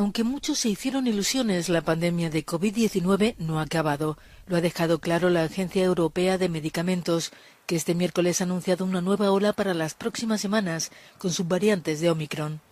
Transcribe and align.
Aunque 0.00 0.24
muchos 0.24 0.60
se 0.60 0.70
hicieron 0.70 1.06
ilusiones, 1.06 1.68
la 1.68 1.82
pandemia 1.82 2.30
de 2.30 2.46
COVID-19 2.46 3.34
no 3.36 3.58
ha 3.58 3.64
acabado. 3.64 4.16
Lo 4.46 4.56
ha 4.56 4.62
dejado 4.62 4.98
claro 4.98 5.28
la 5.28 5.42
Agencia 5.42 5.84
Europea 5.84 6.38
de 6.38 6.48
Medicamentos, 6.48 7.32
que 7.66 7.76
este 7.76 7.94
miércoles 7.94 8.40
ha 8.40 8.44
anunciado 8.44 8.86
una 8.86 9.02
nueva 9.02 9.30
ola 9.30 9.52
para 9.52 9.74
las 9.74 9.92
próximas 9.92 10.40
semanas 10.40 10.90
con 11.18 11.30
subvariantes 11.30 12.00
de 12.00 12.08
Omicron. 12.08 12.62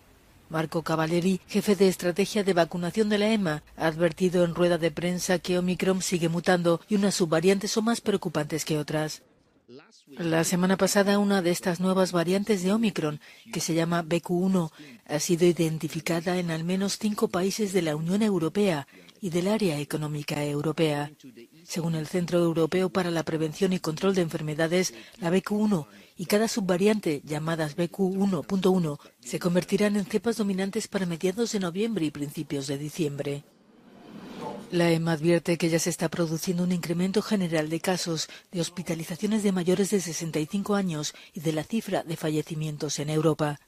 Marco 0.48 0.82
Cavalleri, 0.82 1.42
jefe 1.48 1.76
de 1.76 1.88
estrategia 1.88 2.44
de 2.44 2.54
vacunación 2.54 3.10
de 3.10 3.18
la 3.18 3.28
EMA, 3.28 3.62
ha 3.76 3.86
advertido 3.88 4.42
en 4.42 4.54
rueda 4.54 4.78
de 4.78 4.90
prensa 4.90 5.38
que 5.38 5.58
Omicron 5.58 6.00
sigue 6.00 6.30
mutando 6.30 6.80
y 6.88 6.94
unas 6.94 7.16
subvariantes 7.16 7.70
son 7.70 7.84
más 7.84 8.00
preocupantes 8.00 8.64
que 8.64 8.78
otras. 8.78 9.20
La 10.16 10.44
semana 10.44 10.78
pasada 10.78 11.18
una 11.18 11.42
de 11.42 11.50
estas 11.50 11.78
nuevas 11.78 12.12
variantes 12.12 12.62
de 12.62 12.72
Omicron, 12.72 13.20
que 13.52 13.60
se 13.60 13.74
llama 13.74 14.02
BQ1, 14.02 14.70
ha 15.04 15.18
sido 15.18 15.44
identificada 15.44 16.38
en 16.38 16.50
al 16.50 16.64
menos 16.64 16.98
cinco 16.98 17.28
países 17.28 17.74
de 17.74 17.82
la 17.82 17.94
Unión 17.94 18.22
Europea 18.22 18.88
y 19.20 19.28
del 19.28 19.46
área 19.46 19.78
económica 19.78 20.42
europea. 20.42 21.10
Según 21.64 21.96
el 21.96 22.06
Centro 22.06 22.38
Europeo 22.38 22.88
para 22.88 23.10
la 23.10 23.24
Prevención 23.24 23.74
y 23.74 23.78
Control 23.78 24.14
de 24.14 24.22
Enfermedades, 24.22 24.94
la 25.18 25.30
BQ1 25.30 25.86
y 26.16 26.24
cada 26.24 26.48
subvariante, 26.48 27.20
llamadas 27.24 27.76
BQ1.1, 27.76 28.98
se 29.20 29.38
convertirán 29.38 29.96
en 29.96 30.06
cepas 30.06 30.38
dominantes 30.38 30.88
para 30.88 31.04
mediados 31.04 31.52
de 31.52 31.60
noviembre 31.60 32.06
y 32.06 32.10
principios 32.10 32.68
de 32.68 32.78
diciembre. 32.78 33.44
La 34.70 34.90
EMA 34.90 35.12
advierte 35.12 35.56
que 35.56 35.70
ya 35.70 35.78
se 35.78 35.88
está 35.88 36.08
produciendo 36.08 36.62
un 36.62 36.72
incremento 36.72 37.22
general 37.22 37.70
de 37.70 37.80
casos 37.80 38.28
de 38.52 38.60
hospitalizaciones 38.60 39.42
de 39.42 39.52
mayores 39.52 39.90
de 39.90 40.00
65 40.00 40.74
años 40.74 41.14
y 41.32 41.40
de 41.40 41.52
la 41.52 41.64
cifra 41.64 42.02
de 42.02 42.16
fallecimientos 42.16 42.98
en 42.98 43.08
Europa. 43.08 43.58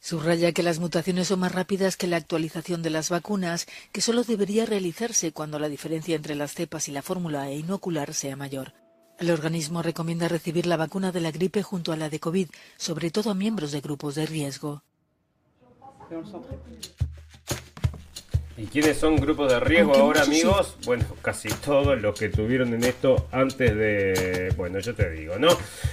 Subraya 0.00 0.52
que 0.52 0.62
las 0.62 0.78
mutaciones 0.78 1.28
son 1.28 1.40
más 1.40 1.52
rápidas 1.52 1.96
que 1.96 2.06
la 2.06 2.16
actualización 2.16 2.82
de 2.82 2.90
las 2.90 3.10
vacunas, 3.10 3.66
que 3.92 4.00
solo 4.00 4.24
debería 4.24 4.66
realizarse 4.66 5.32
cuando 5.32 5.58
la 5.58 5.68
diferencia 5.68 6.16
entre 6.16 6.34
las 6.34 6.54
cepas 6.54 6.88
y 6.88 6.92
la 6.92 7.02
fórmula 7.02 7.50
e 7.50 7.56
inocular 7.56 8.14
sea 8.14 8.36
mayor. 8.36 8.72
El 9.18 9.30
organismo 9.30 9.82
recomienda 9.82 10.28
recibir 10.28 10.64
la 10.66 10.78
vacuna 10.78 11.12
de 11.12 11.20
la 11.20 11.30
gripe 11.30 11.62
junto 11.62 11.92
a 11.92 11.96
la 11.96 12.08
de 12.08 12.20
COVID, 12.20 12.48
sobre 12.78 13.10
todo 13.10 13.30
a 13.30 13.34
miembros 13.34 13.72
de 13.72 13.82
grupos 13.82 14.14
de 14.14 14.24
riesgo. 14.24 14.82
¿Y 18.60 18.66
quiénes 18.66 18.98
son 18.98 19.16
grupos 19.16 19.50
de 19.50 19.58
riesgo 19.58 19.94
ahora, 19.94 20.20
amigos? 20.20 20.76
Bueno, 20.84 21.06
casi 21.22 21.48
todos 21.48 21.98
los 21.98 22.18
que 22.18 22.28
tuvieron 22.28 22.74
en 22.74 22.84
esto 22.84 23.26
antes 23.32 23.74
de... 23.74 24.52
Bueno, 24.54 24.80
yo 24.80 24.94
te 24.94 25.08
digo, 25.08 25.38
¿no? 25.38 25.48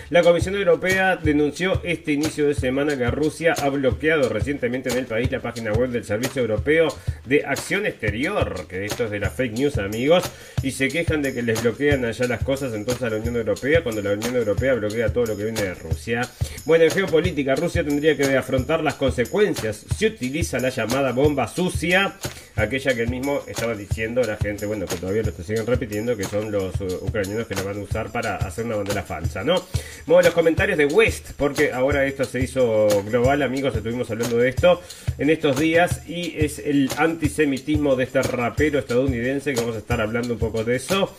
La 0.09 0.21
Comisión 0.21 0.53
Europea 0.53 1.15
denunció 1.15 1.79
este 1.85 2.11
inicio 2.11 2.45
de 2.45 2.55
semana 2.55 2.97
que 2.97 3.09
Rusia 3.09 3.53
ha 3.61 3.69
bloqueado 3.69 4.27
recientemente 4.27 4.89
en 4.89 4.97
el 4.97 5.05
país 5.05 5.31
la 5.31 5.39
página 5.39 5.71
web 5.71 5.91
del 5.91 6.03
Servicio 6.03 6.41
Europeo 6.41 6.89
de 7.27 7.45
Acción 7.45 7.85
Exterior, 7.85 8.65
que 8.67 8.85
esto 8.85 9.05
es 9.05 9.11
de 9.11 9.19
la 9.19 9.29
fake 9.29 9.53
news, 9.53 9.77
amigos, 9.77 10.23
y 10.63 10.71
se 10.71 10.87
quejan 10.87 11.21
de 11.21 11.33
que 11.33 11.41
les 11.41 11.61
bloquean 11.61 12.05
allá 12.05 12.27
las 12.27 12.43
cosas 12.43 12.73
entonces 12.73 13.03
a 13.03 13.09
la 13.09 13.17
Unión 13.17 13.35
Europea 13.35 13.83
cuando 13.83 14.01
la 14.01 14.11
Unión 14.13 14.35
Europea 14.35 14.73
bloquea 14.73 15.11
todo 15.11 15.25
lo 15.25 15.37
que 15.37 15.43
viene 15.43 15.61
de 15.61 15.73
Rusia. 15.73 16.29
Bueno, 16.65 16.85
en 16.85 16.91
geopolítica, 16.91 17.55
Rusia 17.55 17.83
tendría 17.83 18.15
que 18.15 18.35
afrontar 18.37 18.83
las 18.83 18.95
consecuencias 18.95 19.85
si 19.97 20.05
utiliza 20.05 20.59
la 20.59 20.69
llamada 20.69 21.11
bomba 21.11 21.47
sucia 21.47 22.15
aquella 22.57 22.95
que 22.95 23.03
él 23.03 23.09
mismo 23.09 23.41
estaba 23.47 23.75
diciendo 23.75 24.21
la 24.23 24.35
gente, 24.35 24.65
bueno, 24.65 24.85
que 24.85 24.95
todavía 24.95 25.21
lo 25.21 25.31
siguen 25.31 25.65
repitiendo, 25.65 26.17
que 26.17 26.23
son 26.23 26.51
los 26.51 26.79
uh, 26.81 27.05
ucranianos 27.05 27.47
que 27.47 27.55
la 27.55 27.61
van 27.61 27.77
a 27.77 27.81
usar 27.81 28.11
para 28.11 28.35
hacer 28.37 28.65
una 28.65 28.75
bandera 28.75 29.03
falsa, 29.03 29.43
¿no? 29.43 29.63
Bueno, 30.05 30.23
los 30.23 30.33
comentarios 30.33 30.77
de 30.77 30.85
West, 30.87 31.31
porque 31.37 31.71
ahora 31.71 32.05
esto 32.05 32.25
se 32.25 32.39
hizo 32.39 33.03
global, 33.03 33.43
amigos, 33.43 33.75
estuvimos 33.75 34.09
hablando 34.09 34.37
de 34.37 34.49
esto 34.49 34.81
en 35.17 35.29
estos 35.29 35.59
días, 35.59 36.07
y 36.07 36.35
es 36.37 36.59
el 36.59 36.89
antisemitismo 37.17 37.95
de 37.95 38.03
este 38.03 38.21
rapero 38.21 38.79
estadounidense, 38.79 39.53
que 39.53 39.59
vamos 39.59 39.75
a 39.75 39.79
estar 39.79 39.99
hablando 39.99 40.33
un 40.33 40.39
poco 40.39 40.63
de 40.63 40.75
eso. 40.75 41.17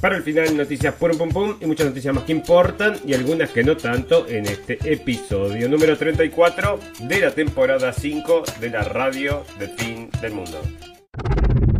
Para 0.00 0.16
el 0.16 0.22
final, 0.22 0.56
noticias 0.56 0.94
pum 0.94 1.16
pum 1.18 1.30
pum 1.30 1.56
y 1.60 1.66
muchas 1.66 1.86
noticias 1.86 2.14
más 2.14 2.24
que 2.24 2.32
importan 2.32 2.96
y 3.04 3.14
algunas 3.14 3.50
que 3.50 3.64
no 3.64 3.76
tanto 3.76 4.26
en 4.28 4.46
este 4.46 4.78
episodio 4.84 5.68
número 5.68 5.96
34 5.96 6.78
de 7.00 7.20
la 7.20 7.30
temporada 7.32 7.92
5 7.92 8.44
de 8.60 8.70
la 8.70 8.82
radio 8.84 9.44
de 9.58 9.68
fin 9.68 10.10
del 10.20 10.32
mundo. 10.32 10.60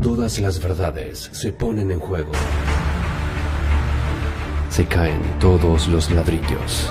Todas 0.03 0.41
las 0.41 0.61
verdades 0.61 1.31
se 1.33 1.53
ponen 1.53 1.91
en 1.91 2.01
juego. 2.01 2.33
Se 4.71 4.87
caen 4.87 5.21
todos 5.39 5.87
los 5.89 6.11
ladrillos. 6.11 6.91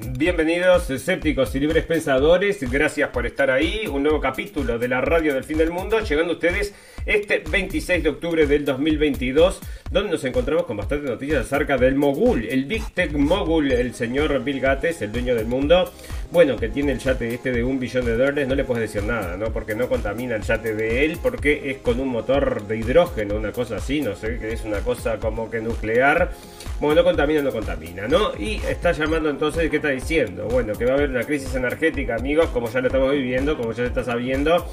Bienvenidos 0.00 0.88
escépticos 0.90 1.52
y 1.56 1.58
libres 1.58 1.84
pensadores, 1.84 2.62
gracias 2.70 3.10
por 3.10 3.26
estar 3.26 3.50
ahí, 3.50 3.88
un 3.88 4.04
nuevo 4.04 4.20
capítulo 4.20 4.78
de 4.78 4.86
la 4.86 5.00
radio 5.00 5.34
del 5.34 5.42
fin 5.42 5.58
del 5.58 5.72
mundo, 5.72 5.98
llegando 5.98 6.34
a 6.34 6.36
ustedes 6.36 6.72
este 7.04 7.42
26 7.50 8.04
de 8.04 8.08
octubre 8.08 8.46
del 8.46 8.64
2022, 8.64 9.58
donde 9.90 10.12
nos 10.12 10.24
encontramos 10.24 10.66
con 10.66 10.76
bastantes 10.76 11.10
noticias 11.10 11.46
acerca 11.46 11.76
del 11.76 11.96
mogul, 11.96 12.44
el 12.44 12.66
Big 12.66 12.88
Tech 12.94 13.10
mogul, 13.12 13.72
el 13.72 13.92
señor 13.92 14.44
Bill 14.44 14.60
Gates, 14.60 15.02
el 15.02 15.10
dueño 15.10 15.34
del 15.34 15.46
mundo, 15.46 15.92
bueno, 16.30 16.56
que 16.56 16.68
tiene 16.68 16.92
el 16.92 16.98
yate 16.98 17.34
este 17.34 17.52
de 17.52 17.64
un 17.64 17.78
billón 17.78 18.04
de 18.04 18.16
dólares, 18.16 18.46
no 18.46 18.54
le 18.54 18.64
puedes 18.64 18.92
decir 18.92 19.06
nada, 19.08 19.36
¿no? 19.36 19.46
Porque 19.46 19.74
no 19.74 19.88
contamina 19.88 20.36
el 20.36 20.42
yate 20.42 20.74
de 20.74 21.04
él, 21.04 21.18
porque 21.22 21.70
es 21.70 21.78
con 21.78 22.00
un 22.00 22.08
motor 22.08 22.66
de 22.66 22.76
hidrógeno, 22.76 23.36
una 23.36 23.52
cosa 23.52 23.76
así, 23.76 24.00
no 24.02 24.14
sé, 24.14 24.38
que 24.38 24.52
es 24.52 24.64
una 24.64 24.80
cosa 24.80 25.18
como 25.18 25.50
que 25.50 25.60
nuclear, 25.60 26.32
bueno, 26.80 26.96
no 26.96 27.04
contamina, 27.04 27.40
no 27.40 27.50
contamina, 27.50 28.06
¿no? 28.06 28.32
Y 28.38 28.56
está 28.68 28.92
llamando 28.92 29.30
entonces, 29.30 29.70
¿qué 29.70 29.76
está 29.76 29.88
diciendo? 29.88 30.46
Bueno, 30.50 30.74
que 30.74 30.84
va 30.84 30.92
a 30.92 30.94
haber 30.94 31.10
una 31.10 31.24
crisis 31.24 31.54
energética, 31.54 32.16
amigos, 32.16 32.48
como 32.50 32.68
ya 32.70 32.80
lo 32.80 32.88
estamos 32.88 33.12
viviendo, 33.12 33.56
como 33.56 33.70
ya 33.70 33.84
se 33.84 33.86
está 33.86 34.04
sabiendo. 34.04 34.66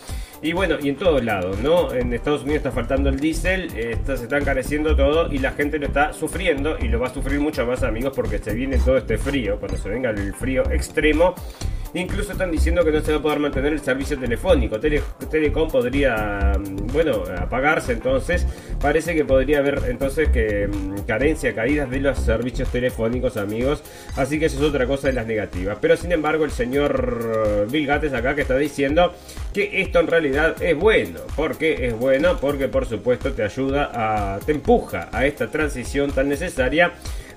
Y 0.45 0.53
bueno, 0.53 0.75
y 0.79 0.89
en 0.89 0.95
todos 0.95 1.23
lados, 1.23 1.59
¿no? 1.61 1.91
En 1.91 2.13
Estados 2.13 2.43
Unidos 2.43 2.57
está 2.57 2.71
faltando 2.71 3.09
el 3.09 3.19
diésel, 3.19 3.67
eh, 3.75 3.97
se 4.05 4.13
está 4.13 4.37
encareciendo 4.37 4.95
todo 4.95 5.33
y 5.33 5.39
la 5.39 5.53
gente 5.53 5.79
lo 5.79 5.87
está 5.87 6.13
sufriendo 6.13 6.77
y 6.79 6.87
lo 6.87 6.99
va 6.99 7.07
a 7.07 7.09
sufrir 7.09 7.39
mucho 7.39 7.65
más, 7.65 7.81
amigos, 7.81 8.13
porque 8.15 8.37
se 8.37 8.53
viene 8.53 8.77
todo 8.77 8.95
este 8.95 9.17
frío. 9.17 9.57
Cuando 9.59 9.75
se 9.75 9.89
venga 9.89 10.11
el 10.11 10.35
frío 10.35 10.61
extremo, 10.69 11.33
Incluso 11.95 12.33
están 12.33 12.51
diciendo 12.51 12.83
que 12.83 12.91
no 12.91 12.99
se 12.99 13.13
va 13.13 13.19
a 13.19 13.21
poder 13.21 13.39
mantener 13.39 13.71
el 13.71 13.79
servicio 13.79 14.19
telefónico. 14.19 14.77
Telecom 14.79 15.71
podría, 15.71 16.57
mm, 16.59 16.87
bueno, 16.91 17.23
apagarse 17.37 17.93
entonces. 17.93 18.45
Parece 18.81 19.15
que 19.15 19.23
podría 19.23 19.59
haber 19.59 19.81
entonces 19.87 20.27
que 20.27 20.67
mm, 20.67 21.05
carencia, 21.07 21.55
caídas 21.55 21.89
de 21.89 22.01
los 22.01 22.19
servicios 22.19 22.69
telefónicos, 22.69 23.37
amigos. 23.37 23.81
Así 24.17 24.39
que 24.39 24.47
eso 24.47 24.57
es 24.57 24.63
otra 24.63 24.85
cosa 24.85 25.07
de 25.07 25.13
las 25.13 25.25
negativas. 25.25 25.77
Pero 25.79 25.95
sin 25.95 26.11
embargo, 26.11 26.43
el 26.43 26.51
señor 26.51 27.67
Bill 27.71 27.87
Gates 27.87 28.13
acá 28.13 28.35
que 28.35 28.41
está 28.41 28.57
diciendo 28.57 29.13
que 29.53 29.81
esto 29.81 30.01
en 30.01 30.07
realidad 30.07 30.61
es 30.61 30.75
bueno. 30.77 31.21
¿Por 31.37 31.57
qué 31.57 31.87
es 31.87 31.97
bueno? 31.97 32.37
Porque 32.41 32.67
por 32.67 32.85
supuesto 32.85 33.31
te 33.31 33.43
ayuda 33.43 33.91
a, 33.93 34.39
te 34.39 34.51
empuja 34.51 35.07
a 35.13 35.25
esta 35.25 35.47
transición 35.49 36.11
tan 36.11 36.27
necesaria 36.27 36.91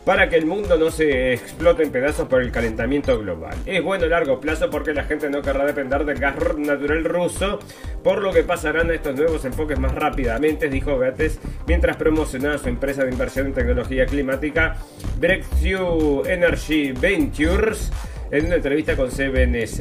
para 0.05 0.29
que 0.29 0.37
el 0.37 0.47
mundo 0.47 0.79
no 0.79 0.91
se 0.91 1.33
explote 1.35 1.83
en 1.83 1.91
pedazos 1.91 2.29
por 2.29 2.43
el 2.43 2.51
calentamiento 2.51 3.19
global. 3.19 3.57
Es 3.67 3.83
bueno 3.83 4.07
a 4.07 4.09
largo 4.09 4.41
plazo 4.41 4.71
porque 4.71 4.95
la 4.95 5.05
gente 5.05 5.29
no 5.29 5.43
querrá 5.43 5.67
depender 5.67 6.05
del 6.05 6.19
gas 6.19 6.37
natural 6.57 7.05
ruso, 7.05 7.59
por 8.03 8.23
lo 8.23 8.33
que 8.33 8.43
pasarán 8.43 8.91
a 8.91 8.95
estos 8.95 9.15
nuevos 9.17 9.45
enfoques 9.45 9.79
más 9.79 9.95
rápidamente, 9.95 10.69
dijo 10.69 10.99
Gates, 10.99 11.39
mientras 11.67 11.97
promocionaba 11.97 12.59
su 12.59 12.69
empresa 12.69 13.05
de 13.05 13.11
inversión 13.11 13.49
en 13.49 13.55
tecnología 13.55 14.07
climática 14.07 14.77
Breakthrough 15.19 16.27
Energy 16.27 16.93
Ventures 16.93 17.91
en 18.31 18.47
una 18.47 18.57
entrevista 18.57 18.95
con 18.97 19.11
CNBC, 19.11 19.81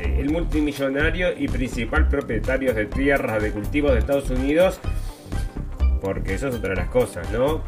el 0.00 0.30
multimillonario 0.30 1.36
y 1.36 1.48
principal 1.48 2.08
propietario 2.08 2.72
de 2.72 2.86
tierras 2.86 3.42
de 3.42 3.50
cultivos 3.50 3.92
de 3.92 3.98
Estados 3.98 4.30
Unidos, 4.30 4.80
porque 6.00 6.34
eso 6.34 6.48
es 6.48 6.54
otra 6.54 6.70
de 6.70 6.76
las 6.76 6.88
cosas, 6.88 7.30
¿no? 7.30 7.62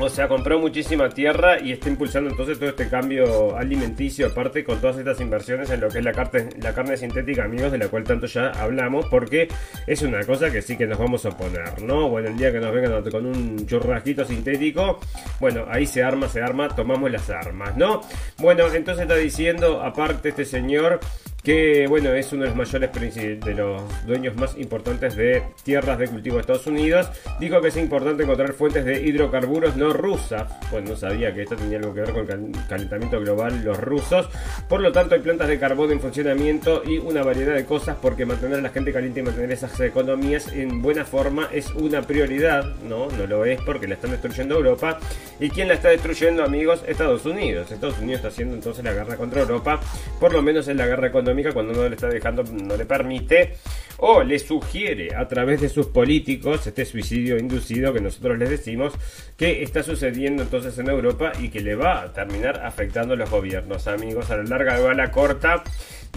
O 0.00 0.08
sea, 0.08 0.26
compró 0.26 0.58
muchísima 0.58 1.08
tierra 1.08 1.60
y 1.60 1.70
está 1.70 1.88
impulsando 1.88 2.28
entonces 2.28 2.58
todo 2.58 2.68
este 2.68 2.88
cambio 2.88 3.56
alimenticio, 3.56 4.26
aparte 4.26 4.64
con 4.64 4.80
todas 4.80 4.98
estas 4.98 5.20
inversiones 5.20 5.70
en 5.70 5.80
lo 5.80 5.88
que 5.88 5.98
es 5.98 6.04
la 6.04 6.12
carne, 6.12 6.48
la 6.60 6.74
carne 6.74 6.96
sintética, 6.96 7.44
amigos, 7.44 7.70
de 7.70 7.78
la 7.78 7.86
cual 7.86 8.02
tanto 8.02 8.26
ya 8.26 8.50
hablamos, 8.50 9.06
porque 9.06 9.46
es 9.86 10.02
una 10.02 10.24
cosa 10.24 10.50
que 10.50 10.62
sí 10.62 10.76
que 10.76 10.86
nos 10.86 10.98
vamos 10.98 11.24
a 11.24 11.28
oponer, 11.28 11.80
¿no? 11.82 12.08
Bueno, 12.08 12.28
el 12.28 12.36
día 12.36 12.50
que 12.50 12.58
nos 12.58 12.74
vengan 12.74 13.08
con 13.08 13.24
un 13.24 13.66
churrasquito 13.66 14.24
sintético, 14.24 14.98
bueno, 15.38 15.64
ahí 15.70 15.86
se 15.86 16.02
arma, 16.02 16.28
se 16.28 16.42
arma, 16.42 16.68
tomamos 16.74 17.10
las 17.10 17.30
armas, 17.30 17.76
¿no? 17.76 18.00
Bueno, 18.38 18.66
entonces 18.74 19.02
está 19.02 19.14
diciendo, 19.14 19.80
aparte 19.80 20.30
este 20.30 20.44
señor, 20.44 20.98
que 21.44 21.86
bueno, 21.86 22.14
es 22.14 22.32
uno 22.32 22.44
de 22.44 22.48
los 22.48 22.56
mayores 22.56 23.14
de 23.14 23.54
los 23.54 23.82
dueños 24.06 24.34
más 24.34 24.56
importantes 24.56 25.14
de 25.14 25.42
tierras 25.62 25.98
de 25.98 26.08
cultivo 26.08 26.36
de 26.36 26.40
Estados 26.40 26.66
Unidos, 26.66 27.10
dijo 27.38 27.60
que 27.60 27.68
es 27.68 27.76
importante 27.76 28.22
encontrar 28.22 28.54
fuentes 28.54 28.86
de 28.86 29.02
hidrocarburos 29.02 29.76
no 29.76 29.92
rusas. 29.92 30.50
Bueno, 30.70 30.90
no 30.90 30.96
sabía 30.96 31.34
que 31.34 31.42
esto 31.42 31.54
tenía 31.54 31.76
algo 31.78 31.92
que 31.92 32.00
ver 32.00 32.12
con 32.12 32.30
el 32.30 32.52
calentamiento 32.66 33.20
global 33.20 33.62
los 33.62 33.78
rusos. 33.78 34.26
Por 34.68 34.80
lo 34.80 34.90
tanto, 34.90 35.14
hay 35.14 35.20
plantas 35.20 35.48
de 35.48 35.58
carbón 35.58 35.92
en 35.92 36.00
funcionamiento 36.00 36.82
y 36.82 36.96
una 36.96 37.22
variedad 37.22 37.54
de 37.54 37.66
cosas 37.66 37.98
porque 38.00 38.24
mantener 38.24 38.60
a 38.60 38.62
la 38.62 38.70
gente 38.70 38.92
caliente 38.92 39.20
y 39.20 39.22
mantener 39.22 39.52
esas 39.52 39.78
economías 39.80 40.50
en 40.50 40.80
buena 40.80 41.04
forma 41.04 41.50
es 41.52 41.70
una 41.72 42.00
prioridad. 42.02 42.64
No, 42.88 43.08
no 43.10 43.26
lo 43.26 43.44
es 43.44 43.60
porque 43.60 43.86
la 43.86 43.96
están 43.96 44.12
destruyendo 44.12 44.56
Europa. 44.56 44.98
¿Y 45.38 45.50
quién 45.50 45.68
la 45.68 45.74
está 45.74 45.90
destruyendo, 45.90 46.42
amigos? 46.42 46.82
Estados 46.86 47.26
Unidos. 47.26 47.70
Estados 47.70 47.98
Unidos 47.98 48.20
está 48.20 48.28
haciendo 48.28 48.54
entonces 48.54 48.82
la 48.82 48.94
guerra 48.94 49.16
contra 49.16 49.42
Europa. 49.42 49.78
Por 50.18 50.32
lo 50.32 50.40
menos 50.40 50.66
es 50.68 50.76
la 50.76 50.86
guerra 50.86 51.08
económica 51.08 51.33
cuando 51.52 51.72
no 51.72 51.88
le 51.88 51.94
está 51.94 52.08
dejando, 52.08 52.44
no 52.44 52.76
le 52.76 52.84
permite 52.84 53.54
o 53.98 54.22
le 54.22 54.38
sugiere 54.38 55.14
a 55.14 55.26
través 55.28 55.60
de 55.60 55.68
sus 55.68 55.86
políticos 55.86 56.66
este 56.66 56.84
suicidio 56.84 57.38
inducido 57.38 57.92
que 57.92 58.00
nosotros 58.00 58.38
les 58.38 58.50
decimos 58.50 58.92
que 59.36 59.62
está 59.62 59.82
sucediendo 59.82 60.42
entonces 60.42 60.78
en 60.78 60.88
Europa 60.88 61.32
y 61.40 61.48
que 61.48 61.60
le 61.60 61.74
va 61.74 62.02
a 62.02 62.12
terminar 62.12 62.64
afectando 62.64 63.14
a 63.14 63.16
los 63.16 63.30
gobiernos, 63.30 63.86
amigos, 63.86 64.30
a 64.30 64.36
la 64.36 64.44
larga 64.44 64.80
o 64.80 64.88
a 64.88 64.94
la 64.94 65.10
corta. 65.10 65.62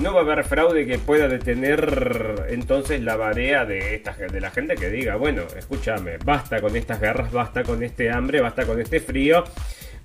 No 0.01 0.13
va 0.13 0.19
a 0.19 0.23
haber 0.23 0.43
fraude 0.43 0.85
que 0.85 0.99
pueda 0.99 1.27
detener 1.27 2.45
entonces 2.49 3.01
la 3.01 3.15
barea 3.15 3.65
de, 3.65 3.95
esta, 3.95 4.13
de 4.13 4.39
la 4.39 4.51
gente 4.51 4.75
que 4.75 4.91
diga, 4.91 5.15
bueno, 5.15 5.43
escúchame, 5.57 6.17
basta 6.23 6.61
con 6.61 6.75
estas 6.75 7.01
guerras, 7.01 7.31
basta 7.31 7.63
con 7.63 7.81
este 7.81 8.11
hambre, 8.11 8.39
basta 8.41 8.65
con 8.65 8.79
este 8.79 8.99
frío 8.99 9.43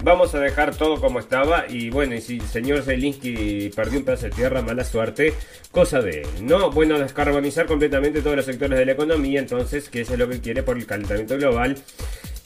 Vamos 0.05 0.35
a 0.35 0.41
dejar 0.41 0.75
todo 0.75 1.01
como 1.01 1.21
estaba 1.21 1.67
y 1.69 1.91
bueno, 1.91 2.17
y 2.17 2.21
si 2.21 2.39
el 2.39 2.47
señor 2.47 2.83
Zelensky 2.83 3.71
perdió 3.75 4.01
un 4.01 4.05
pedazo 4.05 4.25
de 4.25 4.31
tierra, 4.33 4.61
mala 4.61 4.83
suerte, 4.83 5.33
cosa 5.71 6.01
de 6.01 6.23
él, 6.23 6.29
¿no? 6.41 6.73
Bueno, 6.73 6.99
descarbonizar 6.99 7.67
completamente 7.67 8.21
todos 8.21 8.35
los 8.35 8.45
sectores 8.45 8.81
de 8.81 8.85
la 8.85 8.93
economía, 8.93 9.39
entonces, 9.39 9.89
que 9.89 10.01
eso 10.01 10.15
es 10.15 10.19
lo 10.19 10.29
que 10.29 10.41
quiere 10.41 10.65
por 10.65 10.77
el 10.77 10.87
calentamiento 10.87 11.37
global 11.37 11.77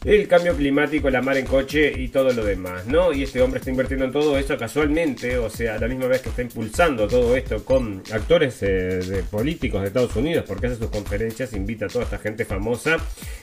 el 0.06 0.28
cambio 0.28 0.54
climático, 0.54 1.10
la 1.10 1.20
mar 1.20 1.36
en 1.36 1.46
coche 1.46 1.92
y 1.96 2.06
todo 2.08 2.32
lo 2.32 2.44
demás, 2.44 2.86
¿no? 2.86 3.12
Y 3.12 3.24
este 3.24 3.42
hombre 3.42 3.58
está 3.58 3.70
invirtiendo 3.70 4.04
en 4.04 4.12
todo 4.12 4.38
esto 4.38 4.56
casualmente, 4.56 5.36
o 5.36 5.50
sea, 5.50 5.74
a 5.74 5.78
la 5.78 5.88
misma 5.88 6.06
vez 6.06 6.22
que 6.22 6.28
está 6.28 6.42
impulsando 6.42 7.08
todo 7.08 7.36
esto 7.36 7.64
con 7.64 8.04
actores 8.12 8.56
eh, 8.62 9.24
políticos 9.28 9.80
de 9.80 9.88
Estados 9.88 10.14
Unidos, 10.14 10.44
porque 10.46 10.68
hace 10.68 10.76
sus 10.76 10.90
conferencias, 10.90 11.52
invita 11.54 11.86
a 11.86 11.88
toda 11.88 12.04
esta 12.04 12.18
gente 12.18 12.44
famosa 12.44 12.98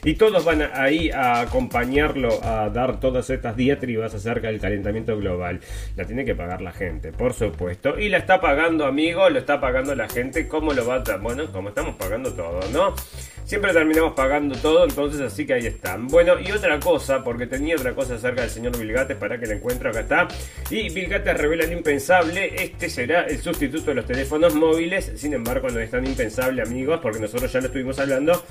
y 0.05 0.13
todos 0.13 0.45
van 0.45 0.61
ahí 0.73 1.09
a 1.11 1.41
acompañarlo 1.41 2.41
a 2.41 2.69
dar 2.69 3.01
todas 3.01 3.29
estas 3.29 3.57
diatribas 3.57 4.13
acerca 4.13 4.47
del 4.47 4.61
calentamiento 4.61 5.17
global. 5.17 5.59
La 5.97 6.05
tiene 6.05 6.23
que 6.23 6.33
pagar 6.33 6.61
la 6.61 6.71
gente, 6.71 7.11
por 7.11 7.33
supuesto, 7.33 7.99
y 7.99 8.07
la 8.07 8.19
está 8.19 8.39
pagando, 8.39 8.85
amigo, 8.85 9.29
lo 9.29 9.37
está 9.37 9.59
pagando 9.59 9.95
la 9.95 10.07
gente, 10.07 10.47
¿cómo 10.47 10.71
lo 10.71 10.87
va 10.87 11.03
a... 11.05 11.17
Bueno, 11.17 11.51
como 11.51 11.69
estamos 11.69 11.95
pagando 11.97 12.31
todo, 12.33 12.61
¿no? 12.71 12.95
Siempre 13.43 13.73
terminamos 13.73 14.13
pagando 14.13 14.55
todo, 14.55 14.85
entonces 14.85 15.19
así 15.19 15.45
que 15.45 15.55
ahí 15.55 15.65
están. 15.65 16.07
Bueno, 16.07 16.39
y 16.39 16.52
otra 16.55 16.79
cosa, 16.79 17.23
porque 17.23 17.47
tenía 17.47 17.75
otra 17.75 17.93
cosa 17.93 18.15
acerca 18.15 18.41
del 18.41 18.49
señor 18.49 18.77
Bill 18.77 18.93
para 19.19 19.39
que 19.39 19.45
la 19.45 19.55
encuentro, 19.55 19.89
acá 19.89 20.01
está. 20.01 20.27
Y 20.69 20.89
Bill 20.89 21.09
revela 21.09 21.65
lo 21.65 21.73
impensable, 21.73 22.53
este 22.63 22.89
será 22.89 23.23
el 23.23 23.39
sustituto 23.39 23.85
de 23.85 23.95
los 23.95 24.05
teléfonos 24.05 24.55
móviles, 24.55 25.11
sin 25.15 25.33
embargo 25.33 25.69
no 25.69 25.79
es 25.79 25.91
tan 25.91 26.05
impensable 26.05 26.61
amigos, 26.61 26.99
porque 27.01 27.19
nosotros 27.19 27.51
ya 27.51 27.59
lo 27.59 27.67
estuvimos 27.67 27.99
hablando 27.99 28.43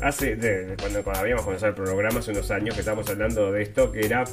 hace, 0.00 0.36
cuando, 0.80 1.02
cuando 1.02 1.20
habíamos 1.20 1.44
comenzado 1.44 1.70
el 1.70 1.76
programa, 1.76 2.18
hace 2.20 2.32
unos 2.32 2.50
años 2.50 2.74
que 2.74 2.80
estábamos 2.80 3.08
hablando 3.08 3.52
de 3.52 3.62
esto, 3.62 3.92
que 3.92 4.04
era 4.04 4.24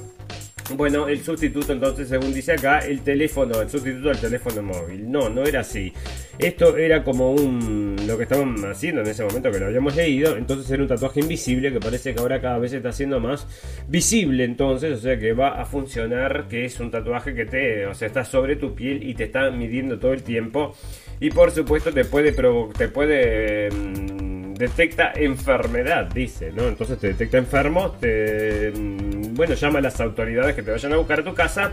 bueno, 0.75 1.07
el 1.07 1.21
sustituto 1.21 1.74
entonces, 1.74 2.07
según 2.07 2.33
dice 2.33 2.54
acá, 2.54 2.80
el 2.80 3.01
teléfono, 3.01 3.62
el 3.62 3.69
sustituto 3.69 4.10
del 4.10 4.19
teléfono 4.19 4.62
móvil. 4.62 5.12
No, 5.12 5.30
no 5.30 5.44
era 5.44 5.62
así. 5.62 5.92
Esto 6.38 6.77
era 6.77 7.04
como 7.04 7.31
un 7.31 7.95
lo 8.07 8.18
que 8.18 8.24
estaban 8.24 8.56
haciendo 8.66 9.01
en 9.01 9.07
ese 9.07 9.24
momento 9.24 9.51
que 9.51 9.60
lo 9.60 9.66
habíamos 9.68 9.95
leído. 9.95 10.38
Entonces 10.38 10.69
era 10.71 10.81
un 10.81 10.88
tatuaje 10.88 11.19
invisible 11.21 11.71
que 11.71 11.80
parece 11.80 12.13
que 12.13 12.19
ahora 12.19 12.39
cada 12.39 12.60
vez 12.60 12.74
está 12.74 12.92
siendo 12.92 13.19
más 13.19 13.48
visible. 13.88 14.44
Entonces, 14.44 14.98
o 14.98 15.01
sea 15.01 15.18
que 15.19 15.33
va 15.33 15.62
a 15.62 15.66
funcionar, 15.66 16.48
que 16.48 16.66
es 16.66 16.80
un 16.80 16.92
tatuaje 16.92 17.33
que 17.33 17.45
te, 17.45 17.86
o 17.86 17.94
sea, 17.94 18.07
está 18.07 18.24
sobre 18.24 18.56
tu 18.56 18.74
piel 18.74 19.04
y 19.04 19.13
te 19.16 19.25
está 19.25 19.50
midiendo 19.51 20.00
todo 20.00 20.13
el 20.13 20.24
tiempo. 20.24 20.75
Y 21.19 21.30
por 21.31 21.51
supuesto 21.51 21.92
te 21.92 22.06
puede, 22.06 22.31
te 22.31 22.88
puede 22.88 23.69
mm, 23.69 24.39
detecta 24.60 25.14
enfermedad, 25.16 26.12
dice, 26.14 26.52
¿no? 26.52 26.68
Entonces 26.68 27.00
te 27.00 27.08
detecta 27.08 27.38
enfermo, 27.38 27.92
te, 27.92 28.72
mm, 28.76 29.34
bueno, 29.34 29.54
llama 29.54 29.80
a 29.80 29.82
las 29.82 30.02
autoridades 30.02 30.54
que 30.54 30.62
te 30.62 30.70
vayan 30.70 30.92
a 30.92 30.98
buscar 30.98 31.22
a 31.22 31.24
tu 31.24 31.34
casa 31.34 31.72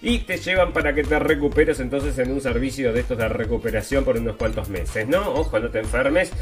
y 0.00 0.20
te 0.20 0.38
llevan 0.38 0.72
para 0.72 0.94
que 0.94 1.02
te 1.02 1.18
recuperes 1.18 1.78
entonces 1.80 2.18
en 2.18 2.32
un 2.32 2.40
servicio 2.40 2.90
de 2.90 3.00
estos 3.00 3.18
de 3.18 3.28
recuperación 3.28 4.02
por 4.02 4.16
unos 4.16 4.36
cuantos 4.36 4.70
meses, 4.70 5.06
¿no? 5.06 5.20
Ojo, 5.28 5.60
no 5.60 5.68
te 5.68 5.80
enfermes. 5.80 6.32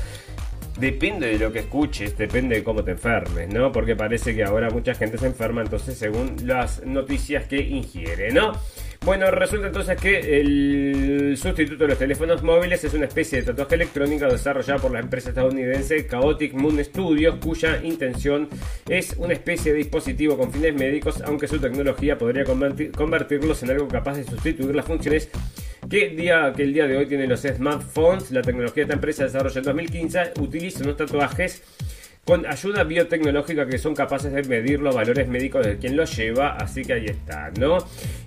Depende 0.78 1.26
de 1.26 1.38
lo 1.40 1.52
que 1.52 1.58
escuches, 1.58 2.16
depende 2.16 2.54
de 2.54 2.62
cómo 2.62 2.84
te 2.84 2.92
enfermes, 2.92 3.52
¿no? 3.52 3.72
Porque 3.72 3.96
parece 3.96 4.32
que 4.32 4.44
ahora 4.44 4.70
mucha 4.70 4.94
gente 4.94 5.18
se 5.18 5.26
enferma, 5.26 5.62
entonces 5.62 5.98
según 5.98 6.36
las 6.44 6.86
noticias 6.86 7.46
que 7.46 7.60
ingiere, 7.60 8.30
¿no? 8.30 8.52
Bueno, 9.02 9.30
resulta 9.30 9.68
entonces 9.68 9.98
que 9.98 10.40
el 10.40 11.34
sustituto 11.38 11.84
de 11.84 11.88
los 11.88 11.98
teléfonos 11.98 12.42
móviles 12.42 12.84
es 12.84 12.92
una 12.92 13.06
especie 13.06 13.40
de 13.40 13.46
tatuaje 13.46 13.76
electrónico 13.76 14.26
desarrollada 14.26 14.78
por 14.78 14.90
la 14.90 15.00
empresa 15.00 15.30
estadounidense 15.30 16.06
Chaotic 16.06 16.52
Moon 16.52 16.84
Studios, 16.84 17.36
cuya 17.42 17.80
intención 17.82 18.50
es 18.86 19.14
una 19.16 19.32
especie 19.32 19.72
de 19.72 19.78
dispositivo 19.78 20.36
con 20.36 20.52
fines 20.52 20.74
médicos, 20.74 21.22
aunque 21.22 21.48
su 21.48 21.58
tecnología 21.58 22.18
podría 22.18 22.44
convertirlos 22.44 23.62
en 23.62 23.70
algo 23.70 23.88
capaz 23.88 24.18
de 24.18 24.24
sustituir 24.24 24.74
las 24.74 24.84
funciones 24.84 25.30
que, 25.88 26.08
el 26.08 26.16
día 26.16 26.86
de 26.86 26.96
hoy 26.98 27.06
tienen 27.06 27.30
los 27.30 27.40
smartphones. 27.40 28.30
La 28.30 28.42
tecnología 28.42 28.82
de 28.82 28.82
esta 28.82 28.94
empresa 28.94 29.24
desarrollada 29.24 29.60
en 29.60 29.64
2015 29.64 30.32
utiliza 30.40 30.84
unos 30.84 30.98
tatuajes 30.98 31.62
con 32.24 32.46
ayuda 32.46 32.84
biotecnológica 32.84 33.66
que 33.66 33.78
son 33.78 33.94
capaces 33.94 34.32
de 34.32 34.42
medir 34.44 34.80
los 34.80 34.94
valores 34.94 35.26
médicos 35.26 35.66
de 35.66 35.78
quien 35.78 35.96
los 35.96 36.16
lleva, 36.16 36.56
así 36.56 36.82
que 36.82 36.92
ahí 36.92 37.06
está, 37.06 37.50
¿no? 37.58 37.78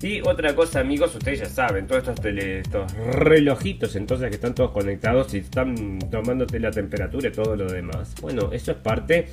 Y 0.01 0.19
otra 0.21 0.55
cosa, 0.55 0.79
amigos, 0.81 1.15
ustedes 1.15 1.39
ya 1.39 1.45
saben, 1.45 1.87
todos 1.87 2.07
estos, 2.07 2.25
estos 2.25 2.93
relojitos 2.93 3.95
entonces 3.95 4.29
que 4.29 4.35
están 4.35 4.55
todos 4.55 4.71
conectados 4.71 5.33
y 5.33 5.37
están 5.37 5.99
tomándote 6.11 6.59
la 6.59 6.71
temperatura 6.71 7.29
y 7.29 7.31
todo 7.31 7.55
lo 7.55 7.71
demás. 7.71 8.13
Bueno, 8.21 8.49
eso 8.51 8.71
es 8.71 8.77
parte 8.77 9.27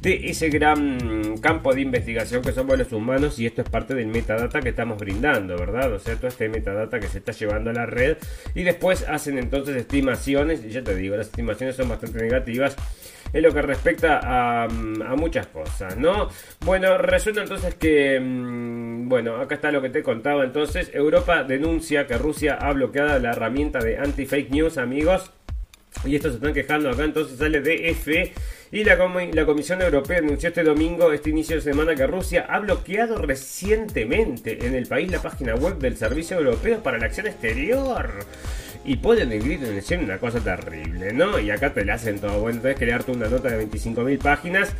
de 0.00 0.28
ese 0.28 0.50
gran 0.50 1.38
campo 1.38 1.74
de 1.74 1.80
investigación 1.80 2.42
que 2.42 2.52
somos 2.52 2.78
los 2.78 2.92
humanos 2.92 3.38
y 3.38 3.46
esto 3.46 3.62
es 3.62 3.68
parte 3.68 3.94
del 3.94 4.06
metadata 4.06 4.60
que 4.60 4.68
estamos 4.68 4.98
brindando, 4.98 5.56
¿verdad? 5.56 5.92
O 5.92 5.98
sea, 5.98 6.16
todo 6.16 6.28
este 6.28 6.48
metadata 6.48 7.00
que 7.00 7.08
se 7.08 7.18
está 7.18 7.32
llevando 7.32 7.70
a 7.70 7.72
la 7.72 7.86
red 7.86 8.18
y 8.54 8.62
después 8.62 9.04
hacen 9.08 9.38
entonces 9.38 9.74
estimaciones, 9.76 10.64
y 10.64 10.70
ya 10.70 10.84
te 10.84 10.94
digo, 10.94 11.16
las 11.16 11.26
estimaciones 11.26 11.76
son 11.76 11.88
bastante 11.88 12.22
negativas 12.22 12.76
en 13.32 13.42
lo 13.42 13.52
que 13.52 13.62
respecta 13.62 14.20
a, 14.64 14.68
muchas 15.16 15.46
cosas, 15.46 15.96
¿no? 15.96 16.28
Bueno, 16.64 16.98
resulta 16.98 17.42
entonces 17.42 17.74
que, 17.74 18.18
mm, 18.20 19.08
bueno, 19.08 19.36
acá 19.36 19.54
está 19.54 19.70
lo 19.70 19.82
que 19.82 19.90
te 19.90 20.02
contaba 20.02 20.44
entonces, 20.44 20.90
Europa 20.92 21.44
denuncia 21.44 22.06
que 22.06 22.18
Rusia 22.18 22.58
ha 22.60 22.72
bloqueado 22.72 23.18
la 23.18 23.30
herramienta 23.30 23.78
de 23.78 23.98
anti-fake 23.98 24.50
news, 24.50 24.78
amigos. 24.78 25.30
Y 26.04 26.16
estos 26.16 26.32
se 26.32 26.36
están 26.38 26.54
quejando 26.54 26.90
acá, 26.90 27.04
entonces 27.04 27.38
sale 27.38 27.60
DF. 27.60 28.08
Y 28.72 28.84
la, 28.84 28.96
la, 28.96 29.44
Comisión 29.44 29.82
Europea 29.82 30.18
anunció 30.18 30.48
este 30.48 30.64
domingo, 30.64 31.12
este 31.12 31.28
inicio 31.28 31.56
de 31.56 31.62
semana, 31.62 31.94
que 31.94 32.06
Rusia 32.06 32.46
ha 32.48 32.58
bloqueado 32.60 33.18
recientemente 33.18 34.66
en 34.66 34.74
el 34.74 34.86
país 34.86 35.10
la 35.10 35.20
página 35.20 35.54
web 35.54 35.76
del 35.76 35.98
Servicio 35.98 36.38
Europeo 36.38 36.82
para 36.82 36.98
la 36.98 37.06
Acción 37.06 37.26
Exterior 37.26 38.24
y 38.84 38.96
pueden 38.96 39.32
escribir 39.32 39.64
en 39.64 39.98
el 39.98 40.04
una 40.04 40.18
cosa 40.18 40.40
terrible, 40.40 41.12
¿no? 41.12 41.38
Y 41.38 41.50
acá 41.50 41.72
te 41.72 41.84
la 41.84 41.94
hacen 41.94 42.18
todo. 42.18 42.40
Bueno, 42.40 42.56
entonces 42.56 42.78
crearte 42.78 43.12
una 43.12 43.28
nota 43.28 43.48
de 43.50 43.68
25.000 43.68 44.18
páginas 44.18 44.74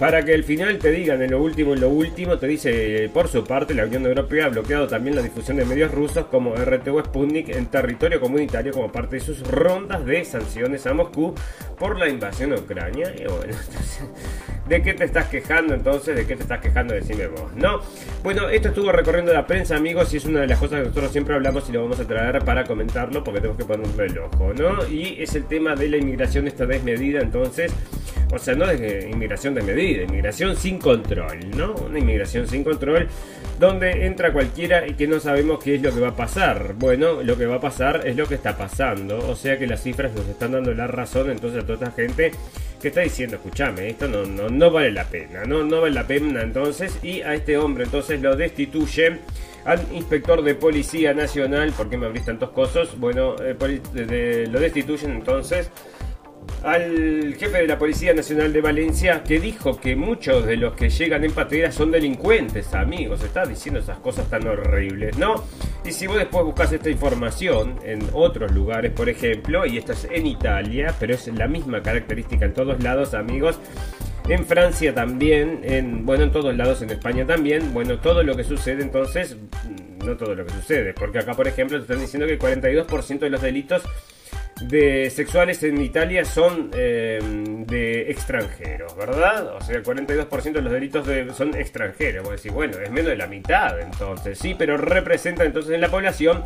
para 0.00 0.24
que 0.24 0.32
al 0.32 0.44
final 0.44 0.78
te 0.78 0.90
digan 0.90 1.20
en 1.20 1.30
lo 1.30 1.42
último, 1.42 1.74
en 1.74 1.80
lo 1.82 1.90
último, 1.90 2.38
te 2.38 2.46
dice, 2.46 3.10
por 3.12 3.28
su 3.28 3.44
parte, 3.44 3.74
la 3.74 3.84
Unión 3.84 4.06
Europea 4.06 4.46
ha 4.46 4.48
bloqueado 4.48 4.88
también 4.88 5.14
la 5.14 5.20
difusión 5.20 5.58
de 5.58 5.66
medios 5.66 5.92
rusos 5.92 6.24
como 6.24 6.54
RTU 6.54 7.00
Sputnik 7.00 7.50
en 7.50 7.66
territorio 7.66 8.18
comunitario 8.18 8.72
como 8.72 8.90
parte 8.90 9.16
de 9.16 9.20
sus 9.20 9.46
rondas 9.46 10.06
de 10.06 10.24
sanciones 10.24 10.86
a 10.86 10.94
Moscú 10.94 11.34
por 11.78 11.98
la 11.98 12.08
invasión 12.08 12.54
a 12.54 12.56
Ucrania. 12.56 13.12
Y 13.14 13.24
bueno, 13.24 13.52
¿de 14.70 14.82
qué 14.82 14.94
te 14.94 15.04
estás 15.04 15.26
quejando 15.26 15.74
entonces? 15.74 16.16
¿De 16.16 16.26
qué 16.26 16.34
te 16.34 16.44
estás 16.44 16.60
quejando? 16.62 16.94
Decime 16.94 17.26
vos, 17.26 17.54
¿no? 17.54 17.80
Bueno, 18.22 18.48
esto 18.48 18.68
estuvo 18.68 18.90
recorriendo 18.92 19.34
la 19.34 19.46
prensa, 19.46 19.76
amigos, 19.76 20.14
y 20.14 20.16
es 20.16 20.24
una 20.24 20.40
de 20.40 20.46
las 20.46 20.58
cosas 20.58 20.78
que 20.78 20.88
nosotros 20.88 21.12
siempre 21.12 21.34
hablamos 21.34 21.68
y 21.68 21.72
lo 21.72 21.82
vamos 21.82 22.00
a 22.00 22.06
traer 22.06 22.42
para 22.42 22.64
comentarlo 22.64 23.22
porque 23.22 23.40
tenemos 23.40 23.58
que 23.58 23.66
ponerle 23.66 24.06
el 24.06 24.18
ojo, 24.18 24.54
¿no? 24.54 24.88
Y 24.88 25.22
es 25.22 25.34
el 25.34 25.44
tema 25.44 25.74
de 25.74 25.90
la 25.90 25.98
inmigración 25.98 26.46
esta 26.46 26.64
desmedida, 26.64 27.20
entonces 27.20 27.70
o 28.32 28.38
sea, 28.38 28.54
no 28.54 28.66
de 28.66 29.08
inmigración 29.10 29.54
de 29.94 30.04
inmigración 30.04 30.56
sin 30.56 30.78
control, 30.78 31.50
¿no? 31.56 31.74
Una 31.74 31.98
inmigración 31.98 32.46
sin 32.46 32.64
control 32.64 33.08
donde 33.58 34.06
entra 34.06 34.32
cualquiera 34.32 34.86
y 34.86 34.94
que 34.94 35.06
no 35.06 35.20
sabemos 35.20 35.62
qué 35.62 35.74
es 35.74 35.82
lo 35.82 35.92
que 35.94 36.00
va 36.00 36.08
a 36.08 36.16
pasar. 36.16 36.74
Bueno, 36.76 37.22
lo 37.22 37.36
que 37.36 37.46
va 37.46 37.56
a 37.56 37.60
pasar 37.60 38.06
es 38.06 38.16
lo 38.16 38.26
que 38.26 38.34
está 38.34 38.56
pasando. 38.56 39.18
O 39.28 39.36
sea 39.36 39.58
que 39.58 39.66
las 39.66 39.82
cifras 39.82 40.12
nos 40.12 40.26
están 40.26 40.52
dando 40.52 40.72
la 40.72 40.86
razón 40.86 41.30
entonces 41.30 41.62
a 41.62 41.66
toda 41.66 41.88
esta 41.88 41.90
gente 41.92 42.32
que 42.80 42.88
está 42.88 43.02
diciendo, 43.02 43.36
escúchame, 43.36 43.90
esto 43.90 44.08
no, 44.08 44.24
no, 44.24 44.48
no 44.48 44.70
vale 44.70 44.90
la 44.90 45.04
pena, 45.04 45.44
no, 45.44 45.62
no 45.62 45.82
vale 45.82 45.94
la 45.94 46.06
pena 46.06 46.40
entonces. 46.40 46.98
Y 47.02 47.20
a 47.20 47.34
este 47.34 47.58
hombre 47.58 47.84
entonces 47.84 48.20
lo 48.22 48.34
destituye 48.34 49.18
al 49.64 49.80
inspector 49.92 50.42
de 50.42 50.54
Policía 50.54 51.12
Nacional, 51.12 51.72
¿por 51.72 51.90
qué 51.90 51.98
me 51.98 52.06
abrís 52.06 52.24
tantos 52.24 52.50
cosos? 52.50 52.98
Bueno, 52.98 53.36
eh, 53.40 54.46
lo 54.50 54.58
destituyen 54.58 55.10
entonces 55.10 55.70
al 56.62 57.34
jefe 57.38 57.58
de 57.58 57.66
la 57.66 57.78
Policía 57.78 58.12
Nacional 58.12 58.52
de 58.52 58.60
Valencia 58.60 59.22
que 59.22 59.40
dijo 59.40 59.80
que 59.80 59.96
muchos 59.96 60.44
de 60.46 60.56
los 60.56 60.74
que 60.74 60.90
llegan 60.90 61.24
en 61.24 61.32
patrulla 61.32 61.72
son 61.72 61.90
delincuentes, 61.90 62.74
amigos. 62.74 63.22
Está 63.22 63.46
diciendo 63.46 63.80
esas 63.80 63.98
cosas 63.98 64.28
tan 64.28 64.46
horribles, 64.46 65.16
¿no? 65.16 65.44
Y 65.84 65.92
si 65.92 66.06
vos 66.06 66.18
después 66.18 66.44
buscas 66.44 66.72
esta 66.72 66.90
información 66.90 67.78
en 67.84 68.00
otros 68.12 68.52
lugares, 68.52 68.92
por 68.92 69.08
ejemplo, 69.08 69.64
y 69.64 69.78
esto 69.78 69.92
es 69.92 70.06
en 70.10 70.26
Italia, 70.26 70.94
pero 71.00 71.14
es 71.14 71.26
la 71.28 71.48
misma 71.48 71.82
característica 71.82 72.44
en 72.44 72.52
todos 72.52 72.82
lados, 72.82 73.14
amigos. 73.14 73.58
En 74.28 74.44
Francia 74.44 74.94
también, 74.94 75.60
en, 75.64 76.04
bueno, 76.04 76.24
en 76.24 76.30
todos 76.30 76.54
lados, 76.54 76.82
en 76.82 76.90
España 76.90 77.26
también. 77.26 77.72
Bueno, 77.72 77.98
todo 77.98 78.22
lo 78.22 78.36
que 78.36 78.44
sucede 78.44 78.82
entonces, 78.82 79.36
no 80.04 80.16
todo 80.16 80.34
lo 80.34 80.44
que 80.44 80.52
sucede, 80.52 80.92
porque 80.92 81.18
acá, 81.18 81.34
por 81.34 81.48
ejemplo, 81.48 81.78
te 81.78 81.82
están 81.82 82.00
diciendo 82.00 82.26
que 82.26 82.34
el 82.34 82.38
42% 82.38 83.18
de 83.18 83.30
los 83.30 83.40
delitos 83.40 83.82
de 84.60 85.10
sexuales 85.10 85.62
en 85.62 85.80
Italia 85.80 86.24
son 86.24 86.70
eh, 86.74 87.18
de 87.66 88.10
extranjeros, 88.10 88.96
¿verdad? 88.96 89.54
O 89.56 89.60
sea, 89.60 89.76
el 89.76 89.84
42% 89.84 90.52
de 90.52 90.62
los 90.62 90.72
delitos 90.72 91.06
son 91.36 91.54
extranjeros. 91.54 92.24
Vos 92.24 92.36
decís, 92.36 92.52
bueno, 92.52 92.78
es 92.78 92.90
menos 92.90 93.10
de 93.10 93.16
la 93.16 93.26
mitad 93.26 93.80
entonces, 93.80 94.38
sí, 94.38 94.54
pero 94.58 94.76
representa 94.76 95.44
entonces 95.44 95.74
en 95.74 95.80
la 95.80 95.88
población 95.88 96.44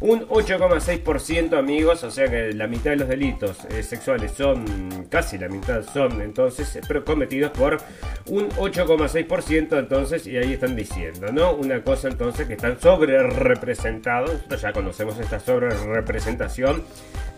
un 0.00 0.28
8,6% 0.28 1.58
amigos, 1.58 2.04
o 2.04 2.10
sea 2.10 2.28
que 2.28 2.52
la 2.52 2.66
mitad 2.66 2.90
de 2.90 2.96
los 2.96 3.08
delitos 3.08 3.64
eh, 3.70 3.82
sexuales 3.82 4.32
son, 4.32 5.06
casi 5.08 5.38
la 5.38 5.48
mitad 5.48 5.82
son 5.82 6.20
entonces 6.20 6.78
cometidos 7.04 7.52
por 7.52 7.78
un 8.26 8.50
8,6% 8.50 9.78
entonces, 9.78 10.26
y 10.26 10.36
ahí 10.36 10.52
están 10.52 10.76
diciendo, 10.76 11.32
¿no? 11.32 11.52
Una 11.52 11.82
cosa 11.82 12.08
entonces 12.08 12.46
que 12.46 12.54
están 12.54 12.78
sobre 12.78 13.22
representados, 13.22 14.46
ya 14.60 14.72
conocemos 14.72 15.18
esta 15.18 15.40
sobre 15.40 15.70
representación 15.70 16.82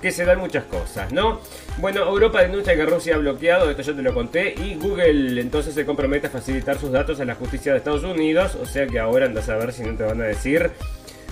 que 0.00 0.12
se 0.18 0.25
dan 0.25 0.38
muchas 0.40 0.64
cosas, 0.64 1.12
¿no? 1.12 1.40
Bueno, 1.78 2.04
Europa 2.04 2.42
denuncia 2.42 2.75
que 2.75 2.84
Rusia 2.84 3.14
ha 3.14 3.18
bloqueado, 3.18 3.70
esto 3.70 3.82
ya 3.82 3.94
te 3.94 4.02
lo 4.02 4.12
conté, 4.12 4.52
y 4.52 4.75
Google 4.75 5.40
entonces 5.40 5.75
se 5.75 5.87
compromete 5.87 6.26
a 6.26 6.30
facilitar 6.30 6.76
sus 6.76 6.90
datos 6.90 7.20
a 7.20 7.25
la 7.25 7.37
justicia 7.37 7.72
de 7.72 7.78
Estados 7.78 8.02
Unidos, 8.02 8.56
o 8.60 8.66
sea 8.66 8.87
que 8.88 8.98
ahora 8.98 9.26
andas 9.26 9.48
a 9.48 9.56
ver 9.56 9.72
si 9.72 9.84
no 9.84 9.96
te 9.96 10.02
van 10.02 10.20
a 10.20 10.25
decir 10.25 10.72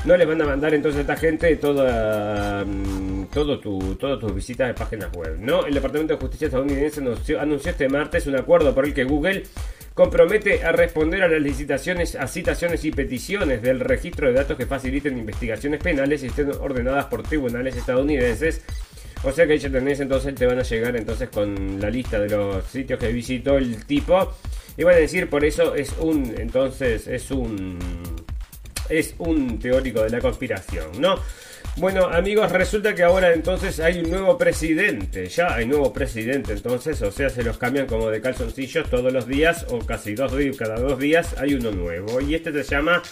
no 0.06 0.16
les 0.16 0.26
van 0.26 0.40
a 0.40 0.44
mandar 0.44 0.72
entonces 0.72 0.98
a 0.98 1.00
esta 1.00 1.16
gente 1.16 1.56
toda, 1.56 2.64
mm, 2.64 3.26
todo 3.32 3.58
tu, 3.58 3.96
todas 3.96 4.20
tus 4.20 4.32
visitas 4.32 4.68
de 4.68 4.74
páginas 4.74 5.10
web. 5.12 5.36
¿no? 5.40 5.66
El 5.66 5.74
Departamento 5.74 6.14
de 6.14 6.20
Justicia 6.20 6.46
estadounidense 6.46 7.00
anunció, 7.00 7.40
anunció, 7.40 7.72
este 7.72 7.88
martes 7.88 8.26
un 8.28 8.36
acuerdo 8.36 8.72
por 8.72 8.84
el 8.84 8.94
que 8.94 9.02
Google 9.02 9.42
compromete 9.96 10.62
a 10.62 10.72
responder 10.72 11.22
a 11.22 11.28
las 11.28 11.40
licitaciones, 11.40 12.16
a 12.16 12.28
citaciones 12.28 12.84
y 12.84 12.90
peticiones 12.90 13.62
del 13.62 13.80
registro 13.80 14.28
de 14.28 14.34
datos 14.34 14.58
que 14.58 14.66
faciliten 14.66 15.16
investigaciones 15.16 15.82
penales 15.82 16.22
y 16.22 16.26
estén 16.26 16.50
ordenadas 16.50 17.06
por 17.06 17.22
tribunales 17.22 17.74
estadounidenses. 17.74 18.60
O 19.24 19.32
sea 19.32 19.46
que 19.46 19.56
ya 19.56 19.70
tenés, 19.70 19.98
entonces 20.00 20.34
te 20.34 20.44
van 20.44 20.58
a 20.58 20.64
llegar 20.64 20.94
entonces 20.96 21.30
con 21.30 21.80
la 21.80 21.88
lista 21.88 22.20
de 22.20 22.28
los 22.28 22.66
sitios 22.66 23.00
que 23.00 23.10
visitó 23.10 23.56
el 23.56 23.86
tipo. 23.86 24.34
Y 24.76 24.84
van 24.84 24.96
a 24.96 24.98
decir, 24.98 25.30
por 25.30 25.46
eso 25.46 25.74
es 25.74 25.94
un, 25.98 26.34
entonces 26.36 27.06
es 27.06 27.30
un 27.30 27.78
es 28.90 29.14
un 29.16 29.58
teórico 29.58 30.02
de 30.02 30.10
la 30.10 30.20
conspiración, 30.20 31.00
¿no? 31.00 31.18
Bueno, 31.78 32.06
amigos, 32.06 32.52
resulta 32.52 32.94
que 32.94 33.02
ahora 33.02 33.34
entonces 33.34 33.80
hay 33.80 33.98
un 33.98 34.10
nuevo 34.10 34.38
presidente. 34.38 35.26
Ya 35.26 35.54
hay 35.54 35.66
nuevo 35.66 35.92
presidente, 35.92 36.54
entonces, 36.54 37.02
o 37.02 37.12
sea, 37.12 37.28
se 37.28 37.42
los 37.42 37.58
cambian 37.58 37.86
como 37.86 38.08
de 38.08 38.22
calzoncillos 38.22 38.88
todos 38.88 39.12
los 39.12 39.26
días, 39.26 39.66
o 39.68 39.80
casi 39.80 40.14
dos 40.14 40.34
días, 40.34 40.56
cada 40.56 40.76
dos 40.80 40.98
días 40.98 41.34
hay 41.38 41.52
uno 41.52 41.70
nuevo. 41.72 42.18
Y 42.22 42.34
este 42.34 42.50
se 42.64 42.74
llama 42.74 43.02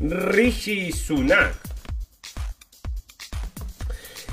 Rishi 0.00 0.90
Sunak. 0.90 1.67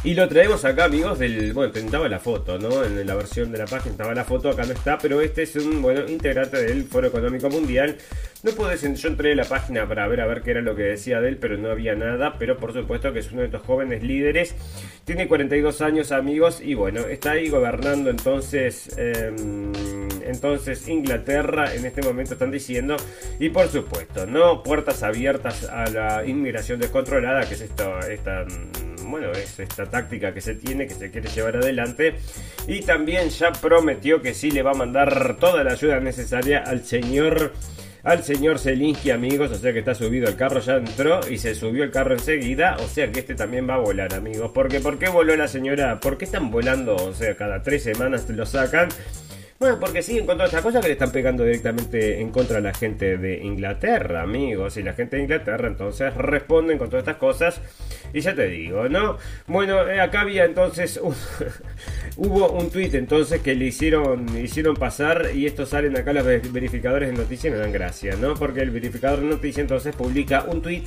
Y 0.06 0.14
lo 0.14 0.30
traemos 0.30 0.64
acá, 0.66 0.84
amigos, 0.84 1.18
del. 1.18 1.52
Bueno, 1.52 1.74
estaba 1.74 2.08
la 2.08 2.20
foto, 2.20 2.60
¿no? 2.60 2.84
En 2.84 3.08
la 3.08 3.16
versión 3.16 3.52
de 3.52 3.58
la 3.58 3.66
página 3.66 3.90
estaba 3.90 4.14
la 4.14 4.24
foto, 4.24 4.52
acá 4.52 4.64
no 4.64 4.74
está, 4.74 5.00
pero 5.00 5.20
este 5.20 5.42
es 5.42 5.56
un, 5.56 5.82
bueno, 5.82 6.08
integrante 6.08 6.62
del 6.62 6.84
Foro 6.84 7.08
Económico 7.08 7.50
Mundial. 7.50 7.98
No 8.44 8.68
decir, 8.68 8.94
yo 8.94 9.10
entré 9.10 9.32
en 9.32 9.38
la 9.38 9.46
página 9.46 9.88
para 9.88 10.08
ver 10.08 10.22
a 10.22 10.28
ver 10.28 10.44
qué 10.44 10.52
era 10.52 10.62
lo 10.62 10.76
que 10.76 10.84
decía 10.84 11.20
de 11.22 11.30
él, 11.30 11.38
pero 11.38 11.58
no 11.58 11.72
había 11.72 11.96
nada. 11.96 12.36
Pero 12.38 12.58
por 12.58 12.72
supuesto 12.72 13.12
que 13.14 13.20
es 13.20 13.32
uno 13.32 13.42
de 13.42 13.48
estos 13.48 13.64
jóvenes 13.64 14.04
líderes. 14.04 14.54
Tiene 15.06 15.28
42 15.28 15.82
años, 15.82 16.12
amigos, 16.12 16.62
y 16.62 16.76
bueno, 16.76 17.02
está 17.02 17.32
ahí 17.32 17.50
gobernando 17.50 18.12
entonces. 18.12 18.96
Em, 19.00 19.72
entonces 20.24 20.88
Inglaterra 20.88 21.74
en 21.74 21.84
este 21.86 22.02
momento 22.04 22.34
están 22.34 22.52
diciendo 22.52 22.98
y 23.40 23.50
por 23.50 23.68
supuesto 23.68 24.26
no 24.26 24.64
puertas 24.64 25.04
abiertas 25.04 25.66
a 25.66 25.88
la 25.90 26.26
inmigración 26.26 26.80
descontrolada 26.80 27.48
que 27.48 27.54
es 27.54 27.62
esta, 27.62 28.00
esta 28.12 28.46
bueno, 29.10 29.32
es 29.32 29.60
esta 29.60 29.86
táctica 29.86 30.34
que 30.34 30.42
se 30.42 30.56
tiene, 30.56 30.88
que 30.88 30.94
se 30.94 31.12
quiere 31.12 31.30
llevar 31.30 31.58
adelante. 31.58 32.16
Y 32.68 32.82
también 32.82 33.30
ya 33.30 33.52
prometió 33.52 34.22
que 34.22 34.34
sí 34.34 34.52
le 34.52 34.64
va 34.64 34.72
a 34.72 34.76
mandar 34.76 35.38
toda 35.40 35.64
la 35.64 35.74
ayuda 35.74 36.00
necesaria 36.00 36.60
al 36.60 36.84
señor 36.84 37.54
al 38.06 38.24
señor 38.24 38.60
Zelinsky, 38.60 39.12
amigos. 39.12 39.52
O 39.52 39.56
sea 39.56 39.74
que 39.74 39.80
está 39.80 39.94
subido 39.94 40.30
el 40.30 40.36
carro, 40.36 40.60
ya 40.62 40.76
entró 40.76 41.20
y 41.30 41.38
se 41.38 41.56
subió 41.56 41.84
el 41.84 41.92
carro 41.92 42.14
enseguida. 42.14 42.78
O 42.80 42.88
sea 42.88 43.12
que 43.12 43.20
este 43.20 43.36
también 43.36 43.68
va 43.68 43.76
a 43.76 43.80
volar, 43.80 44.14
amigos. 44.14 44.52
Porque, 44.54 44.80
¿por 44.80 44.98
qué 44.98 45.10
voló 45.10 45.36
la 45.36 45.48
señora? 45.48 46.00
¿Por 46.00 46.18
qué 46.18 46.26
están 46.26 46.52
volando? 46.52 46.96
O 46.96 47.14
sea, 47.14 47.36
cada 47.36 47.62
tres 47.64 47.84
semanas 47.84 48.30
lo 48.30 48.46
sacan. 48.46 48.90
Bueno, 49.58 49.80
porque 49.80 50.02
siguen 50.02 50.26
con 50.26 50.36
todas 50.36 50.50
estas 50.50 50.64
cosas 50.64 50.82
que 50.82 50.90
le 50.90 50.94
están 50.94 51.14
pegando 51.14 51.46
directamente 51.46 52.20
en 52.20 52.30
contra 52.30 52.58
a 52.58 52.62
la 52.62 52.74
gente 52.74 53.18
de 53.18 53.42
Inglaterra, 53.42 54.22
amigos. 54.22 54.76
Y 54.76 54.84
la 54.84 54.92
gente 54.92 55.16
de 55.16 55.24
Inglaterra 55.24 55.70
entonces 55.70 56.14
responden 56.14 56.78
con 56.78 56.90
todas 56.90 57.04
estas 57.04 57.16
cosas. 57.16 57.62
Y 58.14 58.20
ya 58.20 58.36
te 58.36 58.48
digo, 58.48 58.90
¿no? 58.90 59.18
Bueno, 59.48 59.88
eh, 59.88 60.02
acá 60.02 60.22
había 60.22 60.44
entonces 60.44 61.00
hubo 62.18 62.52
un 62.52 62.70
tweet 62.70 62.96
entonces 62.96 63.40
que 63.40 63.56
le 63.56 63.66
hicieron, 63.68 64.38
hicieron 64.38 64.76
pasar. 64.76 65.30
Y 65.34 65.46
estos 65.46 65.70
salen 65.70 65.96
acá 65.98 66.12
los 66.12 66.26
verificadores 66.26 67.10
de 67.10 67.16
noticias 67.16 67.46
y 67.46 67.56
me 67.56 67.58
dan 67.58 67.72
gracia, 67.72 68.18
¿no? 68.18 68.34
Porque 68.34 68.60
el 68.60 68.72
verificador 68.72 69.22
de 69.22 69.28
noticias 69.28 69.60
entonces 69.60 69.96
publica 69.96 70.44
un 70.44 70.62
tweet 70.62 70.84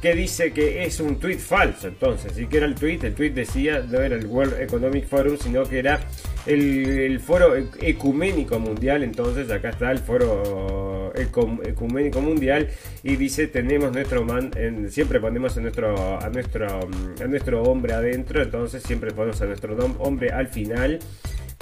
que 0.00 0.14
dice 0.14 0.52
que 0.52 0.84
es 0.84 0.98
un 1.00 1.18
tweet 1.18 1.38
falso. 1.38 1.88
Entonces, 1.88 2.32
si 2.32 2.46
que 2.46 2.58
era 2.58 2.66
el 2.66 2.74
tweet, 2.74 3.00
el 3.02 3.14
tweet 3.14 3.30
decía 3.30 3.84
no 3.86 4.00
era 4.00 4.16
el 4.16 4.26
World 4.26 4.60
Economic 4.60 5.06
Forum, 5.06 5.36
sino 5.38 5.64
que 5.64 5.78
era 5.78 6.00
el, 6.46 7.20
foro 7.20 7.54
ecuménico 7.80 8.58
mundial. 8.58 9.02
Entonces, 9.02 9.50
acá 9.50 9.70
está 9.70 9.90
el 9.90 9.98
foro 9.98 11.12
ecuménico 11.14 12.20
mundial 12.20 12.68
y 13.02 13.16
dice 13.16 13.48
tenemos 13.48 13.92
nuestro 13.92 14.24
man, 14.24 14.50
siempre 14.88 15.20
ponemos 15.20 15.56
a 15.56 15.60
nuestro 15.60 16.20
a 16.20 16.30
nuestro 16.30 16.66
a 16.66 17.26
nuestro 17.26 17.62
hombre 17.62 17.92
adentro. 17.92 18.42
Entonces, 18.42 18.82
siempre 18.82 19.10
ponemos 19.10 19.40
a 19.42 19.46
nuestro 19.46 19.76
hombre 19.98 20.30
al 20.30 20.48
final 20.48 21.00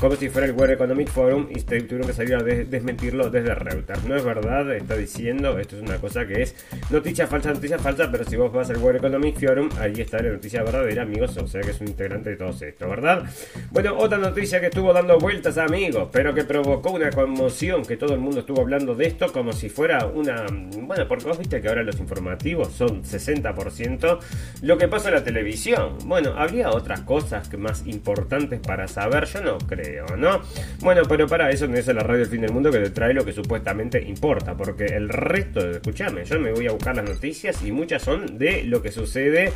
como 0.00 0.14
si 0.14 0.28
fuera 0.28 0.46
el 0.46 0.52
World 0.52 0.74
Economic 0.74 1.08
Forum 1.08 1.48
y 1.50 1.60
tuvieron 1.60 2.06
que 2.06 2.12
salir 2.12 2.36
a 2.36 2.42
desmentirlo 2.42 3.30
desde 3.30 3.52
Reuters. 3.52 4.04
No 4.04 4.14
es 4.14 4.24
verdad, 4.24 4.70
está 4.72 4.96
diciendo, 4.96 5.58
esto 5.58 5.74
es 5.74 5.82
una 5.82 5.98
cosa 5.98 6.24
que 6.24 6.42
es 6.42 6.54
noticia 6.90 7.26
falsa, 7.26 7.52
noticia 7.52 7.80
falsa, 7.80 8.08
pero 8.08 8.24
si 8.24 8.36
vos 8.36 8.52
vas 8.52 8.70
al 8.70 8.76
World 8.76 8.98
Economic 8.98 9.40
Forum, 9.40 9.68
ahí 9.80 9.94
está 10.00 10.22
la 10.22 10.30
noticia 10.30 10.62
verdadera, 10.62 11.02
amigos, 11.02 11.36
o 11.36 11.48
sea 11.48 11.62
que 11.62 11.70
es 11.72 11.80
un 11.80 11.88
integrante 11.88 12.30
de 12.30 12.36
todo 12.36 12.50
esto, 12.50 12.88
¿verdad? 12.88 13.24
Bueno, 13.72 13.96
otra 13.98 14.18
noticia 14.18 14.60
que 14.60 14.66
estuvo 14.66 14.92
dando 14.92 15.18
vueltas, 15.18 15.58
amigos, 15.58 16.08
pero 16.12 16.32
que 16.32 16.44
provocó 16.44 16.92
una 16.92 17.10
conmoción, 17.10 17.84
que 17.84 17.96
todo 17.96 18.14
el 18.14 18.20
mundo 18.20 18.40
estuvo 18.40 18.60
hablando 18.60 18.94
de 18.94 19.06
esto 19.06 19.32
como 19.32 19.52
si 19.52 19.68
fuera 19.68 20.06
una... 20.06 20.46
Bueno, 20.80 21.08
porque 21.08 21.24
vos 21.24 21.38
viste 21.38 21.60
que 21.60 21.68
ahora 21.68 21.82
los 21.82 21.98
informativos 21.98 22.68
son 22.68 23.02
60% 23.02 24.18
lo 24.62 24.78
que 24.78 24.86
pasa 24.86 25.08
en 25.08 25.14
la 25.16 25.24
televisión. 25.24 25.98
Bueno, 26.04 26.34
habría 26.36 26.70
otras 26.70 27.00
cosas 27.00 27.52
más 27.58 27.84
importantes 27.86 28.60
para 28.60 28.86
saber, 28.86 29.24
yo 29.24 29.40
no 29.40 29.58
creo. 29.58 29.87
¿No? 30.16 30.42
Bueno, 30.80 31.02
pero 31.08 31.26
para 31.26 31.50
eso 31.50 31.66
no 31.66 31.76
es 31.76 31.86
la 31.86 32.02
radio 32.02 32.20
del 32.20 32.28
fin 32.28 32.40
del 32.40 32.52
mundo 32.52 32.70
que 32.70 32.78
te 32.78 32.90
trae 32.90 33.14
lo 33.14 33.24
que 33.24 33.32
supuestamente 33.32 34.00
importa, 34.02 34.56
porque 34.56 34.86
el 34.86 35.08
resto, 35.08 35.70
escúchame, 35.70 36.24
yo 36.24 36.38
me 36.38 36.52
voy 36.52 36.66
a 36.66 36.72
buscar 36.72 36.96
las 36.96 37.04
noticias 37.04 37.62
y 37.62 37.72
muchas 37.72 38.02
son 38.02 38.38
de 38.38 38.62
lo 38.64 38.82
que 38.82 38.90
sucede 38.92 39.52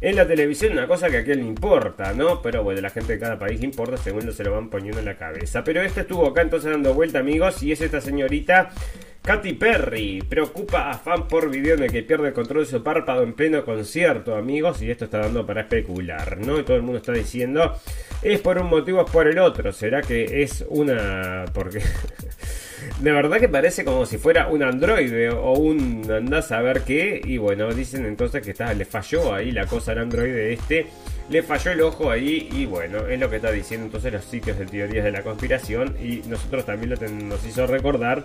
en 0.00 0.14
la 0.14 0.26
televisión, 0.26 0.72
una 0.72 0.86
cosa 0.86 1.10
que 1.10 1.18
a 1.18 1.24
quién 1.24 1.38
le 1.38 1.44
importa, 1.44 2.12
¿no? 2.12 2.40
Pero 2.40 2.62
bueno, 2.62 2.80
la 2.80 2.90
gente 2.90 3.14
de 3.14 3.18
cada 3.18 3.38
país 3.38 3.62
importa 3.62 3.96
según 3.96 4.30
se 4.32 4.44
lo 4.44 4.52
van 4.52 4.70
poniendo 4.70 5.00
en 5.00 5.06
la 5.06 5.16
cabeza. 5.16 5.64
Pero 5.64 5.82
esto 5.82 6.00
estuvo 6.00 6.26
acá 6.28 6.42
entonces 6.42 6.70
dando 6.70 6.94
vuelta, 6.94 7.18
amigos, 7.18 7.62
y 7.64 7.72
es 7.72 7.80
esta 7.80 8.00
señorita 8.00 8.70
Katy 9.28 9.52
Perry 9.52 10.24
preocupa 10.26 10.90
a 10.90 10.94
fan 10.94 11.28
por 11.28 11.50
video 11.50 11.74
en 11.74 11.82
el 11.82 11.92
que 11.92 12.02
pierde 12.02 12.28
el 12.28 12.32
control 12.32 12.64
de 12.64 12.70
su 12.70 12.82
párpado 12.82 13.22
en 13.22 13.34
pleno 13.34 13.62
concierto, 13.62 14.34
amigos, 14.34 14.80
y 14.80 14.90
esto 14.90 15.04
está 15.04 15.18
dando 15.18 15.44
para 15.44 15.60
especular, 15.60 16.38
¿no? 16.38 16.58
Y 16.58 16.62
todo 16.62 16.78
el 16.78 16.82
mundo 16.82 16.96
está 16.96 17.12
diciendo, 17.12 17.78
es 18.22 18.40
por 18.40 18.56
un 18.56 18.70
motivo, 18.70 19.04
es 19.04 19.10
por 19.10 19.28
el 19.28 19.38
otro. 19.38 19.70
¿Será 19.70 20.00
que 20.00 20.42
es 20.42 20.64
una... 20.70 21.44
porque... 21.52 21.82
de 23.00 23.12
verdad 23.12 23.38
que 23.38 23.50
parece 23.50 23.84
como 23.84 24.06
si 24.06 24.16
fuera 24.16 24.48
un 24.48 24.62
androide 24.62 25.28
o 25.28 25.52
un 25.52 26.10
andás 26.10 26.50
a 26.50 26.62
ver 26.62 26.80
qué. 26.84 27.20
Y 27.22 27.36
bueno, 27.36 27.70
dicen 27.74 28.06
entonces 28.06 28.40
que 28.40 28.54
le 28.74 28.84
falló 28.86 29.34
ahí 29.34 29.50
la 29.50 29.66
cosa 29.66 29.92
al 29.92 29.98
androide 29.98 30.54
este. 30.54 30.86
Le 31.28 31.42
falló 31.42 31.72
el 31.72 31.82
ojo 31.82 32.10
ahí 32.10 32.48
y 32.50 32.64
bueno, 32.64 33.06
es 33.06 33.20
lo 33.20 33.28
que 33.28 33.36
está 33.36 33.52
diciendo 33.52 33.84
entonces 33.84 34.10
los 34.10 34.24
sitios 34.24 34.58
de 34.58 34.64
teorías 34.64 35.04
de 35.04 35.12
la 35.12 35.20
conspiración. 35.20 35.98
Y 36.02 36.22
nosotros 36.26 36.64
también 36.64 36.88
lo 36.88 37.08
nos 37.26 37.44
hizo 37.44 37.66
recordar 37.66 38.24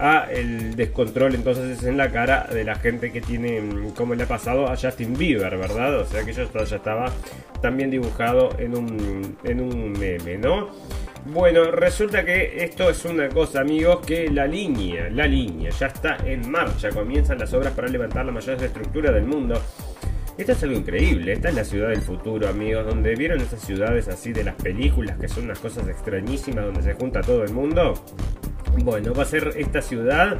a 0.00 0.26
el 0.30 0.74
descontrol 0.76 1.34
entonces 1.34 1.82
en 1.84 1.96
la 1.96 2.10
cara 2.10 2.48
de 2.50 2.64
la 2.64 2.74
gente 2.74 3.12
que 3.12 3.20
tiene, 3.20 3.60
mm, 3.60 3.90
como 3.90 4.14
le 4.14 4.22
ha 4.22 4.26
pasado 4.26 4.66
a 4.66 4.76
Justin 4.76 5.16
Bieber, 5.16 5.56
¿verdad? 5.58 6.00
O 6.00 6.06
sea 6.06 6.24
que 6.24 6.30
eso 6.30 6.48
ya 6.52 6.76
estaba 6.76 7.12
también 7.60 7.90
dibujado 7.90 8.50
en 8.58 8.76
un, 8.76 9.36
en 9.44 9.60
un 9.60 9.92
meme, 9.92 10.38
¿no? 10.38 10.70
Bueno, 11.26 11.70
resulta 11.70 12.24
que 12.24 12.64
esto 12.64 12.88
es 12.88 13.04
una 13.04 13.28
cosa, 13.28 13.60
amigos, 13.60 14.04
que 14.06 14.30
la 14.30 14.46
línea, 14.46 15.10
la 15.10 15.26
línea 15.26 15.70
ya 15.70 15.88
está 15.88 16.16
en 16.24 16.50
marcha. 16.50 16.88
Comienzan 16.88 17.38
las 17.38 17.52
obras 17.52 17.74
para 17.74 17.88
levantar 17.88 18.24
la 18.24 18.32
mayor 18.32 18.62
estructura 18.62 19.12
del 19.12 19.24
mundo. 19.24 19.60
Esto 20.40 20.52
es 20.52 20.62
algo 20.62 20.78
increíble, 20.78 21.34
esta 21.34 21.50
es 21.50 21.54
la 21.54 21.64
ciudad 21.64 21.90
del 21.90 22.00
futuro, 22.00 22.48
amigos, 22.48 22.86
donde 22.86 23.14
vieron 23.14 23.42
esas 23.42 23.60
ciudades 23.60 24.08
así 24.08 24.32
de 24.32 24.42
las 24.42 24.54
películas 24.54 25.18
que 25.18 25.28
son 25.28 25.44
unas 25.44 25.58
cosas 25.58 25.86
extrañísimas 25.86 26.64
donde 26.64 26.82
se 26.82 26.94
junta 26.94 27.20
todo 27.20 27.44
el 27.44 27.52
mundo. 27.52 28.02
Bueno, 28.82 29.12
va 29.12 29.24
a 29.24 29.26
ser 29.26 29.52
esta 29.58 29.82
ciudad, 29.82 30.38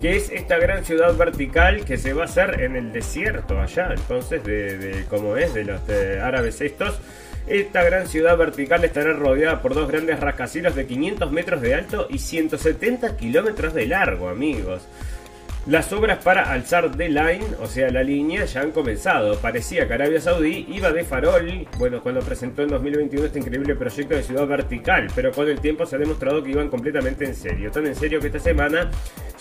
que 0.00 0.16
es 0.16 0.30
esta 0.30 0.58
gran 0.58 0.84
ciudad 0.84 1.16
vertical 1.16 1.84
que 1.84 1.96
se 1.96 2.12
va 2.12 2.22
a 2.22 2.24
hacer 2.24 2.60
en 2.60 2.74
el 2.74 2.90
desierto 2.90 3.60
allá, 3.60 3.94
entonces, 3.94 4.42
de, 4.42 5.04
como 5.08 5.36
es, 5.36 5.54
de 5.54 5.64
los 5.64 5.80
árabes 6.20 6.60
estos. 6.60 6.98
Esta 7.46 7.84
gran 7.84 8.08
ciudad 8.08 8.36
vertical 8.36 8.82
estará 8.84 9.12
rodeada 9.12 9.62
por 9.62 9.74
dos 9.74 9.88
grandes 9.88 10.18
rascacielos 10.18 10.74
de 10.74 10.86
500 10.86 11.30
metros 11.30 11.60
de 11.60 11.76
alto 11.76 12.08
y 12.10 12.18
170 12.18 13.16
kilómetros 13.16 13.74
de 13.74 13.86
largo, 13.86 14.28
amigos. 14.28 14.82
Las 15.66 15.92
obras 15.92 16.22
para 16.22 16.52
alzar 16.52 16.96
The 16.96 17.08
Line, 17.08 17.44
o 17.60 17.66
sea, 17.66 17.90
la 17.90 18.04
línea, 18.04 18.44
ya 18.44 18.60
han 18.60 18.70
comenzado. 18.70 19.36
Parecía 19.40 19.88
que 19.88 19.94
Arabia 19.94 20.20
Saudí 20.20 20.64
iba 20.70 20.92
de 20.92 21.02
farol, 21.02 21.66
bueno, 21.76 22.00
cuando 22.04 22.20
presentó 22.20 22.62
en 22.62 22.68
2021 22.68 23.26
este 23.26 23.40
increíble 23.40 23.74
proyecto 23.74 24.14
de 24.14 24.22
ciudad 24.22 24.46
vertical, 24.46 25.08
pero 25.12 25.32
con 25.32 25.48
el 25.48 25.58
tiempo 25.58 25.84
se 25.84 25.96
ha 25.96 25.98
demostrado 25.98 26.40
que 26.44 26.52
iban 26.52 26.68
completamente 26.68 27.24
en 27.24 27.34
serio. 27.34 27.72
Tan 27.72 27.84
en 27.84 27.96
serio 27.96 28.20
que 28.20 28.28
esta 28.28 28.38
semana 28.38 28.92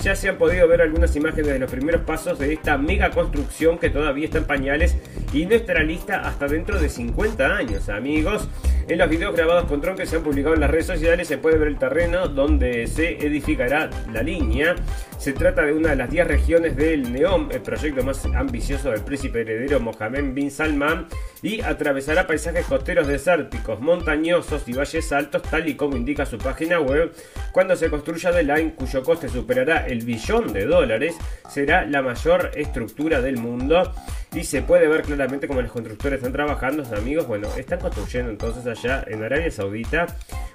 ya 0.01 0.15
se 0.15 0.29
han 0.29 0.37
podido 0.37 0.67
ver 0.67 0.81
algunas 0.81 1.15
imágenes 1.15 1.45
de 1.45 1.59
los 1.59 1.69
primeros 1.69 2.01
pasos 2.01 2.39
de 2.39 2.53
esta 2.53 2.75
mega 2.79 3.11
construcción 3.11 3.77
que 3.77 3.91
todavía 3.91 4.25
está 4.25 4.39
en 4.39 4.45
pañales 4.45 4.97
y 5.31 5.45
no 5.45 5.53
estará 5.53 5.83
lista 5.83 6.21
hasta 6.21 6.47
dentro 6.47 6.79
de 6.79 6.89
50 6.89 7.55
años, 7.55 7.87
amigos. 7.87 8.49
En 8.87 8.99
los 8.99 9.09
videos 9.09 9.35
grabados 9.35 9.65
con 9.65 9.81
Tron 9.81 9.95
que 9.95 10.05
se 10.05 10.17
han 10.17 10.23
publicado 10.23 10.53
en 10.53 10.61
las 10.61 10.69
redes 10.69 10.85
sociales 10.85 11.27
se 11.27 11.39
puede 11.39 11.57
ver 11.57 11.69
el 11.69 11.77
terreno 11.77 12.27
donde 12.27 12.85
se 12.87 13.25
edificará 13.25 13.89
la 14.13 14.21
línea. 14.21 14.75
Se 15.17 15.33
trata 15.33 15.63
de 15.63 15.73
una 15.73 15.89
de 15.89 15.95
las 15.95 16.11
10 16.15 16.27
regiones 16.29 16.77
del 16.77 17.11
NEOM, 17.11 17.49
el 17.51 17.61
proyecto 17.61 18.01
más 18.01 18.23
ambicioso 18.23 18.89
del 18.89 19.01
príncipe 19.01 19.41
heredero 19.41 19.81
Mohammed 19.81 20.33
bin 20.33 20.49
Salman, 20.49 21.07
y 21.41 21.59
atravesará 21.59 22.25
paisajes 22.25 22.67
costeros 22.67 23.05
desérticos, 23.05 23.81
montañosos 23.81 24.65
y 24.65 24.71
valles 24.71 25.11
altos, 25.11 25.41
tal 25.41 25.67
y 25.67 25.75
como 25.75 25.97
indica 25.97 26.25
su 26.25 26.37
página 26.37 26.79
web. 26.79 27.11
Cuando 27.51 27.75
se 27.75 27.89
construya 27.89 28.31
The 28.31 28.43
Line, 28.43 28.75
cuyo 28.75 29.03
coste 29.03 29.27
superará 29.27 29.87
el 29.87 30.05
billón 30.05 30.53
de 30.53 30.65
dólares, 30.65 31.17
será 31.49 31.85
la 31.85 32.01
mayor 32.01 32.49
estructura 32.55 33.19
del 33.19 33.35
mundo 33.35 33.91
y 34.35 34.43
se 34.43 34.61
puede 34.61 34.87
ver 34.87 35.03
claramente 35.03 35.47
cómo 35.47 35.61
los 35.61 35.71
constructores 35.71 36.17
están 36.17 36.33
trabajando, 36.33 36.83
amigos. 36.95 37.25
Bueno, 37.25 37.47
están 37.57 37.79
construyendo 37.79 38.29
entonces 38.29 38.67
allá 38.67 39.03
en 39.07 39.23
Arabia 39.23 39.49
Saudita 39.49 40.07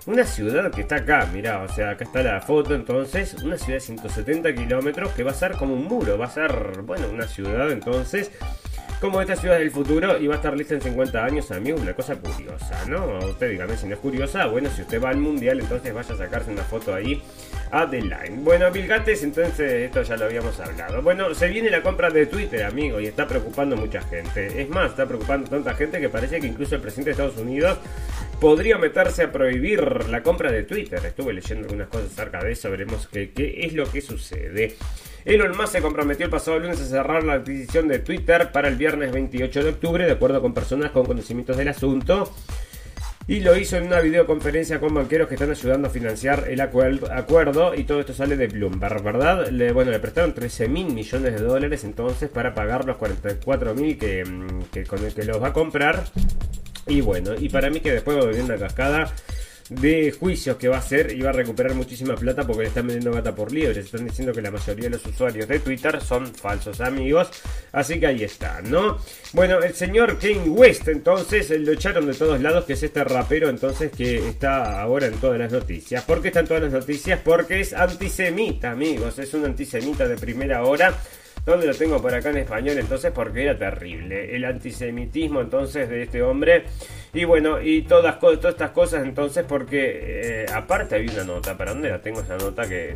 una 0.06 0.24
ciudad 0.24 0.70
que 0.70 0.82
está 0.82 0.96
acá, 0.96 1.26
mirá, 1.32 1.62
o 1.62 1.68
sea, 1.68 1.90
acá 1.90 2.04
está 2.04 2.22
la 2.22 2.40
foto 2.40 2.74
entonces, 2.74 3.34
una 3.42 3.56
ciudad 3.56 3.74
de 3.74 3.80
170 3.80 4.54
kilómetros 4.54 5.12
que 5.12 5.22
va 5.22 5.30
a 5.30 5.34
ser 5.34 5.52
como 5.52 5.74
un 5.74 5.84
muro, 5.84 6.18
va 6.18 6.26
a 6.26 6.30
ser, 6.30 6.82
bueno, 6.82 7.08
una 7.10 7.26
ciudad 7.26 7.70
entonces 7.70 8.30
como 9.00 9.20
esta 9.20 9.34
ciudad 9.34 9.58
del 9.58 9.70
futuro 9.70 10.18
y 10.18 10.26
va 10.26 10.34
a 10.34 10.36
estar 10.36 10.54
lista 10.54 10.74
en 10.74 10.82
50 10.82 11.24
años, 11.24 11.50
amigos, 11.50 11.80
una 11.80 11.94
cosa 11.94 12.16
curiosa, 12.16 12.84
¿no? 12.86 13.18
Usted 13.18 13.50
dígame 13.50 13.76
si 13.76 13.86
no 13.86 13.94
es 13.94 14.00
curiosa, 14.00 14.46
bueno, 14.46 14.68
si 14.70 14.82
usted 14.82 15.02
va 15.02 15.08
al 15.08 15.16
mundial, 15.16 15.58
entonces 15.60 15.94
vaya 15.94 16.14
a 16.14 16.18
sacarse 16.18 16.50
una 16.50 16.62
foto 16.62 16.94
ahí 16.94 17.22
a 17.70 17.88
The 17.88 18.02
Line. 18.02 18.40
Bueno, 18.40 18.70
Bill 18.70 18.86
Gates, 18.86 19.22
entonces 19.22 19.72
esto 19.72 20.02
ya 20.02 20.16
lo 20.18 20.26
habíamos 20.26 20.60
hablado. 20.60 21.00
Bueno, 21.00 21.34
se 21.34 21.48
viene 21.48 21.70
la 21.70 21.82
compra 21.82 22.10
de 22.10 22.26
Twitter, 22.26 22.62
amigo, 22.64 23.00
y 23.00 23.06
está 23.06 23.26
preocupando 23.26 23.74
mucha 23.74 24.02
gente. 24.02 24.60
Es 24.60 24.68
más, 24.68 24.90
está 24.90 25.06
preocupando 25.06 25.48
tanta 25.48 25.74
gente 25.74 25.98
que 25.98 26.10
parece 26.10 26.38
que 26.38 26.46
incluso 26.46 26.74
el 26.74 26.82
presidente 26.82 27.10
de 27.10 27.12
Estados 27.12 27.38
Unidos 27.38 27.78
podría 28.38 28.76
meterse 28.76 29.22
a 29.22 29.32
prohibir 29.32 30.08
la 30.10 30.22
compra 30.22 30.52
de 30.52 30.64
Twitter. 30.64 31.00
Estuve 31.06 31.32
leyendo 31.32 31.66
algunas 31.66 31.88
cosas 31.88 32.12
acerca 32.12 32.44
de 32.44 32.52
eso, 32.52 32.70
veremos 32.70 33.08
qué 33.08 33.32
es 33.34 33.72
lo 33.72 33.90
que 33.90 34.02
sucede. 34.02 34.76
Elon 35.24 35.56
Musk 35.56 35.72
se 35.72 35.82
comprometió 35.82 36.24
el 36.24 36.30
pasado 36.30 36.58
lunes 36.58 36.80
a 36.80 36.84
cerrar 36.84 37.22
la 37.24 37.34
adquisición 37.34 37.88
de 37.88 37.98
Twitter 37.98 38.52
para 38.52 38.68
el 38.68 38.76
viernes 38.76 39.12
28 39.12 39.64
de 39.64 39.70
octubre, 39.70 40.04
de 40.04 40.12
acuerdo 40.12 40.40
con 40.40 40.54
personas 40.54 40.90
con 40.90 41.04
conocimientos 41.04 41.56
del 41.56 41.68
asunto. 41.68 42.32
Y 43.26 43.40
lo 43.40 43.56
hizo 43.56 43.76
en 43.76 43.86
una 43.86 44.00
videoconferencia 44.00 44.80
con 44.80 44.92
banqueros 44.92 45.28
que 45.28 45.34
están 45.34 45.50
ayudando 45.50 45.86
a 45.86 45.90
financiar 45.90 46.46
el 46.48 46.60
acuerdo. 46.60 47.74
Y 47.76 47.84
todo 47.84 48.00
esto 48.00 48.12
sale 48.12 48.36
de 48.36 48.48
Bloomberg, 48.48 49.02
¿verdad? 49.04 49.48
Bueno, 49.72 49.92
le 49.92 50.00
prestaron 50.00 50.34
13 50.34 50.66
mil 50.68 50.92
millones 50.92 51.34
de 51.34 51.40
dólares 51.40 51.84
entonces 51.84 52.28
para 52.28 52.54
pagar 52.54 52.86
los 52.86 52.96
44 52.96 53.74
mil 53.74 53.98
que, 53.98 54.24
que, 54.72 54.84
con 54.84 55.04
el 55.04 55.14
que 55.14 55.24
los 55.24 55.40
va 55.40 55.48
a 55.48 55.52
comprar. 55.52 56.02
Y 56.88 57.02
bueno, 57.02 57.34
y 57.38 57.50
para 57.50 57.70
mí 57.70 57.78
que 57.78 57.92
después 57.92 58.16
va 58.16 58.22
a 58.22 58.26
venir 58.26 58.42
una 58.42 58.56
cascada 58.56 59.12
de 59.70 60.10
juicios 60.10 60.56
que 60.56 60.68
va 60.68 60.76
a 60.76 60.80
hacer 60.80 61.12
y 61.12 61.20
va 61.22 61.30
a 61.30 61.32
recuperar 61.32 61.74
muchísima 61.74 62.16
plata 62.16 62.44
porque 62.44 62.62
le 62.62 62.68
están 62.68 62.88
vendiendo 62.88 63.12
gata 63.12 63.34
por 63.34 63.52
liebre. 63.52 63.80
Están 63.80 64.04
diciendo 64.04 64.32
que 64.32 64.42
la 64.42 64.50
mayoría 64.50 64.84
de 64.84 64.90
los 64.90 65.06
usuarios 65.06 65.46
de 65.46 65.60
Twitter 65.60 66.00
son 66.02 66.26
falsos 66.26 66.80
amigos. 66.80 67.30
Así 67.70 68.00
que 68.00 68.08
ahí 68.08 68.24
está, 68.24 68.60
¿no? 68.62 68.98
Bueno, 69.32 69.62
el 69.62 69.72
señor 69.74 70.18
Kane 70.18 70.48
West, 70.48 70.88
entonces, 70.88 71.50
lo 71.50 71.72
echaron 71.72 72.06
de 72.06 72.14
todos 72.14 72.40
lados, 72.40 72.64
que 72.64 72.72
es 72.72 72.82
este 72.82 73.04
rapero, 73.04 73.48
entonces, 73.48 73.92
que 73.92 74.28
está 74.28 74.80
ahora 74.80 75.06
en 75.06 75.14
todas 75.14 75.38
las 75.38 75.52
noticias. 75.52 76.02
¿Por 76.02 76.20
qué 76.20 76.28
está 76.28 76.40
en 76.40 76.46
todas 76.48 76.64
las 76.64 76.72
noticias? 76.72 77.20
Porque 77.24 77.60
es 77.60 77.72
antisemita, 77.72 78.72
amigos. 78.72 79.20
Es 79.20 79.32
un 79.34 79.44
antisemita 79.44 80.08
de 80.08 80.16
primera 80.16 80.64
hora. 80.64 80.98
¿Dónde 81.50 81.66
lo 81.66 81.74
tengo 81.74 82.00
por 82.00 82.14
acá 82.14 82.30
en 82.30 82.36
español? 82.36 82.78
Entonces, 82.78 83.10
porque 83.10 83.42
era 83.42 83.58
terrible. 83.58 84.36
El 84.36 84.44
antisemitismo, 84.44 85.40
entonces, 85.40 85.88
de 85.88 86.04
este 86.04 86.22
hombre. 86.22 86.62
Y 87.12 87.24
bueno, 87.24 87.60
y 87.60 87.82
todas, 87.82 88.20
todas 88.20 88.54
estas 88.54 88.70
cosas, 88.70 89.04
entonces, 89.04 89.44
porque 89.48 90.44
eh, 90.44 90.46
aparte 90.54 90.94
había 90.94 91.10
una 91.10 91.24
nota. 91.24 91.58
¿Para 91.58 91.72
dónde 91.72 91.90
la 91.90 92.00
tengo 92.00 92.20
esa 92.20 92.36
nota? 92.36 92.68
que 92.68 92.94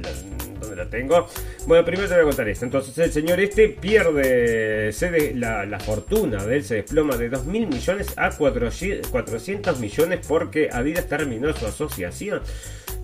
¿Dónde 0.61 0.77
la 0.77 0.89
tengo? 0.89 1.27
Bueno, 1.67 1.85
primero 1.85 2.09
te 2.09 2.15
voy 2.15 2.23
a 2.23 2.27
contar 2.27 2.49
esto. 2.49 2.65
Entonces, 2.65 2.97
el 2.97 3.11
señor 3.11 3.41
este 3.41 3.71
pierde 3.71 4.93
se 4.93 5.35
la, 5.35 5.67
la, 5.67 5.81
fortuna 5.81 6.45
de 6.45 6.55
él 6.55 6.63
se 6.63 6.77
desploma 6.77 7.17
de 7.17 7.31
2 7.31 7.47
mil 7.47 7.67
millones 7.67 8.15
a 8.17 8.31
400 8.31 9.81
millones 9.81 10.27
porque 10.29 10.69
Adidas 10.73 11.09
terminó 11.09 11.53
su 11.55 11.67
asociación. 11.67 12.41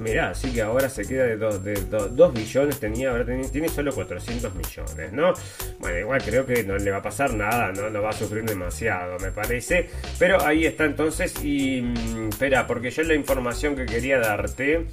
Mirá, 0.01 0.31
así 0.31 0.51
que 0.51 0.63
ahora 0.63 0.89
se 0.89 1.07
queda 1.07 1.25
de 1.25 1.37
2 1.37 1.63
de 1.63 1.75
dos, 1.75 2.33
billones, 2.33 2.81
tenía, 2.81 3.11
ahora 3.11 3.27
tiene, 3.27 3.69
solo 3.69 3.93
400 3.93 4.55
millones, 4.55 5.13
¿no? 5.13 5.35
Bueno, 5.79 5.99
igual 5.99 6.23
creo 6.23 6.45
que 6.45 6.63
no 6.63 6.77
le 6.77 6.91
va 6.91 6.99
a 6.99 7.03
pasar 7.03 7.33
nada, 7.35 7.73
¿no? 7.73 7.89
No 7.89 8.03
va 8.03 8.11
a 8.11 8.13
sufrir 8.13 8.45
demasiado, 8.45 9.19
me 9.19 9.33
parece. 9.33 9.89
Pero 10.19 10.45
ahí 10.45 10.67
está 10.67 10.85
entonces 10.85 11.35
y... 11.43 11.81
Mm, 11.83 12.29
espera, 12.29 12.67
porque 12.67 12.91
yo 12.91 13.03
la 13.03 13.15
información 13.15 13.77
que 13.77 13.87
quería 13.87 14.19
darte 14.19 14.87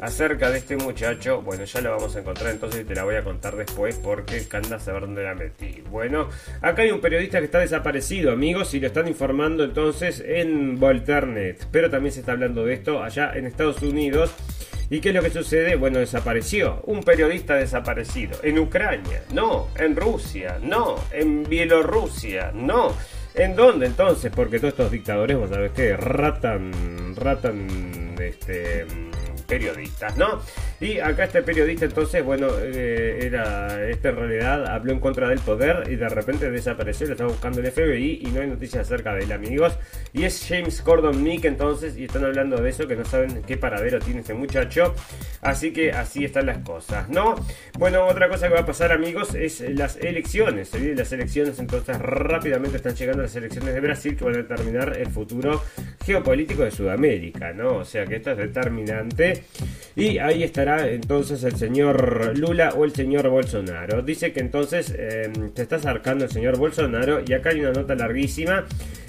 acerca 0.00 0.50
de 0.50 0.58
este 0.58 0.76
muchacho, 0.76 1.42
bueno, 1.42 1.64
ya 1.64 1.80
la 1.80 1.90
vamos 1.90 2.14
a 2.16 2.20
encontrar 2.20 2.50
entonces 2.50 2.82
y 2.82 2.84
te 2.84 2.94
la 2.94 3.04
voy 3.04 3.16
a 3.16 3.24
contar 3.24 3.56
después 3.56 3.96
porque 3.96 4.46
anda 4.52 4.76
a 4.76 4.80
saber 4.80 5.02
dónde 5.02 5.22
la 5.22 5.34
metí. 5.34 5.82
Bueno, 5.90 6.28
acá 6.60 6.82
hay 6.82 6.90
un 6.90 7.00
periodista 7.00 7.38
que 7.38 7.46
está 7.46 7.58
desaparecido, 7.58 8.32
amigos, 8.32 8.74
y 8.74 8.80
lo 8.80 8.86
están 8.86 9.08
informando 9.08 9.64
entonces 9.64 10.22
en 10.24 10.78
Volternet. 10.78 11.66
Pero 11.70 11.90
también 11.90 12.12
se 12.12 12.20
está 12.20 12.32
hablando 12.32 12.64
de 12.64 12.74
esto 12.74 13.02
allá 13.02 13.32
en 13.34 13.46
Estados 13.46 13.82
Unidos. 13.82 14.34
¿Y 14.90 15.00
qué 15.00 15.10
es 15.10 15.14
lo 15.14 15.22
que 15.22 15.30
sucede? 15.30 15.76
Bueno, 15.76 15.98
desapareció. 15.98 16.82
Un 16.86 17.02
periodista 17.02 17.54
desaparecido. 17.54 18.38
En 18.42 18.58
Ucrania, 18.58 19.22
no. 19.32 19.68
En 19.76 19.96
Rusia, 19.96 20.58
no. 20.62 20.96
En 21.12 21.44
Bielorrusia, 21.44 22.52
no. 22.54 22.94
¿En 23.34 23.56
dónde 23.56 23.86
entonces? 23.86 24.30
Porque 24.34 24.58
todos 24.58 24.74
estos 24.74 24.90
dictadores, 24.90 25.36
vos 25.36 25.50
sabés 25.50 25.72
que 25.72 25.96
ratan, 25.96 27.16
ratan, 27.16 28.14
este 28.20 28.86
periodistas, 29.46 30.16
¿no? 30.16 30.40
Y 30.80 30.98
acá 30.98 31.24
este 31.24 31.42
periodista 31.42 31.84
entonces, 31.84 32.24
bueno, 32.24 32.48
eh, 32.60 33.20
era, 33.22 33.88
este 33.88 34.08
en 34.08 34.16
realidad 34.16 34.66
habló 34.66 34.92
en 34.92 35.00
contra 35.00 35.28
del 35.28 35.38
poder 35.38 35.84
y 35.90 35.96
de 35.96 36.08
repente 36.08 36.50
desapareció, 36.50 37.06
lo 37.06 37.12
estaba 37.12 37.30
buscando 37.30 37.60
el 37.60 37.70
FBI 37.70 38.20
y 38.22 38.26
no 38.32 38.40
hay 38.40 38.48
noticias 38.48 38.86
acerca 38.86 39.14
de 39.14 39.24
él, 39.24 39.32
amigos. 39.32 39.78
Y 40.12 40.24
es 40.24 40.44
James 40.48 40.82
Gordon 40.84 41.22
Nick 41.22 41.44
entonces, 41.44 41.96
y 41.96 42.04
están 42.04 42.24
hablando 42.24 42.56
de 42.56 42.70
eso, 42.70 42.86
que 42.86 42.96
no 42.96 43.04
saben 43.04 43.42
qué 43.46 43.56
paradero 43.56 43.98
tiene 43.98 44.20
este 44.20 44.34
muchacho. 44.34 44.94
Así 45.40 45.72
que 45.72 45.92
así 45.92 46.24
están 46.24 46.46
las 46.46 46.58
cosas, 46.58 47.08
¿no? 47.08 47.34
Bueno, 47.78 48.06
otra 48.06 48.28
cosa 48.28 48.48
que 48.48 48.54
va 48.54 48.60
a 48.60 48.66
pasar, 48.66 48.92
amigos, 48.92 49.34
es 49.34 49.60
las 49.60 49.96
elecciones. 49.96 50.68
Se 50.68 50.78
vienen 50.78 50.98
las 50.98 51.12
elecciones, 51.12 51.58
entonces 51.58 51.98
rápidamente 51.98 52.76
están 52.76 52.94
llegando 52.94 53.22
las 53.22 53.36
elecciones 53.36 53.74
de 53.74 53.80
Brasil 53.80 54.16
que 54.16 54.24
van 54.24 54.34
a 54.34 54.38
determinar 54.38 54.96
el 54.96 55.08
futuro 55.08 55.62
geopolítico 56.04 56.62
de 56.62 56.70
Sudamérica, 56.70 57.52
¿no? 57.52 57.76
O 57.76 57.84
sea 57.84 58.06
que 58.06 58.16
esto 58.16 58.32
es 58.32 58.38
determinante 58.38 59.33
y 59.96 60.18
ahí 60.18 60.42
estará 60.42 60.88
entonces 60.88 61.44
el 61.44 61.56
señor 61.56 62.36
Lula 62.36 62.74
o 62.76 62.84
el 62.84 62.92
señor 62.92 63.28
Bolsonaro. 63.28 64.02
Dice 64.02 64.32
que 64.32 64.40
entonces 64.40 64.94
eh, 64.96 65.30
se 65.54 65.62
está 65.62 65.76
acercando 65.76 66.24
el 66.24 66.30
señor 66.30 66.58
Bolsonaro 66.58 67.22
y 67.26 67.32
acá 67.32 67.50
hay 67.50 67.60
una 67.60 67.72
nota 67.72 67.94
larguísima 67.94 68.66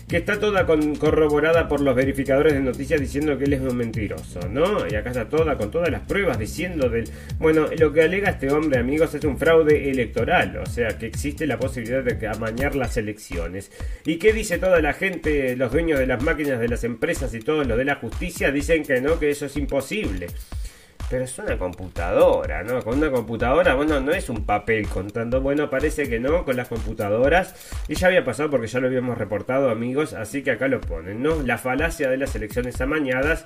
que 0.07 0.17
está 0.17 0.39
toda 0.39 0.65
corroborada 0.65 1.67
por 1.67 1.81
los 1.81 1.95
verificadores 1.95 2.53
de 2.53 2.59
noticias 2.59 3.01
diciendo 3.01 3.37
que 3.37 3.45
él 3.45 3.53
es 3.53 3.61
un 3.61 3.75
mentiroso, 3.75 4.39
¿no? 4.49 4.87
Y 4.87 4.95
acá 4.95 5.09
está 5.09 5.27
toda 5.27 5.57
con 5.57 5.71
todas 5.71 5.89
las 5.89 6.01
pruebas 6.01 6.37
diciendo 6.37 6.89
del... 6.89 7.09
Bueno, 7.39 7.67
lo 7.77 7.91
que 7.91 8.03
alega 8.03 8.29
este 8.29 8.51
hombre, 8.51 8.79
amigos, 8.79 9.15
es 9.15 9.23
un 9.23 9.37
fraude 9.37 9.89
electoral, 9.89 10.57
o 10.57 10.65
sea, 10.67 10.89
que 10.99 11.07
existe 11.07 11.47
la 11.47 11.57
posibilidad 11.57 12.03
de 12.03 12.27
amañar 12.27 12.75
las 12.75 12.97
elecciones. 12.97 13.71
¿Y 14.05 14.17
qué 14.17 14.31
dice 14.31 14.59
toda 14.59 14.79
la 14.79 14.93
gente, 14.93 15.55
los 15.55 15.71
dueños 15.71 15.97
de 15.97 16.05
las 16.05 16.21
máquinas 16.21 16.59
de 16.59 16.67
las 16.67 16.83
empresas 16.83 17.33
y 17.33 17.39
todos 17.39 17.65
los 17.65 17.77
de 17.77 17.85
la 17.85 17.95
justicia? 17.95 18.51
Dicen 18.51 18.83
que 18.83 19.01
no, 19.01 19.17
que 19.17 19.31
eso 19.31 19.47
es 19.47 19.57
imposible. 19.57 20.27
Pero 21.09 21.23
es 21.23 21.37
una 21.37 21.57
computadora, 21.57 22.63
¿no? 22.63 22.81
Con 22.81 22.97
una 22.97 23.11
computadora, 23.11 23.75
bueno, 23.75 23.99
no 23.99 24.11
es 24.11 24.29
un 24.29 24.45
papel 24.45 24.87
contando. 24.87 25.39
Bueno, 25.39 25.69
parece 25.69 26.09
que 26.09 26.19
no, 26.19 26.43
con 26.43 26.55
las 26.55 26.67
computadoras. 26.67 27.53
Y 27.87 27.95
ya 27.95 28.07
había 28.07 28.23
pasado 28.23 28.49
porque 28.49 28.67
ya 28.67 28.79
lo 28.79 28.87
habíamos 28.87 29.17
reportado, 29.17 29.69
amigos. 29.69 30.13
Así 30.13 30.41
que 30.41 30.51
acá 30.51 30.67
lo 30.67 30.81
ponen, 30.81 31.21
¿no? 31.21 31.41
La 31.43 31.57
falacia 31.57 32.09
de 32.09 32.17
las 32.17 32.35
elecciones 32.35 32.81
amañadas. 32.81 33.45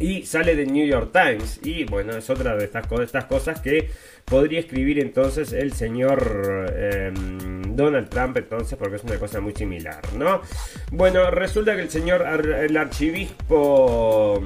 Y 0.00 0.26
sale 0.26 0.56
de 0.56 0.66
New 0.66 0.84
York 0.84 1.12
Times. 1.12 1.60
Y 1.62 1.84
bueno, 1.84 2.16
es 2.16 2.28
otra 2.28 2.56
de 2.56 2.64
estas, 2.64 2.86
cosas 3.26 3.60
que 3.60 3.90
podría 4.24 4.58
escribir 4.58 4.98
entonces 4.98 5.52
el 5.52 5.72
señor 5.72 6.66
em, 6.76 7.76
Donald 7.76 8.08
Trump 8.08 8.36
entonces 8.38 8.76
porque 8.78 8.96
es 8.96 9.04
una 9.04 9.18
cosa 9.18 9.40
muy 9.40 9.54
similar, 9.54 10.00
¿no? 10.16 10.40
Bueno, 10.90 11.30
resulta 11.30 11.76
que 11.76 11.82
el 11.82 11.90
señor, 11.90 12.22
el 12.22 12.76
archivispo 12.76 14.42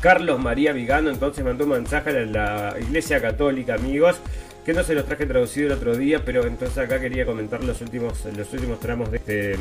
Carlos 0.00 0.38
María 0.40 0.72
Vigano 0.72 1.10
entonces 1.10 1.44
mandó 1.44 1.64
un 1.64 1.70
mensaje 1.70 2.10
a 2.10 2.12
la 2.24 2.76
Iglesia 2.80 3.20
Católica, 3.20 3.74
amigos, 3.74 4.20
que 4.64 4.74
no 4.74 4.82
se 4.82 4.94
los 4.94 5.06
traje 5.06 5.24
traducido 5.24 5.68
el 5.68 5.72
otro 5.72 5.96
día, 5.96 6.22
pero 6.24 6.46
entonces 6.46 6.76
acá 6.76 7.00
quería 7.00 7.24
comentar 7.24 7.64
los 7.64 7.80
últimos, 7.80 8.24
los 8.36 8.52
últimos 8.52 8.78
tramos 8.78 9.10
de, 9.10 9.16
este, 9.16 9.56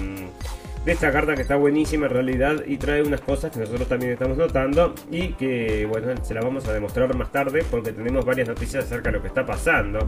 de 0.88 0.92
esta 0.92 1.12
carta 1.12 1.36
que 1.36 1.44
está 1.44 1.56
buenísima 1.56 2.08
en 2.08 2.12
realidad 2.12 2.64
y 2.66 2.78
trae 2.78 3.02
unas 3.02 3.22
cosas 3.22 3.52
que 3.52 3.60
nosotros 3.60 3.88
también 3.88 4.12
estamos 4.12 4.38
notando 4.38 4.94
y 5.10 5.30
que, 5.34 5.86
bueno, 5.86 6.14
se 6.24 6.34
las 6.34 6.44
vamos 6.44 6.68
a 6.68 6.74
demostrar 6.74 7.16
más 7.16 7.32
tarde 7.32 7.64
porque 7.70 7.94
tenemos 7.94 8.26
varias 8.26 8.50
noticias 8.50 8.84
acerca 8.84 9.10
de 9.10 9.18
lo 9.18 9.22
que 9.22 9.30
está 9.30 9.46
pasando. 9.46 10.00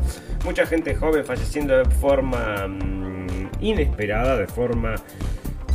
Mucha 0.44 0.66
gente 0.66 0.94
joven 0.96 1.24
falleciendo 1.24 1.78
de 1.78 1.86
forma 1.86 2.68
mm, 2.68 3.50
inesperada, 3.62 4.38
de 4.38 4.48
forma... 4.48 4.96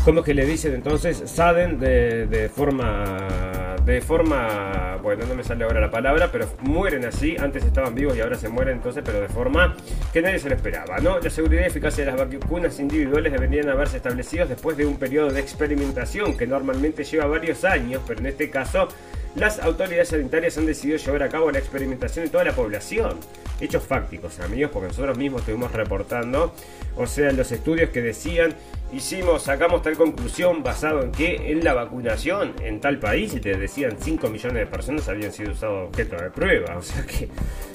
¿Cómo 0.04 0.20
es 0.20 0.26
que 0.26 0.34
le 0.34 0.44
dicen 0.44 0.74
entonces? 0.74 1.22
Saden 1.24 1.80
de, 1.80 2.26
de 2.26 2.50
forma 2.50 3.74
de 3.84 4.00
forma, 4.00 4.98
bueno, 5.02 5.26
no 5.26 5.34
me 5.34 5.44
sale 5.44 5.64
ahora 5.64 5.80
la 5.80 5.90
palabra, 5.90 6.30
pero 6.32 6.46
mueren 6.60 7.04
así, 7.04 7.36
antes 7.38 7.64
estaban 7.64 7.94
vivos 7.94 8.16
y 8.16 8.20
ahora 8.20 8.36
se 8.36 8.48
mueren 8.48 8.76
entonces, 8.76 9.02
pero 9.04 9.20
de 9.20 9.28
forma 9.28 9.76
que 10.12 10.22
nadie 10.22 10.38
se 10.38 10.48
lo 10.48 10.54
esperaba, 10.54 10.98
¿no? 10.98 11.18
La 11.18 11.28
seguridad 11.28 11.62
y 11.62 11.66
eficacia 11.66 12.04
de 12.04 12.12
las 12.12 12.18
vacunas 12.18 12.80
individuales 12.80 13.32
deberían 13.32 13.68
haberse 13.68 13.98
establecido 13.98 14.46
después 14.46 14.76
de 14.76 14.86
un 14.86 14.96
periodo 14.96 15.30
de 15.30 15.40
experimentación 15.40 16.36
que 16.36 16.46
normalmente 16.46 17.04
lleva 17.04 17.26
varios 17.26 17.64
años, 17.64 18.02
pero 18.06 18.20
en 18.20 18.26
este 18.26 18.48
caso 18.48 18.88
las 19.36 19.58
autoridades 19.58 20.08
sanitarias 20.08 20.56
han 20.56 20.66
decidido 20.66 20.96
llevar 20.96 21.24
a 21.24 21.28
cabo 21.28 21.50
la 21.50 21.58
experimentación 21.58 22.24
en 22.24 22.30
toda 22.30 22.44
la 22.44 22.52
población. 22.52 23.18
Hechos 23.60 23.84
fácticos, 23.84 24.40
amigos, 24.40 24.70
porque 24.72 24.88
nosotros 24.88 25.18
mismos 25.18 25.40
estuvimos 25.42 25.72
reportando, 25.72 26.54
o 26.96 27.06
sea, 27.06 27.32
los 27.32 27.52
estudios 27.52 27.90
que 27.90 28.00
decían 28.00 28.54
hicimos, 28.92 29.42
sacamos 29.42 29.82
tal 29.82 29.96
conclusión 29.96 30.62
basado 30.62 31.02
en 31.02 31.12
que 31.12 31.52
en 31.52 31.64
la 31.64 31.74
vacunación 31.74 32.52
en 32.62 32.80
tal 32.80 32.98
país, 32.98 33.40
te 33.40 33.56
decían 33.56 33.96
5 33.98 34.28
millones 34.28 34.58
de 34.58 34.66
personas 34.66 35.08
habían 35.08 35.32
sido 35.32 35.52
usados 35.52 35.88
objeto 35.88 36.16
de 36.16 36.30
prueba. 36.30 36.76
O 36.76 36.82
sea 36.82 37.04
que 37.04 37.28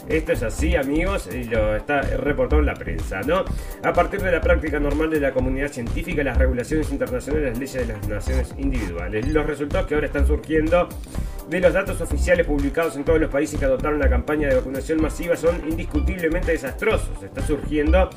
esto 0.08 0.32
es 0.34 0.43
así, 0.43 0.76
amigos, 0.76 1.30
y 1.34 1.43
lo 1.45 1.76
está 1.76 2.02
reportado 2.02 2.62
en 2.62 2.65
la 2.65 2.74
prensa, 2.74 3.22
¿no? 3.22 3.43
A 3.84 3.93
partir 3.93 4.22
de 4.22 4.32
la 4.32 4.41
práctica 4.41 4.80
normal 4.80 5.10
de 5.10 5.19
la 5.19 5.32
comunidad 5.32 5.72
científica, 5.72 6.24
las 6.24 6.38
regulaciones 6.38 6.91
internacionales, 6.91 7.50
las 7.50 7.60
leyes 7.60 7.88
de 7.88 7.93
las 7.93 8.08
naciones 8.08 8.54
individuales. 8.58 9.28
Los 9.28 9.45
resultados 9.45 9.88
que 9.88 9.95
ahora 9.95 10.08
están 10.08 10.26
surgiendo 10.26 10.89
de 11.50 11.60
los 11.60 11.74
datos 11.74 12.00
oficiales 12.00 12.45
publicados 12.45 12.95
en 12.95 13.04
todos 13.04 13.19
los 13.19 13.32
países 13.32 13.60
que 13.60 13.65
adoptaron 13.65 14.00
la 14.00 14.10
campaña 14.10 14.48
de 14.48 14.56
vacunación 14.56 15.02
masiva 15.02 15.36
son 15.36 15.67
indiscutiblemente 15.67 16.52
desastrosos. 16.52 17.24
Está 17.24 17.41
surgiendo 17.41 18.10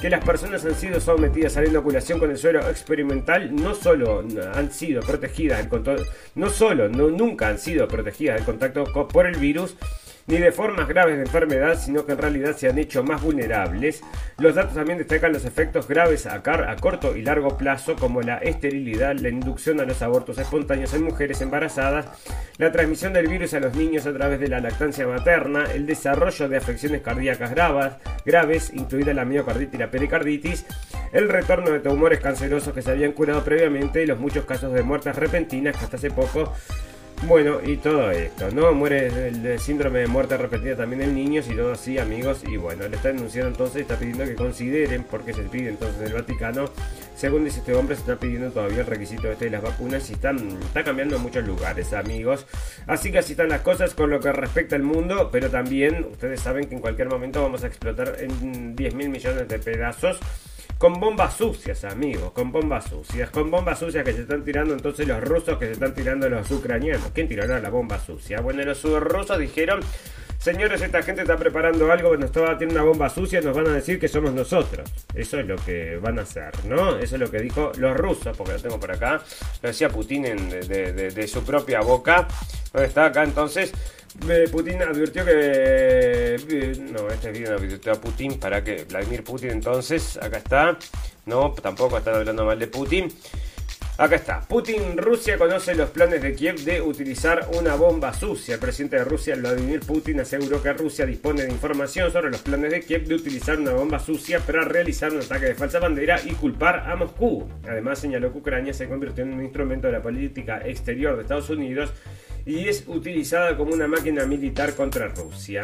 que 0.00 0.08
las 0.08 0.24
personas 0.24 0.64
han 0.64 0.74
sido 0.74 0.98
sometidas 0.98 1.56
a 1.56 1.62
la 1.62 1.68
inoculación 1.68 2.18
con 2.18 2.30
el 2.30 2.37
suelo 2.38 2.60
experimental, 2.68 3.54
no 3.54 3.74
solo 3.74 4.24
han 4.54 4.72
sido 4.72 5.02
protegidas, 5.02 5.68
no 6.34 6.50
solo, 6.50 6.88
no, 6.88 7.08
nunca 7.08 7.48
han 7.48 7.58
sido 7.58 7.86
protegidas 7.88 8.36
del 8.36 8.44
contacto 8.44 8.84
por 9.08 9.26
el 9.26 9.36
virus, 9.36 9.76
ni 10.28 10.36
de 10.36 10.52
formas 10.52 10.86
graves 10.86 11.16
de 11.16 11.22
enfermedad, 11.22 11.78
sino 11.80 12.04
que 12.04 12.12
en 12.12 12.18
realidad 12.18 12.54
se 12.54 12.68
han 12.68 12.78
hecho 12.78 13.02
más 13.02 13.22
vulnerables. 13.22 14.02
Los 14.36 14.54
datos 14.54 14.74
también 14.74 14.98
destacan 14.98 15.32
los 15.32 15.46
efectos 15.46 15.88
graves 15.88 16.26
a, 16.26 16.34
a 16.34 16.76
corto 16.76 17.16
y 17.16 17.22
largo 17.22 17.56
plazo, 17.56 17.96
como 17.96 18.20
la 18.20 18.36
esterilidad, 18.36 19.16
la 19.16 19.30
inducción 19.30 19.80
a 19.80 19.84
los 19.84 20.02
abortos 20.02 20.36
espontáneos 20.36 20.92
en 20.92 21.02
mujeres 21.02 21.40
embarazadas, 21.40 22.06
la 22.58 22.70
transmisión 22.70 23.14
del 23.14 23.26
virus 23.26 23.54
a 23.54 23.60
los 23.60 23.74
niños 23.74 24.06
a 24.06 24.12
través 24.12 24.38
de 24.38 24.48
la 24.48 24.60
lactancia 24.60 25.06
materna, 25.06 25.64
el 25.74 25.86
desarrollo 25.86 26.48
de 26.48 26.58
afecciones 26.58 27.00
cardíacas 27.00 27.50
graves, 27.50 27.94
graves 28.26 28.70
incluida 28.74 29.14
la 29.14 29.24
miocarditis 29.24 29.74
y 29.74 29.78
la 29.78 29.90
pericarditis, 29.90 30.66
el 31.12 31.30
retorno 31.30 31.70
de 31.70 31.80
tumores 31.80 32.20
cancerosos 32.20 32.74
que 32.74 32.82
se 32.82 32.90
habían 32.90 33.12
curado 33.12 33.42
previamente 33.42 34.02
y 34.02 34.06
los 34.06 34.18
muchos 34.18 34.44
casos 34.44 34.74
de 34.74 34.82
muertes 34.82 35.16
repentinas 35.16 35.74
que 35.74 35.84
hasta 35.84 35.96
hace 35.96 36.10
poco 36.10 36.52
bueno, 37.22 37.58
y 37.64 37.76
todo 37.76 38.10
esto, 38.10 38.50
¿no? 38.52 38.72
Muere 38.72 39.28
el, 39.28 39.58
síndrome 39.58 40.00
de 40.00 40.06
muerte 40.06 40.36
repetida 40.36 40.76
también 40.76 41.02
en 41.02 41.14
niños 41.14 41.48
y 41.48 41.54
todo 41.54 41.72
así, 41.72 41.98
amigos. 41.98 42.42
Y 42.46 42.56
bueno, 42.56 42.86
le 42.86 42.96
está 42.96 43.08
denunciando 43.08 43.50
entonces, 43.50 43.82
está 43.82 43.96
pidiendo 43.98 44.24
que 44.24 44.34
consideren, 44.34 45.04
porque 45.04 45.32
se 45.32 45.42
pide 45.42 45.70
entonces 45.70 46.00
el 46.00 46.12
Vaticano, 46.12 46.70
según 47.16 47.44
dice 47.44 47.58
este 47.58 47.74
hombre, 47.74 47.96
se 47.96 48.02
está 48.02 48.16
pidiendo 48.16 48.50
todavía 48.50 48.80
el 48.80 48.86
requisito 48.86 49.30
este 49.30 49.46
de 49.46 49.50
las 49.50 49.62
vacunas 49.62 50.08
y 50.10 50.12
están, 50.12 50.38
está 50.62 50.84
cambiando 50.84 51.16
en 51.16 51.22
muchos 51.22 51.44
lugares, 51.44 51.92
amigos. 51.92 52.46
Así 52.86 53.10
que 53.10 53.18
así 53.18 53.32
están 53.32 53.48
las 53.48 53.62
cosas 53.62 53.94
con 53.94 54.10
lo 54.10 54.20
que 54.20 54.30
respecta 54.32 54.76
al 54.76 54.84
mundo, 54.84 55.30
pero 55.32 55.50
también 55.50 56.06
ustedes 56.12 56.40
saben 56.40 56.68
que 56.68 56.76
en 56.76 56.80
cualquier 56.80 57.08
momento 57.08 57.42
vamos 57.42 57.64
a 57.64 57.66
explotar 57.66 58.16
en 58.20 58.76
10 58.76 58.94
mil 58.94 59.08
millones 59.08 59.48
de 59.48 59.58
pedazos 59.58 60.20
con 60.78 61.00
bombas 61.00 61.36
sucias, 61.36 61.84
amigos, 61.84 62.30
con 62.30 62.52
bombas 62.52 62.84
sucias, 62.84 63.30
con 63.30 63.50
bombas 63.50 63.80
sucias 63.80 64.04
que 64.04 64.12
se 64.12 64.22
están 64.22 64.44
tirando 64.44 64.72
entonces 64.74 65.08
los 65.08 65.20
rusos 65.20 65.58
que 65.58 65.66
se 65.66 65.72
están 65.72 65.92
tirando 65.92 66.28
los 66.28 66.48
ucranianos. 66.52 67.10
¿Quién 67.12 67.28
tirará 67.28 67.58
la 67.58 67.68
bomba 67.68 67.98
sucia? 67.98 68.40
Bueno, 68.40 68.62
los 68.62 68.82
rusos 69.02 69.38
dijeron, 69.38 69.80
señores, 70.38 70.80
esta 70.80 71.02
gente 71.02 71.22
está 71.22 71.36
preparando 71.36 71.90
algo, 71.90 72.16
nos 72.16 72.36
a 72.36 72.56
tener 72.56 72.74
una 72.74 72.84
bomba 72.84 73.08
sucia, 73.08 73.40
nos 73.40 73.56
van 73.56 73.66
a 73.68 73.72
decir 73.72 73.98
que 73.98 74.08
somos 74.08 74.32
nosotros. 74.32 74.90
Eso 75.14 75.40
es 75.40 75.46
lo 75.46 75.56
que 75.56 75.96
van 75.96 76.18
a 76.18 76.22
hacer, 76.22 76.52
¿no? 76.64 76.98
Eso 76.98 77.16
es 77.16 77.20
lo 77.20 77.30
que 77.30 77.38
dijo 77.40 77.72
los 77.76 77.96
rusos, 77.96 78.36
porque 78.36 78.52
lo 78.54 78.60
tengo 78.60 78.80
por 78.80 78.92
acá. 78.92 79.22
Lo 79.62 79.68
decía 79.68 79.88
Putin 79.88 80.22
de, 80.22 81.28
su 81.28 81.44
propia 81.44 81.80
boca. 81.80 82.28
Está 82.74 83.06
acá 83.06 83.24
entonces. 83.24 83.72
Putin 84.50 84.82
advirtió 84.82 85.24
que. 85.24 86.36
No, 86.92 87.08
este 87.08 87.30
video 87.30 87.56
advirtió 87.56 87.92
a 87.92 88.00
Putin 88.00 88.38
para 88.38 88.62
que. 88.64 88.84
Vladimir 88.84 89.22
Putin, 89.22 89.50
entonces, 89.50 90.18
acá 90.20 90.38
está. 90.38 90.78
No, 91.26 91.52
tampoco 91.52 91.98
están 91.98 92.14
hablando 92.14 92.44
mal 92.44 92.58
de 92.58 92.66
Putin. 92.66 93.08
Acá 94.00 94.14
está. 94.14 94.40
Putin, 94.42 94.96
Rusia 94.96 95.36
conoce 95.36 95.74
los 95.74 95.90
planes 95.90 96.22
de 96.22 96.32
Kiev 96.32 96.60
de 96.60 96.80
utilizar 96.80 97.48
una 97.58 97.74
bomba 97.74 98.14
sucia. 98.14 98.54
El 98.54 98.60
presidente 98.60 98.94
de 98.94 99.02
Rusia, 99.02 99.34
Vladimir 99.34 99.80
Putin, 99.80 100.20
aseguró 100.20 100.62
que 100.62 100.72
Rusia 100.72 101.04
dispone 101.04 101.42
de 101.42 101.50
información 101.50 102.12
sobre 102.12 102.30
los 102.30 102.40
planes 102.42 102.70
de 102.70 102.80
Kiev 102.82 103.08
de 103.08 103.16
utilizar 103.16 103.58
una 103.58 103.72
bomba 103.72 103.98
sucia 103.98 104.38
para 104.38 104.62
realizar 104.62 105.12
un 105.12 105.18
ataque 105.18 105.46
de 105.46 105.56
falsa 105.56 105.80
bandera 105.80 106.20
y 106.24 106.30
culpar 106.34 106.88
a 106.88 106.94
Moscú. 106.94 107.48
Además, 107.68 107.98
señaló 107.98 108.30
que 108.30 108.38
Ucrania 108.38 108.72
se 108.72 108.86
convirtió 108.86 109.24
en 109.24 109.32
un 109.32 109.42
instrumento 109.42 109.88
de 109.88 109.94
la 109.94 110.02
política 110.02 110.62
exterior 110.64 111.16
de 111.16 111.22
Estados 111.22 111.50
Unidos 111.50 111.92
y 112.46 112.68
es 112.68 112.84
utilizada 112.86 113.56
como 113.56 113.72
una 113.72 113.86
máquina 113.86 114.24
militar 114.26 114.74
contra 114.74 115.08
Rusia. 115.08 115.62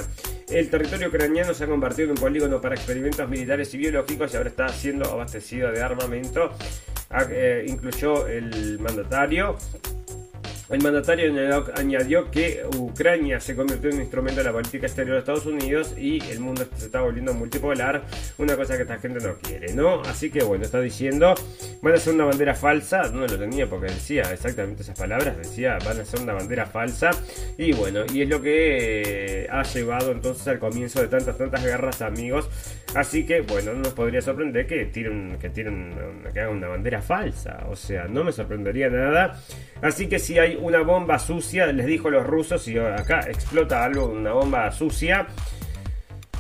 El 0.49 0.69
territorio 0.71 1.09
ucraniano 1.09 1.55
se 1.55 1.65
ha 1.65 1.67
convertido 1.67 2.07
en 2.07 2.11
un 2.13 2.17
polígono 2.17 2.61
para 2.61 2.75
experimentos 2.75 3.29
militares 3.29 3.73
y 3.75 3.79
biológicos 3.79 4.33
y 4.33 4.37
ahora 4.37 4.51
está 4.51 4.69
siendo 4.69 5.11
abastecido 5.11 5.73
de 5.73 5.83
armamento. 5.83 6.51
Ah, 7.11 7.27
eh, 7.31 7.65
incluyó 7.69 8.27
el 8.27 8.79
mandatario 8.81 9.57
el 10.71 10.83
mandatario 10.83 11.33
añadió 11.77 12.31
que 12.31 12.65
Ucrania 12.79 13.39
se 13.39 13.55
convirtió 13.55 13.91
en 13.91 13.97
un 13.97 14.03
instrumento 14.03 14.41
de 14.41 14.45
la 14.45 14.53
política 14.53 14.87
exterior 14.87 15.15
de 15.15 15.21
Estados 15.21 15.47
Unidos 15.47 15.95
y 15.99 16.23
el 16.31 16.41
mundo 16.41 16.65
se 16.77 16.87
está 16.87 17.03
volviendo 17.03 17.35
multipolar, 17.35 18.03
una 18.39 18.57
cosa 18.57 18.77
que 18.77 18.83
esta 18.83 18.99
gente 18.99 19.21
no 19.21 19.35
quiere, 19.35 19.75
¿no? 19.75 20.01
Así 20.03 20.31
que 20.31 20.43
bueno, 20.43 20.65
está 20.65 20.81
diciendo, 20.81 21.35
van 21.83 21.95
a 21.95 21.97
ser 21.99 22.15
una 22.15 22.25
bandera 22.25 22.55
falsa, 22.55 23.11
no 23.11 23.27
lo 23.27 23.39
tenía 23.39 23.67
porque 23.67 23.93
decía 23.93 24.23
exactamente 24.33 24.83
esas 24.83 24.99
palabras, 24.99 25.37
decía, 25.37 25.79
van 25.85 26.01
a 26.01 26.05
ser 26.05 26.21
una 26.21 26.33
bandera 26.33 26.65
falsa 26.65 27.11
y 27.59 27.73
bueno, 27.73 28.05
y 28.13 28.23
es 28.23 28.29
lo 28.29 28.41
que 28.41 29.43
eh, 29.45 29.49
ha 29.51 29.63
llevado 29.65 30.13
entonces 30.13 30.49
al 30.49 30.59
comienzo 30.59 31.01
de 31.01 31.09
tantas, 31.09 31.37
tantas 31.37 31.63
guerras, 31.63 32.01
amigos. 32.01 32.49
Así 32.95 33.27
que 33.27 33.41
bueno, 33.43 33.73
no 33.73 33.81
nos 33.81 33.93
podría 33.93 34.23
sorprender 34.23 34.67
que 34.67 34.87
tiren, 34.87 35.37
que 35.41 35.51
tiren, 35.51 35.95
que 36.33 36.41
hagan 36.41 36.57
una 36.57 36.69
bandera 36.69 37.03
falsa, 37.03 37.67
o 37.69 37.77
sea, 37.77 38.05
no 38.05 38.25
me 38.25 38.33
sorprendería 38.33 38.89
nada. 38.89 39.41
Así 39.83 40.07
que 40.07 40.19
si 40.19 40.39
hay 40.39 40.54
una 40.57 40.83
bomba 40.83 41.19
sucia, 41.19 41.67
les 41.67 41.87
dijo 41.87 42.11
los 42.11 42.27
rusos, 42.27 42.67
y 42.69 42.79
acá 42.79 43.21
explota 43.29 43.85
algo, 43.85 44.07
una 44.07 44.33
bomba 44.33 44.71
sucia, 44.73 45.27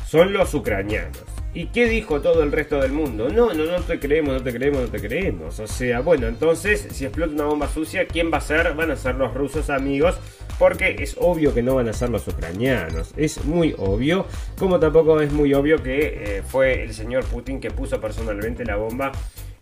son 0.07 0.33
los 0.33 0.55
ucranianos. 0.55 1.25
¿Y 1.57 1.67
qué 1.67 1.89
dijo 1.89 2.21
todo 2.21 2.43
el 2.43 2.51
resto 2.51 2.81
del 2.81 2.91
mundo? 2.91 3.29
No, 3.29 3.55
no, 3.55 3.65
no 3.65 3.81
te 3.83 4.01
creemos, 4.01 4.35
no 4.35 4.43
te 4.43 4.53
creemos, 4.53 4.83
no 4.83 4.89
te 4.89 5.01
creemos. 5.01 5.61
O 5.61 5.69
sea, 5.69 6.01
bueno, 6.01 6.27
entonces, 6.27 6.89
si 6.91 7.05
explota 7.05 7.33
una 7.33 7.45
bomba 7.45 7.69
sucia, 7.69 8.07
¿quién 8.09 8.33
va 8.33 8.39
a 8.39 8.41
ser? 8.41 8.75
Van 8.75 8.91
a 8.91 8.97
ser 8.97 9.15
los 9.15 9.33
rusos 9.35 9.71
amigos, 9.71 10.19
porque 10.59 10.97
es 10.99 11.17
obvio 11.21 11.55
que 11.55 11.63
no 11.63 11.77
van 11.77 11.89
a 11.89 11.93
ser 11.93 12.11
los 12.11 12.27
ucranianos. 12.27 13.15
Es 13.17 13.45
muy 13.45 13.73
obvio, 13.79 14.27
como 14.59 14.81
tampoco 14.81 15.21
es 15.21 15.33
muy 15.33 15.55
obvio 15.55 15.81
que 15.81 16.39
eh, 16.39 16.43
fue 16.43 16.83
el 16.83 16.93
señor 16.93 17.25
Putin 17.25 17.61
que 17.61 17.71
puso 17.71 18.01
personalmente 18.01 18.65
la 18.65 18.75
bomba 18.75 19.13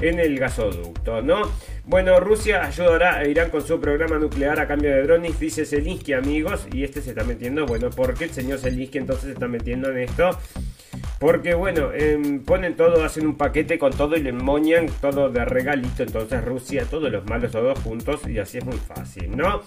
en 0.02 0.18
el 0.18 0.38
gasoducto, 0.38 1.22
¿no? 1.22 1.42
Bueno, 1.84 2.20
Rusia 2.20 2.64
ayudará 2.64 3.16
a 3.16 3.26
Irán 3.26 3.50
con 3.50 3.66
su 3.66 3.80
programa 3.80 4.18
nuclear 4.18 4.60
a 4.60 4.68
cambio 4.68 4.90
de 4.90 5.02
drones, 5.02 5.40
dice 5.40 5.64
Zelensky, 5.64 6.12
amigos, 6.12 6.66
y 6.72 6.84
este 6.84 7.00
se 7.00 7.10
está 7.10 7.24
metiendo, 7.24 7.66
bueno, 7.66 7.90
¿por 7.90 8.14
qué 8.14 8.24
el 8.24 8.30
señor 8.30 8.58
Zelensky 8.58 8.98
entonces 8.98 9.24
se 9.24 9.32
está 9.32 9.48
metiendo 9.48 9.90
en 9.90 9.98
esto? 9.98 10.30
Porque 11.18 11.54
bueno, 11.54 11.92
em, 11.92 12.42
ponen 12.42 12.74
todo, 12.74 13.04
hacen 13.04 13.26
un 13.26 13.36
paquete 13.36 13.78
con 13.78 13.92
todo 13.92 14.16
y 14.16 14.22
le 14.22 14.32
moñan 14.32 14.86
todo 15.00 15.30
de 15.30 15.44
regalito. 15.44 16.02
Entonces 16.02 16.44
Rusia, 16.44 16.84
todos 16.90 17.12
los 17.12 17.24
malos 17.26 17.52
todos 17.52 17.78
juntos 17.78 18.26
y 18.26 18.38
así 18.38 18.58
es 18.58 18.64
muy 18.64 18.76
fácil, 18.76 19.36
¿no? 19.36 19.62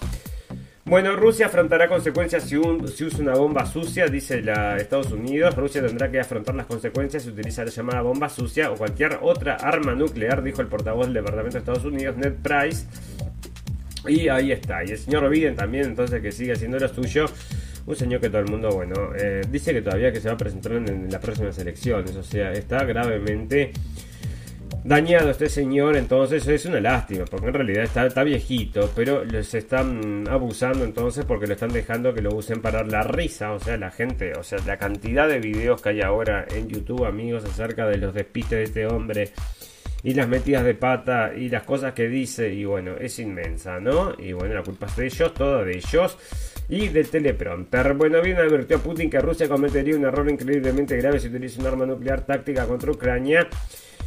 Bueno, 0.88 1.16
Rusia 1.16 1.46
afrontará 1.46 1.88
consecuencias 1.88 2.44
si, 2.44 2.56
usa 2.56 3.18
una 3.18 3.34
bomba 3.34 3.66
sucia, 3.66 4.06
dice 4.06 4.40
la 4.40 4.76
Estados 4.76 5.10
Unidos. 5.10 5.56
Rusia 5.56 5.84
tendrá 5.84 6.08
que 6.12 6.20
afrontar 6.20 6.54
las 6.54 6.66
consecuencias 6.66 7.24
si 7.24 7.30
utiliza 7.30 7.64
la 7.64 7.72
llamada 7.72 8.02
bomba 8.02 8.28
sucia 8.28 8.70
o 8.70 8.76
cualquier 8.76 9.18
otra 9.20 9.56
arma 9.56 9.96
nuclear, 9.96 10.44
dijo 10.44 10.60
el 10.62 10.68
portavoz 10.68 11.06
del 11.06 11.14
Departamento 11.14 11.54
de 11.54 11.58
Estados 11.58 11.84
Unidos, 11.84 12.16
Ned 12.16 12.34
Price. 12.40 12.86
Y 14.06 14.28
ahí 14.28 14.52
está. 14.52 14.84
Y 14.84 14.92
el 14.92 14.98
señor 14.98 15.28
Biden 15.28 15.56
también, 15.56 15.86
entonces, 15.86 16.22
que 16.22 16.30
sigue 16.30 16.52
haciendo 16.52 16.78
lo 16.78 16.86
suyo. 16.86 17.26
Un 17.84 17.96
señor 17.96 18.20
que 18.20 18.28
todo 18.28 18.42
el 18.42 18.48
mundo, 18.48 18.70
bueno, 18.70 18.94
eh, 19.18 19.42
dice 19.50 19.72
que 19.72 19.82
todavía 19.82 20.12
que 20.12 20.20
se 20.20 20.28
va 20.28 20.34
a 20.34 20.38
presentar 20.38 20.70
en, 20.74 21.10
las 21.10 21.20
próximas 21.20 21.58
elecciones. 21.58 22.14
O 22.14 22.22
sea, 22.22 22.52
está 22.52 22.84
gravemente 22.84 23.72
dañado 24.86 25.30
este 25.30 25.48
señor, 25.48 25.96
entonces 25.96 26.46
es 26.46 26.64
una 26.64 26.80
lástima, 26.80 27.24
porque 27.24 27.48
en 27.48 27.54
realidad 27.54 27.82
está, 27.82 28.06
está 28.06 28.22
viejito, 28.22 28.88
pero 28.94 29.24
se 29.42 29.58
están 29.58 30.28
abusando 30.28 30.84
entonces 30.84 31.24
porque 31.24 31.48
lo 31.48 31.54
están 31.54 31.72
dejando 31.72 32.14
que 32.14 32.22
lo 32.22 32.32
usen 32.34 32.62
para 32.62 32.84
la 32.84 33.02
risa, 33.02 33.52
o 33.52 33.58
sea, 33.58 33.76
la 33.76 33.90
gente, 33.90 34.32
o 34.38 34.44
sea, 34.44 34.58
la 34.64 34.76
cantidad 34.76 35.28
de 35.28 35.40
videos 35.40 35.82
que 35.82 35.88
hay 35.88 36.02
ahora 36.02 36.46
en 36.54 36.68
YouTube, 36.68 37.04
amigos, 37.04 37.44
acerca 37.44 37.86
de 37.88 37.98
los 37.98 38.14
despistes 38.14 38.58
de 38.58 38.62
este 38.62 38.86
hombre 38.86 39.30
y 40.04 40.14
las 40.14 40.28
metidas 40.28 40.64
de 40.64 40.74
pata 40.74 41.32
y 41.34 41.48
las 41.48 41.64
cosas 41.64 41.92
que 41.92 42.06
dice, 42.06 42.54
y 42.54 42.64
bueno, 42.64 42.92
es 43.00 43.18
inmensa, 43.18 43.80
¿no? 43.80 44.14
Y 44.16 44.34
bueno, 44.34 44.54
la 44.54 44.62
culpa 44.62 44.86
es 44.86 44.96
de 44.96 45.06
ellos, 45.06 45.34
todo 45.34 45.64
de 45.64 45.78
ellos 45.78 46.16
y 46.68 46.88
del 46.88 47.08
teleprompter. 47.08 47.94
Bueno, 47.94 48.22
bien 48.22 48.36
advirtió 48.36 48.78
Putin 48.78 49.10
que 49.10 49.18
Rusia 49.18 49.48
cometería 49.48 49.96
un 49.96 50.04
error 50.04 50.30
increíblemente 50.30 50.96
grave 50.96 51.18
si 51.18 51.26
utiliza 51.26 51.60
un 51.60 51.66
arma 51.66 51.86
nuclear 51.86 52.24
táctica 52.24 52.66
contra 52.66 52.92
Ucrania. 52.92 53.48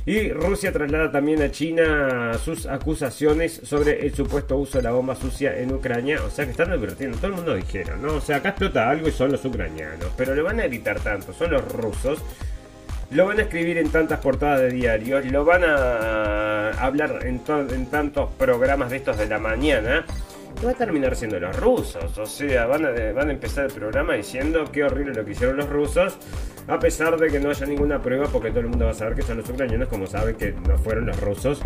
Y 0.09 0.31
Rusia 0.31 0.71
traslada 0.71 1.11
también 1.11 1.39
a 1.43 1.51
China 1.51 2.31
sus 2.43 2.65
acusaciones 2.65 3.61
sobre 3.63 4.07
el 4.07 4.15
supuesto 4.15 4.57
uso 4.57 4.79
de 4.79 4.85
la 4.85 4.91
bomba 4.91 5.15
sucia 5.15 5.55
en 5.59 5.71
Ucrania. 5.71 6.23
O 6.23 6.31
sea 6.31 6.45
que 6.45 6.51
están 6.51 6.71
advirtiendo, 6.71 7.15
todo 7.17 7.27
el 7.27 7.33
mundo 7.33 7.53
dijeron, 7.53 8.01
¿no? 8.01 8.15
O 8.15 8.19
sea, 8.19 8.37
acá 8.37 8.49
explota 8.49 8.89
algo 8.89 9.07
y 9.07 9.11
son 9.11 9.31
los 9.31 9.45
ucranianos. 9.45 10.07
Pero 10.17 10.33
le 10.33 10.41
van 10.41 10.59
a 10.61 10.65
evitar 10.65 10.99
tanto, 10.99 11.31
son 11.31 11.51
los 11.51 11.63
rusos. 11.71 12.23
Lo 13.11 13.27
van 13.27 13.37
a 13.37 13.43
escribir 13.43 13.77
en 13.77 13.91
tantas 13.91 14.19
portadas 14.19 14.61
de 14.61 14.71
diarios, 14.71 15.25
lo 15.25 15.45
van 15.45 15.63
a 15.63 16.71
hablar 16.71 17.19
en 17.27 17.85
tantos 17.85 18.31
programas 18.33 18.89
de 18.89 18.97
estos 18.97 19.15
de 19.15 19.27
la 19.27 19.37
mañana 19.37 20.05
va 20.65 20.71
a 20.71 20.73
terminar 20.73 21.15
siendo 21.15 21.39
los 21.39 21.55
rusos. 21.55 22.17
O 22.17 22.25
sea, 22.25 22.65
van 22.65 22.85
a, 22.85 22.91
van 23.13 23.29
a 23.29 23.31
empezar 23.31 23.65
el 23.65 23.71
programa 23.71 24.13
diciendo 24.13 24.65
qué 24.71 24.83
horrible 24.83 25.13
lo 25.13 25.25
que 25.25 25.31
hicieron 25.31 25.57
los 25.57 25.69
rusos, 25.69 26.17
a 26.67 26.79
pesar 26.79 27.17
de 27.17 27.29
que 27.29 27.39
no 27.39 27.49
haya 27.49 27.65
ninguna 27.65 28.01
prueba, 28.01 28.27
porque 28.27 28.49
todo 28.49 28.61
el 28.61 28.67
mundo 28.67 28.85
va 28.85 28.91
a 28.91 28.95
saber 28.95 29.15
que 29.15 29.21
son 29.21 29.37
los 29.37 29.49
ucranianos, 29.49 29.87
como 29.87 30.07
saben 30.07 30.35
que 30.35 30.51
no 30.51 30.77
fueron 30.77 31.05
los 31.05 31.19
rusos 31.19 31.61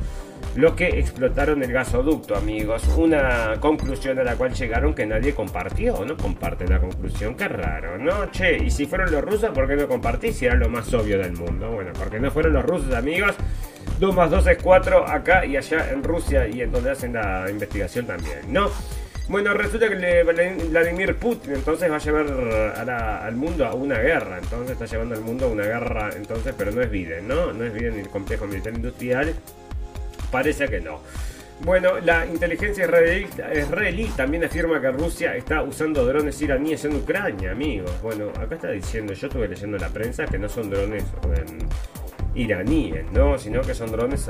los 0.56 0.74
que 0.74 1.00
explotaron 1.00 1.63
el 1.63 1.72
gasoducto, 1.72 2.36
amigos. 2.36 2.88
Una 2.96 3.60
conclusión 3.60 4.19
a 4.19 4.24
la 4.24 4.36
cual 4.36 4.54
llegaron 4.54 4.93
que 4.93 5.06
nadie 5.06 5.34
compartió, 5.34 6.06
¿no? 6.06 6.15
Comparte 6.15 6.67
la 6.67 6.80
conclusión, 6.80 7.36
qué 7.36 7.48
raro, 7.48 7.98
¿no? 7.98 8.30
Che, 8.32 8.58
y 8.58 8.69
si 8.69 8.86
fueron 8.86 9.12
los 9.12 9.24
rusos, 9.24 9.50
¿por 9.50 9.67
qué 9.67 9.76
no 9.76 9.88
compartí 9.88 10.32
si 10.32 10.46
era 10.46 10.56
lo 10.56 10.69
más 10.69 10.93
obvio 10.93 11.17
del 11.17 11.34
mundo? 11.34 11.72
Bueno, 11.72 11.91
porque 11.98 12.19
no 12.19 12.30
fueron 12.30 12.54
los 12.54 12.63
rusos, 12.63 12.93
amigos. 12.93 13.36
2 14.00 14.15
más 14.15 14.30
2 14.30 14.48
es 14.48 14.58
4 14.62 15.08
acá 15.08 15.46
y 15.46 15.58
allá 15.58 15.91
en 15.91 16.04
Rusia 16.04 16.48
y 16.48 16.62
en 16.62 16.72
donde 16.72 16.91
hacen 16.91 17.13
la 17.13 17.46
investigación 17.50 18.06
también, 18.06 18.39
¿no? 18.48 18.69
Bueno, 19.30 19.54
resulta 19.54 19.88
que 19.88 20.24
Vladimir 20.69 21.15
Putin 21.15 21.54
entonces 21.54 21.89
va 21.89 21.96
a 21.96 22.00
llevar 22.00 22.28
al 23.26 23.36
mundo 23.36 23.65
a 23.65 23.74
una 23.74 23.98
guerra. 23.98 24.38
Entonces 24.38 24.72
está 24.72 24.86
llevando 24.86 25.15
al 25.15 25.22
mundo 25.22 25.46
a 25.46 25.50
una 25.50 25.63
guerra, 25.63 26.10
entonces, 26.15 26.54
pero 26.58 26.72
no 26.72 26.82
es 26.82 26.91
Biden, 26.91 27.28
¿no? 27.28 27.54
No 27.54 27.63
es 27.63 27.74
Biden 27.74 28.00
el 28.00 28.10
complejo 28.10 28.46
militar 28.46 28.74
industrial. 28.74 29.34
Parece 30.30 30.67
que 30.67 30.82
no. 30.82 31.00
Bueno, 31.62 32.00
la 32.02 32.26
inteligencia 32.26 32.84
israelí, 32.84 34.08
también 34.17 34.43
afirma 34.43 34.82
que 34.82 34.91
Rusia 34.91 35.38
está 35.38 35.63
usando 35.63 36.06
drones 36.06 36.41
iraníes 36.41 36.84
en 36.84 36.98
Ucrania, 36.98 37.52
amigos. 37.52 37.91
Bueno, 38.02 38.30
acá 38.38 38.56
está 38.56 38.72
diciendo, 38.72 39.13
yo 39.13 39.28
estuve 39.28 39.48
leyendo 39.48 39.78
en 39.78 39.84
la 39.84 39.89
prensa 39.89 40.26
que 40.26 40.38
no 40.38 40.50
son 40.50 40.69
drones 40.69 41.06
iraníes, 42.36 43.12
¿no? 43.12 43.38
Sino 43.38 43.62
que 43.62 43.74
son 43.74 43.91
drones 43.91 44.30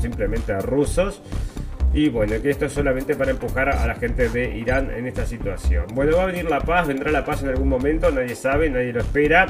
simplemente 0.00 0.58
rusos. 0.60 1.22
Y 1.92 2.08
bueno, 2.08 2.34
que 2.42 2.50
esto 2.50 2.66
es 2.66 2.72
solamente 2.72 3.14
para 3.14 3.30
empujar 3.30 3.68
a 3.68 3.86
la 3.86 3.94
gente 3.94 4.28
de 4.28 4.58
Irán 4.58 4.90
en 4.90 5.06
esta 5.06 5.24
situación. 5.24 5.86
Bueno, 5.94 6.16
va 6.16 6.24
a 6.24 6.26
venir 6.26 6.44
la 6.44 6.60
paz, 6.60 6.88
vendrá 6.88 7.12
la 7.12 7.24
paz 7.24 7.44
en 7.44 7.50
algún 7.50 7.68
momento, 7.68 8.10
nadie 8.10 8.34
sabe, 8.34 8.68
nadie 8.68 8.92
lo 8.92 9.00
espera. 9.00 9.46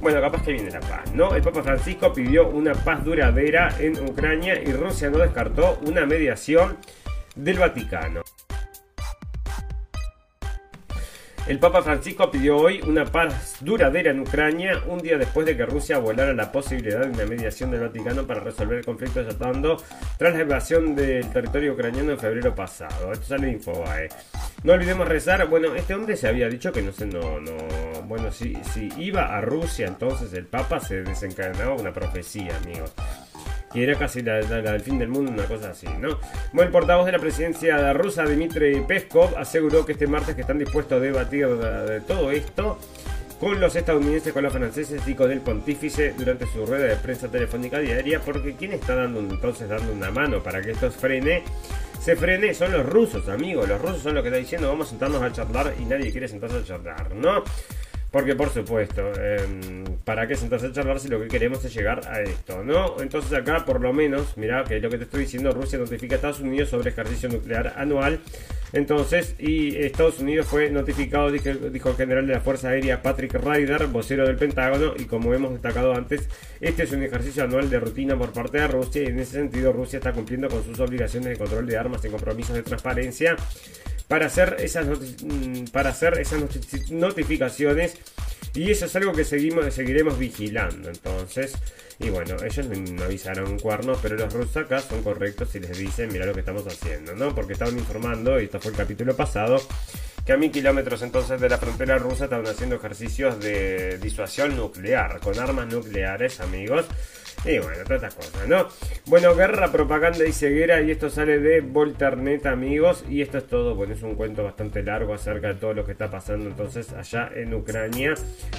Bueno, 0.00 0.18
capaz 0.20 0.42
que 0.42 0.52
viene 0.52 0.70
la 0.70 0.80
paz, 0.80 1.12
¿no? 1.14 1.34
El 1.34 1.42
Papa 1.42 1.62
Francisco 1.62 2.12
pidió 2.12 2.48
una 2.48 2.72
paz 2.72 3.04
duradera 3.04 3.68
en 3.78 4.02
Ucrania 4.02 4.60
y 4.62 4.72
Rusia 4.72 5.10
no 5.10 5.18
descartó 5.18 5.78
una 5.86 6.06
mediación 6.06 6.78
del 7.36 7.58
Vaticano. 7.58 8.22
El 11.46 11.58
Papa 11.58 11.82
Francisco 11.82 12.30
pidió 12.30 12.56
hoy 12.56 12.80
una 12.86 13.04
paz 13.04 13.56
duradera 13.60 14.10
en 14.10 14.20
Ucrania, 14.20 14.80
un 14.86 14.98
día 15.00 15.18
después 15.18 15.44
de 15.44 15.54
que 15.54 15.66
Rusia 15.66 15.98
volara 15.98 16.32
la 16.32 16.50
posibilidad 16.50 17.00
de 17.00 17.10
una 17.10 17.26
mediación 17.26 17.70
del 17.70 17.80
Vaticano 17.80 18.26
para 18.26 18.40
resolver 18.40 18.78
el 18.78 18.84
conflicto 18.84 19.22
desatando 19.22 19.76
tras 20.16 20.34
la 20.34 20.40
invasión 20.40 20.94
del 20.94 21.30
territorio 21.30 21.74
ucraniano 21.74 22.12
en 22.12 22.18
febrero 22.18 22.54
pasado. 22.54 23.12
Esto 23.12 23.26
sale 23.26 23.48
de 23.48 23.52
Infobae. 23.52 24.08
No 24.62 24.72
olvidemos 24.72 25.06
rezar. 25.06 25.46
Bueno, 25.46 25.74
este 25.74 25.92
hombre 25.92 26.16
se 26.16 26.28
había 26.28 26.48
dicho 26.48 26.72
que 26.72 26.80
no 26.80 26.92
sé, 26.92 27.04
no, 27.04 27.38
no. 27.38 27.52
Bueno, 28.04 28.32
si, 28.32 28.54
si 28.72 28.88
iba 28.96 29.36
a 29.36 29.42
Rusia, 29.42 29.86
entonces 29.86 30.32
el 30.32 30.46
Papa 30.46 30.80
se 30.80 31.02
desencadenaba 31.02 31.74
una 31.74 31.92
profecía, 31.92 32.56
amigos 32.56 32.94
que 33.74 33.82
era 33.82 33.98
casi 33.98 34.22
la, 34.22 34.40
del 34.40 34.80
fin 34.80 34.98
del 35.00 35.08
mundo, 35.08 35.32
una 35.32 35.46
cosa 35.46 35.70
así, 35.70 35.88
¿no? 35.98 36.20
Bueno, 36.52 36.68
el 36.68 36.70
portavoz 36.70 37.06
de 37.06 37.12
la 37.12 37.18
presidencia 37.18 37.92
rusa, 37.92 38.24
Dmitry 38.24 38.84
Peskov, 38.86 39.36
aseguró 39.36 39.84
que 39.84 39.92
este 39.92 40.06
martes 40.06 40.36
que 40.36 40.42
están 40.42 40.58
dispuestos 40.58 40.96
a 40.96 41.00
debatir 41.00 41.48
de, 41.48 42.00
todo 42.02 42.30
esto 42.30 42.78
con 43.40 43.60
los 43.60 43.74
estadounidenses, 43.74 44.32
con 44.32 44.44
los 44.44 44.52
franceses 44.52 45.06
y 45.08 45.14
con 45.14 45.32
el 45.32 45.40
pontífice 45.40 46.14
durante 46.16 46.46
su 46.46 46.64
rueda 46.64 46.84
de 46.84 46.96
prensa 46.96 47.28
telefónica 47.28 47.80
diaria, 47.80 48.20
porque 48.20 48.54
¿quién 48.54 48.72
está 48.72 48.94
dando 48.94 49.18
entonces 49.18 49.68
dando 49.68 49.92
una 49.92 50.12
mano 50.12 50.40
para 50.40 50.62
que 50.62 50.70
esto 50.70 50.88
frene? 50.92 51.42
Se 52.00 52.14
frene, 52.14 52.54
son 52.54 52.70
los 52.70 52.86
rusos, 52.86 53.28
amigos. 53.28 53.68
Los 53.68 53.80
rusos 53.82 54.02
son 54.02 54.14
los 54.14 54.22
que 54.22 54.28
están 54.28 54.42
diciendo 54.42 54.68
vamos 54.68 54.86
a 54.86 54.90
sentarnos 54.90 55.20
a 55.20 55.32
charlar 55.32 55.74
y 55.80 55.84
nadie 55.84 56.12
quiere 56.12 56.28
sentarse 56.28 56.58
a 56.58 56.64
charlar, 56.64 57.12
¿no? 57.14 57.42
Porque 58.14 58.36
por 58.36 58.48
supuesto, 58.48 59.10
em, 59.20 59.82
¿para 60.04 60.28
qué 60.28 60.36
sentarse 60.36 60.68
a 60.68 60.72
charlar 60.72 61.00
si 61.00 61.08
lo 61.08 61.20
que 61.20 61.26
queremos 61.26 61.64
es 61.64 61.74
llegar 61.74 62.06
a 62.06 62.20
esto? 62.20 62.62
¿No? 62.62 63.02
Entonces 63.02 63.32
acá 63.32 63.64
por 63.64 63.80
lo 63.80 63.92
menos, 63.92 64.36
mira 64.36 64.62
que 64.62 64.78
lo 64.78 64.88
que 64.88 64.98
te 64.98 65.02
estoy 65.02 65.22
diciendo, 65.22 65.50
Rusia 65.50 65.80
notifica 65.80 66.14
a 66.14 66.18
Estados 66.18 66.38
Unidos 66.38 66.68
sobre 66.68 66.90
ejercicio 66.90 67.28
nuclear 67.28 67.74
anual. 67.76 68.20
Entonces, 68.72 69.34
y 69.40 69.76
Estados 69.78 70.20
Unidos 70.20 70.46
fue 70.46 70.70
notificado, 70.70 71.28
dijo, 71.32 71.50
dijo 71.72 71.90
el 71.90 71.96
general 71.96 72.24
de 72.28 72.34
la 72.34 72.40
Fuerza 72.40 72.68
Aérea 72.68 73.02
Patrick 73.02 73.34
Ryder, 73.34 73.88
vocero 73.88 74.24
del 74.24 74.36
Pentágono, 74.36 74.94
y 74.96 75.06
como 75.06 75.34
hemos 75.34 75.50
destacado 75.50 75.92
antes, 75.92 76.28
este 76.60 76.84
es 76.84 76.92
un 76.92 77.02
ejercicio 77.02 77.42
anual 77.42 77.68
de 77.68 77.80
rutina 77.80 78.16
por 78.16 78.32
parte 78.32 78.58
de 78.58 78.68
Rusia 78.68 79.02
y 79.02 79.06
en 79.06 79.18
ese 79.18 79.32
sentido 79.32 79.72
Rusia 79.72 79.96
está 79.96 80.12
cumpliendo 80.12 80.48
con 80.48 80.62
sus 80.62 80.78
obligaciones 80.78 81.30
de 81.30 81.36
control 81.36 81.66
de 81.66 81.76
armas 81.76 82.04
y 82.04 82.10
compromisos 82.10 82.54
de 82.54 82.62
transparencia 82.62 83.34
para 84.08 84.26
hacer 84.26 84.56
esas, 84.60 84.86
mm, 84.86 85.64
para 85.72 85.90
hacer 85.90 86.18
esas 86.18 86.40
notificaciones 86.90 87.96
y 88.54 88.70
eso 88.70 88.86
es 88.86 88.96
algo 88.96 89.12
que 89.12 89.24
seguimos, 89.24 89.72
seguiremos 89.74 90.18
vigilando 90.18 90.88
entonces 90.88 91.54
y 91.98 92.10
bueno, 92.10 92.36
ellos 92.44 92.66
me 92.66 93.04
avisaron 93.04 93.58
cuernos, 93.58 93.98
pero 94.02 94.16
los 94.16 94.32
rusos 94.32 94.56
acá 94.56 94.80
son 94.80 95.02
correctos 95.02 95.54
y 95.54 95.60
les 95.60 95.78
dicen, 95.78 96.12
mira 96.12 96.26
lo 96.26 96.34
que 96.34 96.40
estamos 96.40 96.66
haciendo, 96.66 97.14
¿no? 97.14 97.34
Porque 97.34 97.52
estaban 97.52 97.78
informando, 97.78 98.40
y 98.40 98.44
esto 98.44 98.60
fue 98.60 98.72
el 98.72 98.76
capítulo 98.76 99.14
pasado, 99.14 99.60
que 100.26 100.32
a 100.32 100.36
mil 100.36 100.50
kilómetros 100.50 101.02
entonces 101.02 101.40
de 101.40 101.48
la 101.48 101.58
frontera 101.58 101.98
rusa 101.98 102.24
estaban 102.24 102.46
haciendo 102.46 102.76
ejercicios 102.76 103.38
de 103.38 103.98
disuasión 103.98 104.56
nuclear, 104.56 105.20
con 105.20 105.38
armas 105.38 105.68
nucleares, 105.68 106.40
amigos. 106.40 106.86
Y 107.44 107.58
bueno, 107.58 107.84
todas 107.84 108.02
estas 108.02 108.14
cosas, 108.14 108.48
¿no? 108.48 108.68
Bueno, 109.06 109.34
guerra, 109.34 109.70
propaganda 109.70 110.24
y 110.24 110.32
ceguera. 110.32 110.80
Y 110.80 110.90
esto 110.90 111.10
sale 111.10 111.38
de 111.38 111.60
Volternet, 111.60 112.46
amigos. 112.46 113.04
Y 113.08 113.20
esto 113.20 113.36
es 113.36 113.46
todo. 113.46 113.74
Bueno, 113.74 113.92
es 113.92 114.02
un 114.02 114.14
cuento 114.14 114.42
bastante 114.42 114.82
largo 114.82 115.12
acerca 115.12 115.48
de 115.48 115.54
todo 115.54 115.74
lo 115.74 115.84
que 115.84 115.92
está 115.92 116.10
pasando 116.10 116.48
entonces 116.48 116.90
allá 116.94 117.30
en 117.34 117.52
Ucrania. 117.52 118.14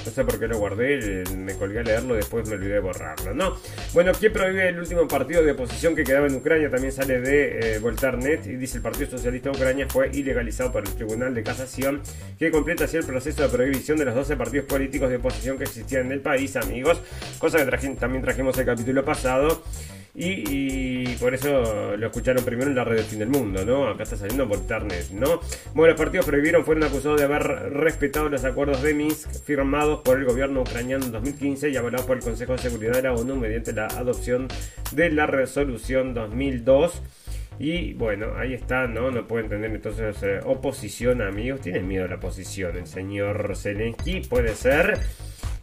No 0.05 0.11
sé 0.11 0.23
por 0.23 0.39
qué 0.39 0.47
lo 0.47 0.59
guardé. 0.59 1.23
Me 1.35 1.55
colgué 1.55 1.79
a 1.79 1.83
leerlo. 1.83 2.13
Después 2.13 2.47
me 2.47 2.55
olvidé 2.55 2.75
de 2.75 2.79
borrarlo, 2.79 3.33
¿no? 3.33 3.57
Bueno, 3.93 4.11
¿quién 4.19 4.31
prohíbe 4.31 4.69
el 4.69 4.77
último 4.77 5.07
partido 5.07 5.43
de 5.43 5.53
oposición 5.53 5.95
que 5.95 6.03
quedaba 6.03 6.27
en 6.27 6.35
Ucrania? 6.35 6.69
También 6.69 6.91
sale 6.91 7.19
de 7.21 7.75
eh, 7.75 7.79
Volternet. 7.79 8.45
Y 8.45 8.55
dice: 8.55 8.77
el 8.77 8.83
Partido 8.83 9.09
Socialista 9.09 9.49
de 9.49 9.57
Ucrania 9.57 9.87
fue 9.89 10.11
ilegalizado 10.13 10.71
por 10.71 10.85
el 10.85 10.93
Tribunal 10.93 11.33
de 11.33 11.41
Casación. 11.41 12.01
Que 12.37 12.51
completa 12.51 12.83
así 12.83 12.97
el 12.97 13.05
proceso 13.05 13.41
de 13.41 13.49
prohibición 13.49 13.97
de 13.97 14.05
los 14.05 14.13
12 14.13 14.37
partidos 14.37 14.67
políticos 14.67 15.09
de 15.09 15.15
oposición 15.15 15.57
que 15.57 15.63
existían 15.63 16.05
en 16.05 16.11
el 16.11 16.19
país, 16.19 16.55
amigos. 16.55 17.01
Cosa 17.39 17.65
que 17.65 17.95
también 17.95 18.23
trajimos 18.23 18.55
el 18.59 18.74
capítulo 18.75 19.05
pasado. 19.05 19.63
Y, 20.17 21.07
por 21.17 21.33
eso 21.33 21.97
lo 21.97 22.07
escucharon 22.07 22.45
primero 22.45 22.69
en 22.69 22.75
la 22.75 22.85
del 22.85 23.03
fin 23.03 23.19
del 23.19 23.27
mundo, 23.27 23.65
¿no? 23.65 23.89
Acá 23.89 24.03
está 24.03 24.15
saliendo 24.15 24.47
por 24.47 24.59
internet, 24.59 25.07
¿no? 25.11 25.41
Bueno, 25.73 25.91
los 25.91 25.99
partidos 25.99 26.25
prohibieron, 26.25 26.63
fueron 26.63 26.85
acusados 26.85 27.19
de 27.19 27.25
haber 27.25 27.43
respetado 27.73 28.29
los 28.29 28.45
acuerdos 28.45 28.81
de 28.81 28.93
Minsk 28.93 29.43
firmados 29.43 30.01
por 30.03 30.17
el 30.17 30.25
gobierno 30.25 30.61
ucraniano 30.61 31.05
en 31.05 31.11
2015 31.11 31.69
y 31.69 31.75
avalados 31.75 32.05
por 32.05 32.17
el 32.17 32.23
Consejo 32.23 32.53
de 32.53 32.59
Seguridad 32.59 32.93
de 32.93 33.01
la 33.01 33.13
ONU 33.13 33.35
mediante 33.35 33.73
la 33.73 33.87
adopción 33.87 34.47
de 34.93 35.11
la 35.11 35.27
resolución 35.27 36.13
2002. 36.13 37.01
Y 37.59 37.93
bueno, 37.93 38.37
ahí 38.37 38.53
está, 38.53 38.87
¿no? 38.87 39.11
No 39.11 39.27
pueden 39.27 39.49
tener 39.49 39.71
entonces 39.71 40.15
eh, 40.23 40.39
oposición, 40.45 41.21
amigos. 41.21 41.61
Tienen 41.61 41.87
miedo 41.87 42.05
a 42.05 42.07
la 42.07 42.15
oposición. 42.15 42.77
El 42.77 42.87
señor 42.87 43.55
Zelensky 43.55 44.21
puede 44.21 44.55
ser. 44.55 44.99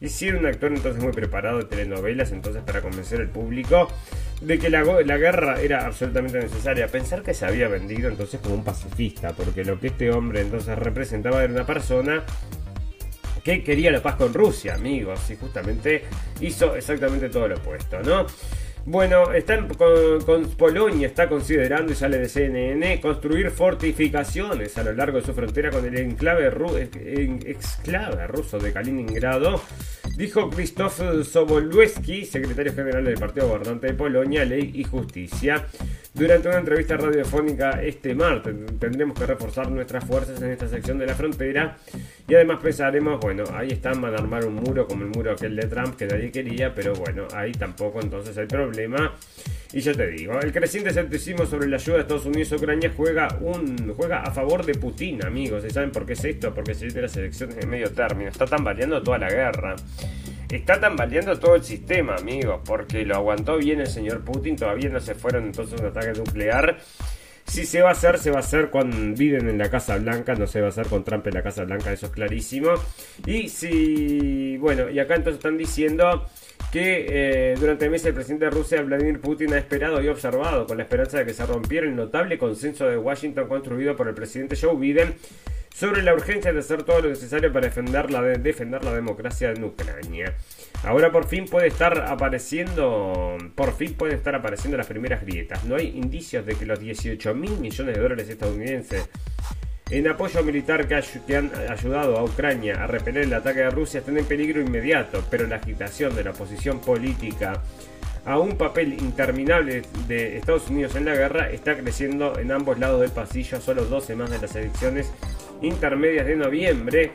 Y 0.03 0.09
si 0.09 0.27
era 0.27 0.37
un 0.37 0.47
actor 0.47 0.73
entonces 0.73 1.01
muy 1.01 1.13
preparado 1.13 1.59
de 1.59 1.65
telenovelas, 1.65 2.33
entonces 2.33 2.61
para 2.65 2.83
convencer 2.83 3.21
al 3.21 3.29
público 3.29 3.87
de 4.41 4.59
que 4.59 4.69
la, 4.69 4.83
la, 4.83 5.17
guerra 5.17 5.61
era 5.61 5.87
absolutamente 5.87 6.41
necesaria. 6.41 6.89
Pensar 6.89 7.23
que 7.23 7.33
se 7.35 7.47
había 7.47 7.69
vendido 7.69 8.09
entonces 8.11 8.41
como 8.41 8.57
un 8.57 8.65
pacifista, 8.65 9.33
porque 9.33 9.65
lo 9.65 9.79
que 9.79 9.87
este 9.87 10.11
hombre 10.11 10.41
entonces 10.41 10.77
representaba 10.77 11.45
era 11.45 11.53
una 11.53 11.65
persona 11.65 12.25
que 13.45 13.63
quería 13.63 13.93
la 13.93 14.03
paz 14.03 14.17
con 14.17 14.35
Rusia, 14.35 14.75
amigos, 14.75 15.31
y 15.31 15.37
justamente 15.37 16.03
hizo 16.41 16.75
exactamente 16.75 17.29
todo 17.29 17.47
lo 17.47 17.55
opuesto, 17.59 18.03
¿no? 18.03 18.27
Bueno, 18.85 19.33
están 19.33 19.69
con, 19.69 20.45
Polonia 20.59 21.07
está 21.07 21.29
considerando, 21.29 21.93
y 21.93 21.95
sale 21.95 22.19
de 22.19 22.29
CNN, 22.29 23.01
construir 23.01 23.51
fortificaciones 23.51 24.77
a 24.77 24.83
lo 24.83 24.93
largo 24.93 25.21
de 25.21 25.25
su 25.25 25.33
frontera 25.33 25.71
con 25.71 25.87
el 25.87 25.97
enclave, 25.97 26.51
exclave 27.47 28.27
ruso 28.27 28.59
de 28.59 28.73
Kaliningrado. 28.73 29.63
Dijo 30.17 30.51
Krzysztof 30.51 31.01
Sobolewski, 31.25 32.25
secretario 32.27 32.75
general 32.75 33.05
del 33.05 33.19
Partido 33.19 33.49
Gobernante 33.49 33.87
de 33.87 33.95
Polonia, 33.95 34.45
Ley 34.45 34.73
y 34.75 34.83
Justicia. 34.83 35.65
Durante 36.13 36.49
una 36.49 36.59
entrevista 36.59 36.97
radiofónica 36.97 37.83
este 37.83 38.15
martes, 38.15 38.55
tendremos 38.79 39.19
que 39.19 39.27
reforzar 39.27 39.71
nuestras 39.71 40.05
fuerzas 40.05 40.43
en 40.43 40.51
esta 40.51 40.69
sección 40.69 40.99
de 40.99 41.07
la 41.07 41.15
frontera 41.15 41.79
y 42.29 42.35
además 42.35 42.61
pensaremos, 42.63 43.21
bueno, 43.21 43.45
ahí 43.53 43.69
están, 43.69 44.01
van 44.01 44.15
a 44.15 44.19
armar 44.19 44.45
un 44.45 44.55
muro 44.55 44.87
como 44.87 45.03
el 45.05 45.11
muro 45.11 45.33
aquel 45.33 45.57
de 45.57 45.67
Trump 45.67 45.97
que 45.97 46.07
nadie 46.07 46.31
quería, 46.31 46.75
pero 46.75 46.95
bueno, 46.95 47.27
ahí 47.35 47.53
tampoco 47.53 48.01
entonces 48.01 48.37
hay 48.39 48.47
problema. 48.47 49.15
Y 49.73 49.81
yo 49.81 49.95
te 49.97 50.07
digo, 50.07 50.39
el 50.39 50.53
creciente 50.53 50.91
escepticismo 50.91 51.47
sobre 51.47 51.67
la 51.67 51.77
ayuda 51.77 51.97
de 51.97 52.03
Estados 52.03 52.27
Unidos 52.27 52.53
a 52.53 52.57
Ucrania 52.57 52.93
juega, 52.95 53.39
un, 53.41 53.93
juega 53.97 54.23
a 54.23 54.31
favor 54.31 54.65
de 54.65 54.75
Putin, 54.75 55.25
amigos. 55.25 55.65
¿Y 55.65 55.71
saben 55.71 55.91
por 55.91 56.05
qué 56.05 56.13
es 56.13 56.25
esto? 56.25 56.55
Porque 56.55 56.75
se 56.75 56.87
dice 56.87 57.01
las 57.01 57.17
elecciones 57.17 57.57
en 57.59 57.71
medio 57.71 57.91
término. 57.91 58.29
Está 58.29 58.45
tambaleando 58.45 59.03
toda 59.03 59.19
la 59.19 59.31
guerra. 59.31 59.75
Está 60.51 60.79
tambaleando 60.79 61.39
todo 61.39 61.55
el 61.55 61.65
sistema, 61.65 62.17
amigos, 62.17 62.61
porque 62.67 63.07
lo 63.07 63.17
aguantó 63.17 63.57
bien 63.57 63.81
el 63.81 63.87
señor 63.87 64.23
Putin. 64.23 64.57
Todavía 64.57 64.91
no 64.91 65.01
se 65.01 65.15
fueron 65.15 65.45
entonces 65.47 65.81
un 65.81 65.87
ataque 65.87 66.13
nuclear. 66.19 66.79
Si 67.45 67.67
se 67.67 67.83
va 67.83 67.91
a 67.91 67.93
hacer, 67.93 68.19
se 68.19 68.31
va 68.31 68.39
a 68.39 68.41
hacer 68.41 68.71
cuando 68.71 69.17
viven 69.17 69.49
en 69.49 69.59
la 69.59 69.71
Casa 69.71 69.99
Blanca, 69.99 70.35
no 70.35 70.47
se 70.47 70.61
va 70.61 70.67
a 70.67 70.71
hacer 70.71 70.87
con 70.87 71.05
Trump 71.05 71.27
en 71.27 71.35
la 71.35 71.43
Casa 71.43 71.65
Blanca, 71.65 71.93
eso 71.93 72.07
es 72.07 72.13
clarísimo. 72.13 72.71
Y 73.27 73.49
si, 73.49 74.57
bueno, 74.59 74.89
y 74.89 74.99
acá 74.99 75.17
entonces 75.17 75.39
están 75.39 75.59
diciendo 75.59 76.27
que 76.73 77.07
eh, 77.09 77.55
durante 77.59 77.85
el 77.85 77.91
mes 77.91 78.05
el 78.07 78.15
presidente 78.15 78.47
de 78.47 78.51
Rusia, 78.51 78.81
Vladimir 78.83 79.21
Putin, 79.21 79.53
ha 79.53 79.59
esperado 79.59 80.03
y 80.03 80.09
observado 80.09 80.67
con 80.67 80.79
la 80.79 80.85
esperanza 80.85 81.19
de 81.19 81.27
que 81.27 81.35
se 81.35 81.45
rompiera 81.45 81.87
el 81.87 81.95
notable 81.95 82.39
consenso 82.39 82.87
de 82.87 82.97
Washington 82.97 83.47
construido 83.47 83.95
por 83.95 84.09
el 84.09 84.15
presidente 84.15 84.57
Joe 84.59 84.77
Biden 84.77 85.15
sobre 85.75 86.03
la 86.03 86.15
urgencia 86.15 86.53
de 86.53 86.61
hacer 86.61 86.83
todo 86.83 87.01
lo 87.03 87.09
necesario 87.09 87.53
para 87.53 87.67
defender 87.67 88.11
la, 88.11 88.23
defender 88.23 88.85
la 88.85 88.95
democracia 88.95 89.51
en 89.51 89.65
Ucrania. 89.65 90.35
Ahora 90.85 91.11
por 91.11 91.27
fin 91.27 91.47
puede 91.47 91.69
estar 91.69 91.99
apareciendo, 92.09 93.37
por 93.55 93.75
fin 93.75 93.95
pueden 93.95 94.17
estar 94.17 94.35
apareciendo 94.35 94.77
las 94.77 94.87
primeras 94.87 95.23
grietas. 95.23 95.65
No 95.65 95.77
hay 95.77 95.89
indicios 95.89 96.45
de 96.45 96.55
que 96.55 96.67
los 96.67 96.79
18 96.79 97.35
mil 97.35 97.59
millones 97.59 97.97
de 97.97 98.03
dólares 98.03 98.29
estadounidenses 98.29 99.09
en 99.93 100.09
apoyo 100.09 100.43
militar 100.43 100.89
que, 100.89 100.95
han 101.37 101.53
ayudado 101.69 102.17
a 102.17 102.25
Ucrania 102.25 102.83
a 102.83 102.87
repeler 102.87 103.25
el 103.25 103.35
ataque 103.35 103.61
de 103.61 103.71
Rusia 103.71 104.01
están 104.01 104.17
en 104.17 104.25
peligro 104.25 104.61
inmediato, 104.61 105.23
pero 105.31 105.47
la 105.47 105.57
agitación 105.57 106.17
de 106.17 106.25
la 106.25 106.31
oposición 106.31 106.81
política 106.81 107.63
a 108.25 108.39
un 108.39 108.57
papel 108.57 108.95
interminable 108.95 109.83
de 110.09 110.39
Estados 110.39 110.71
Unidos 110.71 110.95
en 110.95 111.05
la 111.05 111.15
guerra 111.15 111.51
está 111.51 111.77
creciendo 111.77 112.39
en 112.39 112.53
ambos 112.53 112.79
lados 112.79 113.03
del 113.03 113.11
pasillo, 113.11 113.61
solo 113.61 113.85
12 113.85 114.17
más 114.17 114.31
de 114.31 114.39
las 114.39 114.57
elecciones 114.57 115.13
intermedias 115.63 116.27
de 116.27 116.37
noviembre. 116.37 117.11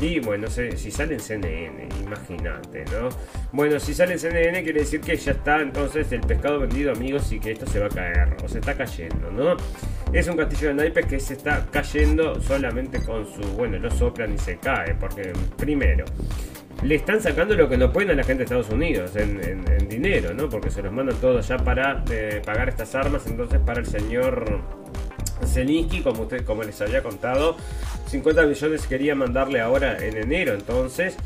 Y 0.00 0.20
bueno, 0.20 0.46
si 0.48 0.90
sale 0.92 1.14
en 1.14 1.20
CNN, 1.20 1.88
imagínate, 2.04 2.84
¿no? 2.84 3.08
Bueno, 3.50 3.80
si 3.80 3.92
sale 3.92 4.12
en 4.12 4.18
CNN 4.20 4.62
quiere 4.62 4.80
decir 4.80 5.00
que 5.00 5.16
ya 5.16 5.32
está 5.32 5.60
entonces 5.60 6.12
el 6.12 6.20
pescado 6.20 6.60
vendido, 6.60 6.92
amigos, 6.92 7.32
y 7.32 7.40
que 7.40 7.52
esto 7.52 7.66
se 7.66 7.80
va 7.80 7.86
a 7.86 7.88
caer, 7.88 8.36
o 8.44 8.48
se 8.48 8.60
está 8.60 8.74
cayendo, 8.76 9.30
¿no? 9.32 9.56
Es 10.12 10.28
un 10.28 10.36
castillo 10.36 10.68
de 10.68 10.74
naipes 10.74 11.06
que 11.06 11.18
se 11.18 11.34
está 11.34 11.66
cayendo 11.72 12.40
solamente 12.40 13.00
con 13.00 13.26
su, 13.26 13.40
bueno, 13.56 13.78
lo 13.78 13.90
soplan 13.90 14.32
y 14.32 14.38
se 14.38 14.58
cae, 14.58 14.94
porque 14.94 15.32
primero, 15.56 16.04
le 16.82 16.94
están 16.94 17.20
sacando 17.20 17.56
lo 17.56 17.68
que 17.68 17.76
no 17.76 17.92
pueden 17.92 18.10
a 18.10 18.14
la 18.14 18.22
gente 18.22 18.38
de 18.38 18.44
Estados 18.44 18.70
Unidos 18.70 19.16
en, 19.16 19.88
dinero, 19.88 20.32
¿no? 20.32 20.48
Porque 20.48 20.70
se 20.70 20.82
los 20.82 20.92
mandan 20.92 21.16
todos 21.16 21.48
ya 21.48 21.56
para 21.56 22.04
eh, 22.10 22.40
pagar 22.44 22.68
estas 22.68 22.94
armas, 22.94 23.26
entonces 23.26 23.58
para 23.58 23.80
el 23.80 23.86
señor 23.86 24.60
Zelensky, 25.46 26.02
como, 26.02 26.22
usted, 26.22 26.44
como 26.44 26.62
les 26.62 26.80
había 26.80 27.02
contado, 27.02 27.56
50 28.08 28.46
millones 28.46 28.86
quería 28.86 29.14
mandarle 29.14 29.60
ahora 29.60 29.98
en 29.98 30.16
enero, 30.16 30.54
entonces. 30.54 31.16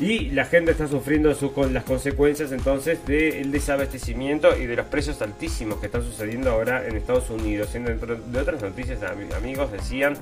Y 0.00 0.30
la 0.30 0.46
gente 0.46 0.72
está 0.72 0.88
sufriendo 0.88 1.36
con 1.54 1.74
las 1.74 1.84
consecuencias 1.84 2.50
entonces 2.50 3.04
del 3.06 3.52
desabastecimiento 3.52 4.56
y 4.56 4.66
de 4.66 4.74
los 4.74 4.86
precios 4.86 5.20
altísimos 5.20 5.78
que 5.78 5.86
están 5.86 6.02
sucediendo 6.02 6.50
ahora 6.50 6.86
en 6.86 6.96
Estados 6.96 7.28
Unidos. 7.30 7.72
Dentro 7.72 8.16
de 8.16 8.40
otras 8.40 8.62
noticias, 8.62 8.98
amigos, 9.36 9.70
decían 9.70 10.14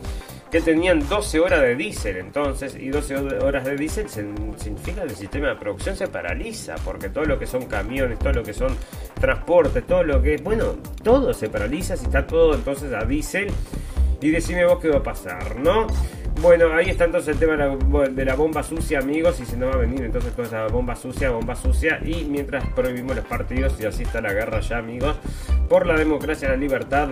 que 0.50 0.60
tenían 0.60 1.08
12 1.08 1.38
horas 1.38 1.60
de 1.62 1.76
diésel 1.76 2.16
entonces, 2.16 2.74
y 2.74 2.88
12 2.88 3.16
horas 3.16 3.64
de 3.64 3.76
diésel 3.76 4.08
significa 4.08 5.02
que 5.02 5.10
el 5.10 5.16
sistema 5.16 5.48
de 5.48 5.54
producción 5.54 5.96
se 5.96 6.08
paraliza, 6.08 6.74
porque 6.84 7.08
todo 7.08 7.24
lo 7.24 7.38
que 7.38 7.46
son 7.46 7.66
camiones, 7.66 8.18
todo 8.18 8.32
lo 8.32 8.42
que 8.42 8.52
son 8.52 8.76
transportes, 9.20 9.86
todo 9.86 10.02
lo 10.02 10.20
que, 10.20 10.38
bueno, 10.38 10.76
todo 11.04 11.32
se 11.32 11.48
paraliza 11.48 11.96
si 11.96 12.06
está 12.06 12.26
todo 12.26 12.54
entonces 12.54 12.92
a 12.92 13.04
diésel. 13.04 13.46
Y 14.20 14.30
decime 14.30 14.66
vos 14.66 14.80
qué 14.80 14.88
va 14.88 14.98
a 14.98 15.02
pasar, 15.02 15.56
¿no? 15.56 15.86
Bueno, 16.36 16.72
ahí 16.72 16.88
está 16.88 17.04
entonces 17.04 17.34
el 17.34 17.38
tema 17.38 17.52
de 17.54 18.24
la, 18.24 18.34
bomba 18.34 18.62
sucia, 18.62 19.00
amigos. 19.00 19.40
Y 19.40 19.44
se 19.44 19.56
nos 19.58 19.70
va 19.70 19.74
a 19.74 19.78
venir 19.78 20.02
entonces 20.02 20.32
toda 20.32 20.48
esa 20.48 20.66
bomba 20.68 20.96
sucia, 20.96 21.30
bomba 21.30 21.54
sucia. 21.54 22.00
Y 22.02 22.24
mientras 22.24 22.66
prohibimos 22.70 23.14
los 23.14 23.26
partidos, 23.26 23.78
y 23.78 23.84
así 23.84 24.04
está 24.04 24.22
la 24.22 24.32
guerra 24.32 24.60
ya, 24.60 24.78
amigos, 24.78 25.16
por 25.68 25.86
la 25.86 25.96
democracia, 25.96 26.48
la 26.48 26.56
libertad, 26.56 27.10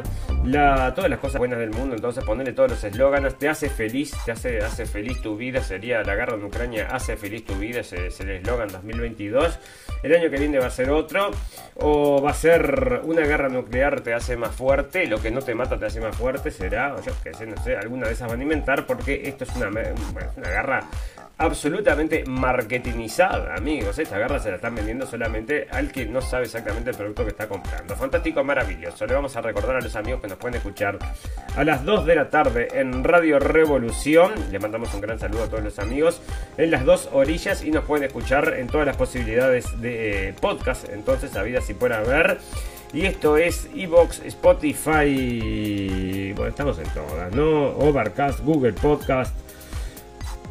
todas 0.95 1.11
las 1.11 1.19
cosas 1.19 1.39
buenas 1.39 1.59
del 1.59 1.71
mundo. 1.71 1.95
Entonces, 1.95 2.25
ponerle 2.25 2.53
todos 2.53 2.71
los 2.71 2.85
eslóganes. 2.85 3.37
Te 3.37 3.49
hace 3.49 3.69
feliz, 3.69 4.15
te 4.25 4.33
hace, 4.33 4.59
hace 4.59 4.87
feliz 4.87 5.21
tu 5.21 5.37
vida. 5.37 5.63
Sería 5.63 6.03
la 6.03 6.15
guerra 6.15 6.37
en 6.37 6.45
Ucrania, 6.45 6.89
hace 6.91 7.17
feliz 7.17 7.45
tu 7.45 7.55
vida. 7.55 7.81
Es, 7.81 7.93
el 7.93 8.31
eslogan 8.31 8.69
2022. 8.69 9.59
El 10.03 10.15
año 10.15 10.31
que 10.31 10.39
viene 10.39 10.59
va 10.59 10.67
a 10.67 10.71
ser 10.71 10.91
otro. 10.91 11.31
O 11.77 12.23
va 12.23 12.31
a 12.31 12.35
ser 12.35 13.03
una 13.05 13.23
guerra 13.23 13.49
nuclear 13.49 14.01
te 14.01 14.15
hace 14.15 14.37
más 14.37 14.55
fuerte. 14.55 15.07
Lo 15.07 15.21
que 15.21 15.31
no 15.31 15.43
te 15.43 15.55
mata 15.55 15.79
te 15.79 15.87
hace 15.87 16.01
más 16.01 16.17
fuerte. 16.17 16.51
Será, 16.51 16.95
o 16.95 17.03
yo 17.03 17.13
que 17.23 17.35
sé, 17.35 17.47
no 17.47 17.63
sé, 17.63 17.77
alguna 17.77 18.07
de 18.07 18.15
esas 18.15 18.29
van 18.31 18.41
a 18.41 18.43
inventar. 18.43 18.87
Porque 18.87 19.08
esto 19.15 19.45
es 19.45 19.57
una, 19.57 19.69
una 19.69 20.49
garra 20.49 20.89
absolutamente 21.39 22.25
marketingizada, 22.27 23.55
amigos. 23.55 23.99
Esta 23.99 24.19
garra 24.19 24.41
se 24.41 24.51
la 24.51 24.57
están 24.57 24.75
vendiendo 24.75 25.07
solamente 25.07 25.69
al 25.71 25.91
que 25.93 26.05
no 26.05 26.21
sabe 26.21 26.45
exactamente 26.45 26.91
el 26.91 26.97
producto 26.97 27.23
que 27.23 27.31
está 27.31 27.49
comprando. 27.49 27.95
Fantástico, 27.95 28.43
maravilloso. 28.43 29.07
Le 29.07 29.15
vamos 29.15 29.37
a 29.37 29.41
recordar 29.41 29.77
a 29.77 29.81
los 29.81 29.95
amigos 29.95 30.21
que 30.21 30.27
nos 30.27 30.37
pueden 30.37 30.57
escuchar 30.57 30.99
a 31.57 31.65
las 31.65 31.85
2 31.85 32.07
de 32.07 32.15
la 32.17 32.29
tarde 32.29 32.69
en 32.73 33.05
Radio 33.05 33.39
Revolución. 33.39 34.33
Le 34.51 34.59
mandamos 34.59 34.93
un 34.95 35.01
gran 35.01 35.19
saludo 35.19 35.45
a 35.45 35.49
todos 35.49 35.63
los 35.63 35.79
amigos 35.79 36.21
en 36.57 36.73
las 36.73 36.85
dos 36.85 37.09
orillas 37.13 37.63
y 37.63 37.71
nos 37.71 37.85
pueden 37.85 38.05
escuchar 38.05 38.55
en 38.55 38.67
todas 38.67 38.87
las 38.87 38.97
posibilidades 38.97 39.81
de 39.81 40.29
eh, 40.29 40.35
podcast. 40.41 40.89
Entonces, 40.89 41.37
a 41.37 41.43
vida 41.43 41.61
si 41.61 41.73
pueda 41.73 42.01
ver. 42.01 42.39
Y 42.93 43.07
esto 43.07 43.37
es 43.37 43.69
Evox, 43.75 44.23
Spotify. 44.25 46.33
Bueno, 46.35 46.49
estamos 46.49 46.79
en 46.79 46.89
todas, 46.89 47.35
¿no? 47.35 47.69
Overcast, 47.79 48.41
Google 48.41 48.73
Podcast. 48.73 49.37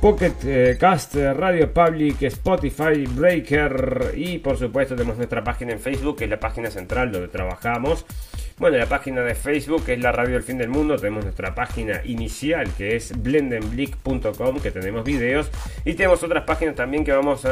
Pocket 0.01 0.33
eh, 0.45 0.77
Cast, 0.79 1.15
Radio 1.15 1.73
Public, 1.73 2.21
Spotify, 2.21 3.07
Breaker 3.07 4.13
y 4.15 4.37
por 4.37 4.55
supuesto 4.55 4.95
tenemos 4.95 5.17
nuestra 5.17 5.43
página 5.43 5.71
en 5.71 5.79
Facebook, 5.79 6.17
que 6.17 6.25
es 6.25 6.29
la 6.29 6.39
página 6.39 6.69
central 6.69 7.11
donde 7.11 7.29
trabajamos. 7.29 8.05
Bueno, 8.59 8.77
la 8.77 8.87
página 8.87 9.21
de 9.21 9.35
Facebook 9.35 9.83
es 9.85 9.99
la 9.99 10.11
Radio 10.11 10.33
del 10.33 10.41
Fin 10.41 10.57
del 10.57 10.69
Mundo. 10.69 10.95
Tenemos 10.95 11.23
nuestra 11.23 11.53
página 11.53 12.01
inicial 12.05 12.67
que 12.75 12.95
es 12.95 13.15
blendenblick.com, 13.21 14.59
que 14.59 14.71
tenemos 14.71 15.03
videos. 15.03 15.51
Y 15.85 15.93
tenemos 15.93 16.23
otras 16.23 16.43
páginas 16.43 16.73
también 16.73 17.05
que 17.05 17.11
vamos 17.11 17.45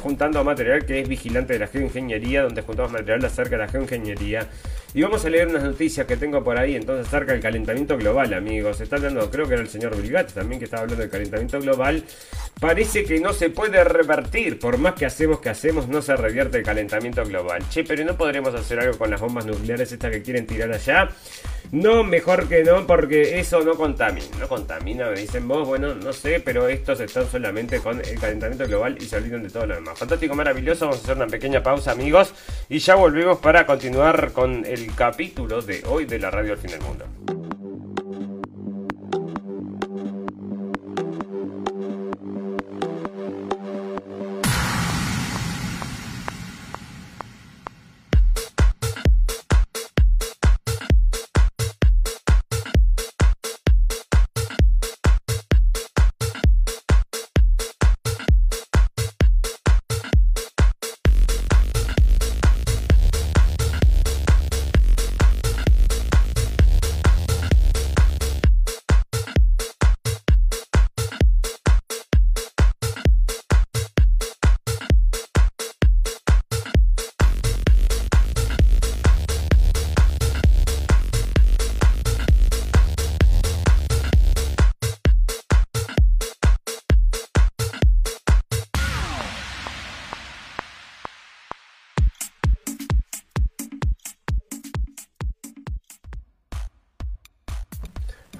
juntando 0.00 0.42
material 0.42 0.86
que 0.86 1.00
es 1.00 1.08
Vigilante 1.08 1.52
de 1.52 1.58
la 1.58 1.66
Geoingeniería, 1.66 2.44
donde 2.44 2.62
juntamos 2.62 2.92
material 2.92 3.22
acerca 3.26 3.58
de 3.58 3.58
la 3.58 3.68
geoingeniería. 3.68 4.48
Y 4.94 5.02
vamos 5.02 5.22
a 5.24 5.28
leer 5.28 5.48
unas 5.48 5.62
noticias 5.62 6.06
que 6.06 6.16
tengo 6.16 6.42
por 6.42 6.58
ahí 6.58 6.74
entonces 6.74 7.06
acerca 7.06 7.32
del 7.32 7.42
calentamiento 7.42 7.98
global, 7.98 8.32
amigos. 8.32 8.80
Está 8.80 8.96
hablando, 8.96 9.30
creo 9.30 9.46
que 9.46 9.52
era 9.54 9.62
el 9.62 9.68
señor 9.68 10.00
Bill 10.00 10.16
también 10.32 10.58
que 10.58 10.64
estaba 10.64 10.82
hablando 10.82 11.02
del 11.02 11.10
calentamiento 11.10 11.60
global. 11.60 12.02
Parece 12.58 13.04
que 13.04 13.20
no 13.20 13.34
se 13.34 13.50
puede 13.50 13.84
revertir, 13.84 14.58
por 14.58 14.78
más 14.78 14.94
que 14.94 15.04
hacemos 15.04 15.40
que 15.40 15.50
hacemos, 15.50 15.88
no 15.88 16.00
se 16.00 16.16
revierte 16.16 16.58
el 16.58 16.64
calentamiento 16.64 17.22
global. 17.24 17.62
Che, 17.68 17.84
pero 17.84 18.02
no 18.04 18.16
podremos 18.16 18.54
hacer 18.54 18.80
algo 18.80 18.96
con 18.96 19.10
las 19.10 19.20
bombas 19.20 19.44
nucleares 19.44 19.92
estas 19.92 20.10
que 20.10 20.22
quieren 20.22 20.46
tirar 20.46 20.72
allá. 20.72 21.10
No, 21.72 22.02
mejor 22.02 22.48
que 22.48 22.64
no, 22.64 22.86
porque 22.86 23.38
eso 23.38 23.60
no 23.62 23.74
contamina. 23.74 24.26
No 24.38 24.48
contamina, 24.48 25.10
me 25.10 25.20
dicen 25.20 25.46
vos. 25.46 25.66
Bueno, 25.66 25.94
no 25.94 26.12
sé, 26.12 26.40
pero 26.40 26.68
estos 26.68 27.00
están 27.00 27.28
solamente 27.30 27.80
con 27.80 28.00
el 28.00 28.18
calentamiento 28.18 28.66
global 28.66 28.96
y 29.00 29.04
se 29.04 29.16
olvidan 29.16 29.42
de 29.42 29.50
todo 29.50 29.66
lo 29.66 29.74
demás. 29.74 29.98
Fantástico, 29.98 30.34
maravilloso. 30.34 30.86
Vamos 30.86 31.00
a 31.00 31.04
hacer 31.04 31.16
una 31.16 31.26
pequeña 31.26 31.62
pausa, 31.62 31.92
amigos. 31.92 32.32
Y 32.68 32.78
ya 32.78 32.94
volvemos 32.94 33.38
para 33.38 33.66
continuar 33.66 34.32
con 34.32 34.64
el 34.64 34.94
capítulo 34.94 35.60
de 35.60 35.82
hoy 35.86 36.06
de 36.06 36.18
la 36.18 36.30
radio 36.30 36.52
al 36.52 36.58
fin 36.58 36.70
del 36.70 36.80
mundo. 36.80 37.67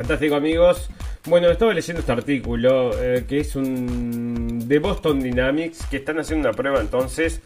Fantástico 0.09 0.37
amigos. 0.37 0.89
Bueno, 1.27 1.51
estaba 1.51 1.75
leyendo 1.75 2.01
este 2.01 2.13
artículo 2.13 2.93
eh, 2.99 3.27
que 3.29 3.41
es 3.41 3.55
un 3.55 4.67
de 4.67 4.79
Boston 4.79 5.21
Dynamics 5.21 5.85
que 5.91 5.99
están 5.99 6.19
haciendo 6.19 6.49
una 6.49 6.57
prueba 6.57 6.81
entonces. 6.81 7.43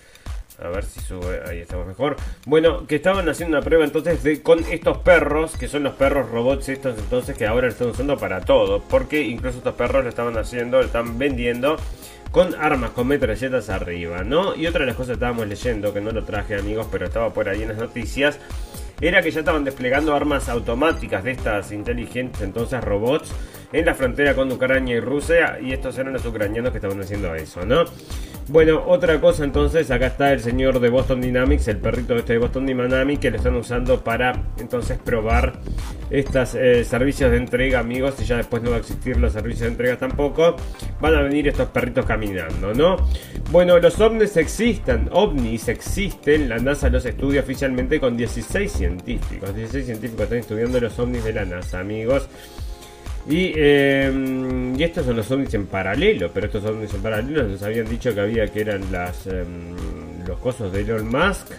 A 0.62 0.68
ver 0.68 0.84
si 0.84 1.00
sube, 1.00 1.40
ahí 1.44 1.58
estamos 1.58 1.88
mejor. 1.88 2.14
Bueno, 2.46 2.86
que 2.86 2.94
estaban 2.94 3.28
haciendo 3.28 3.56
una 3.56 3.64
prueba 3.64 3.84
entonces 3.84 4.22
de, 4.22 4.42
con 4.42 4.60
estos 4.70 4.98
perros, 4.98 5.56
que 5.56 5.66
son 5.66 5.82
los 5.82 5.94
perros 5.94 6.30
robots 6.30 6.68
estos 6.68 6.96
entonces 6.96 7.36
que 7.36 7.48
ahora 7.48 7.66
lo 7.66 7.72
están 7.72 7.88
usando 7.88 8.16
para 8.16 8.42
todo. 8.42 8.80
Porque 8.88 9.22
incluso 9.22 9.58
estos 9.58 9.74
perros 9.74 10.04
lo 10.04 10.08
estaban 10.08 10.38
haciendo, 10.38 10.78
lo 10.78 10.84
están 10.84 11.18
vendiendo 11.18 11.78
con 12.30 12.54
armas, 12.54 12.90
con 12.92 13.08
metralletas 13.08 13.70
arriba, 13.70 14.22
¿no? 14.22 14.54
Y 14.54 14.68
otra 14.68 14.80
de 14.80 14.86
las 14.86 14.94
cosas 14.94 15.08
que 15.08 15.14
estábamos 15.14 15.48
leyendo, 15.48 15.92
que 15.92 16.00
no 16.00 16.12
lo 16.12 16.24
traje 16.24 16.56
amigos, 16.56 16.86
pero 16.92 17.06
estaba 17.06 17.32
por 17.34 17.48
ahí 17.48 17.62
en 17.62 17.68
las 17.68 17.78
noticias, 17.78 18.38
era 19.00 19.22
que 19.22 19.30
ya 19.30 19.40
estaban 19.40 19.64
desplegando 19.64 20.14
armas 20.14 20.48
automáticas 20.48 21.24
de 21.24 21.32
estas 21.32 21.72
inteligentes, 21.72 22.42
entonces 22.42 22.82
robots, 22.82 23.32
en 23.72 23.86
la 23.86 23.94
frontera 23.94 24.34
con 24.34 24.52
Ucrania 24.52 24.96
y 24.96 25.00
Rusia, 25.00 25.58
y 25.60 25.72
estos 25.72 25.96
eran 25.98 26.12
los 26.12 26.24
ucranianos 26.26 26.72
que 26.72 26.78
estaban 26.78 27.00
haciendo 27.00 27.34
eso, 27.34 27.64
¿no? 27.64 27.84
Bueno, 28.48 28.82
otra 28.86 29.20
cosa 29.20 29.44
entonces, 29.44 29.90
acá 29.90 30.08
está 30.08 30.32
el 30.32 30.40
señor 30.40 30.80
de 30.80 30.90
Boston 30.90 31.20
Dynamics, 31.20 31.68
el 31.68 31.78
perrito 31.78 32.16
este 32.16 32.34
de 32.34 32.38
Boston 32.40 32.66
Dynamics, 32.66 33.20
que 33.20 33.30
lo 33.30 33.36
están 33.36 33.54
usando 33.54 34.02
para 34.02 34.42
entonces 34.58 34.98
probar 34.98 35.60
estos 36.10 36.56
eh, 36.56 36.84
servicios 36.84 37.30
de 37.30 37.36
entrega, 37.36 37.78
amigos, 37.78 38.16
y 38.20 38.24
ya 38.24 38.38
después 38.38 38.62
no 38.62 38.70
va 38.70 38.76
a 38.76 38.80
existir 38.80 39.16
los 39.16 39.32
servicios 39.32 39.62
de 39.62 39.68
entrega 39.68 39.96
tampoco, 39.96 40.56
van 41.00 41.14
a 41.14 41.22
venir 41.22 41.48
estos 41.48 41.68
perritos 41.68 42.04
caminando, 42.04 42.74
¿no? 42.74 42.96
Bueno, 43.52 43.78
los 43.78 44.00
ovnis 44.00 44.36
existen, 44.36 45.08
ovnis 45.12 45.68
existen, 45.68 46.48
la 46.48 46.58
NASA 46.58 46.88
los 46.88 47.06
estudia 47.06 47.42
oficialmente 47.42 48.00
con 48.00 48.16
16 48.16 48.72
científicos, 48.72 49.54
16 49.54 49.86
científicos 49.86 50.24
están 50.24 50.38
estudiando 50.38 50.80
los 50.80 50.98
ovnis 50.98 51.24
de 51.24 51.32
la 51.32 51.44
NASA, 51.44 51.78
amigos. 51.78 52.28
Y, 53.28 53.52
em, 53.56 54.78
y 54.78 54.82
estos 54.82 55.06
son 55.06 55.16
los 55.16 55.30
ovnis 55.30 55.54
en 55.54 55.66
paralelo, 55.66 56.30
pero 56.32 56.46
estos 56.46 56.64
ovnis 56.64 56.92
en 56.92 57.02
paralelo 57.02 57.44
nos 57.44 57.62
habían 57.62 57.88
dicho 57.88 58.12
que 58.14 58.20
había 58.20 58.48
que 58.48 58.62
eran 58.62 58.90
las 58.90 59.26
em, 59.26 59.76
los 60.26 60.38
cosos 60.40 60.72
de 60.72 60.80
Elon 60.80 61.08
Musk. 61.08 61.52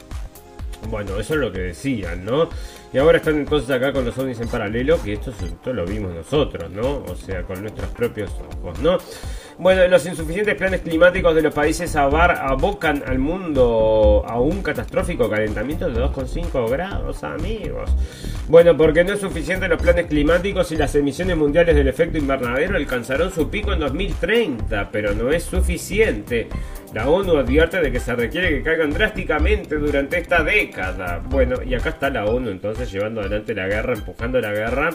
Bueno, 0.89 1.17
eso 1.17 1.35
es 1.35 1.39
lo 1.39 1.51
que 1.51 1.59
decían, 1.59 2.25
¿no? 2.25 2.49
Y 2.91 2.97
ahora 2.97 3.17
están 3.17 3.37
entonces 3.37 3.71
acá 3.71 3.93
con 3.93 4.05
los 4.05 4.17
ovnis 4.17 4.39
en 4.41 4.49
paralelo, 4.49 5.01
que 5.01 5.13
esto, 5.13 5.31
esto 5.31 5.73
lo 5.73 5.85
vimos 5.85 6.13
nosotros, 6.13 6.69
¿no? 6.69 7.03
O 7.07 7.15
sea, 7.15 7.43
con 7.43 7.61
nuestros 7.61 7.89
propios 7.91 8.29
ojos, 8.61 8.79
¿no? 8.79 8.97
Bueno, 9.59 9.87
los 9.87 10.05
insuficientes 10.05 10.55
planes 10.55 10.81
climáticos 10.81 11.35
de 11.35 11.43
los 11.43 11.53
países 11.53 11.95
abocan 11.95 13.03
al 13.05 13.19
mundo 13.19 14.25
a 14.27 14.39
un 14.39 14.63
catastrófico 14.63 15.29
calentamiento 15.29 15.89
de 15.89 16.01
2,5 16.01 16.69
grados, 16.69 17.23
amigos. 17.23 17.91
Bueno, 18.49 18.75
porque 18.75 19.03
no 19.03 19.13
es 19.13 19.19
suficiente 19.19 19.67
los 19.67 19.81
planes 19.81 20.07
climáticos 20.07 20.71
y 20.71 20.75
las 20.75 20.95
emisiones 20.95 21.37
mundiales 21.37 21.75
del 21.75 21.87
efecto 21.87 22.17
invernadero 22.17 22.75
alcanzarán 22.75 23.31
su 23.31 23.49
pico 23.49 23.73
en 23.73 23.79
2030, 23.79 24.89
pero 24.91 25.13
no 25.13 25.31
es 25.31 25.43
suficiente. 25.43 26.49
La 26.93 27.09
ONU 27.09 27.37
advierte 27.37 27.81
de 27.81 27.91
que 27.91 27.99
se 27.99 28.13
requiere 28.15 28.49
que 28.49 28.61
caigan 28.61 28.91
drásticamente 28.91 29.77
durante 29.77 30.19
esta 30.19 30.43
década. 30.43 31.19
Bueno, 31.27 31.63
y 31.63 31.73
acá 31.73 31.89
está 31.89 32.11
la 32.11 32.25
ONU 32.25 32.51
entonces 32.51 32.91
llevando 32.91 33.21
adelante 33.21 33.55
la 33.55 33.67
guerra, 33.67 33.93
empujando 33.93 34.39
la 34.39 34.51
guerra 34.51 34.91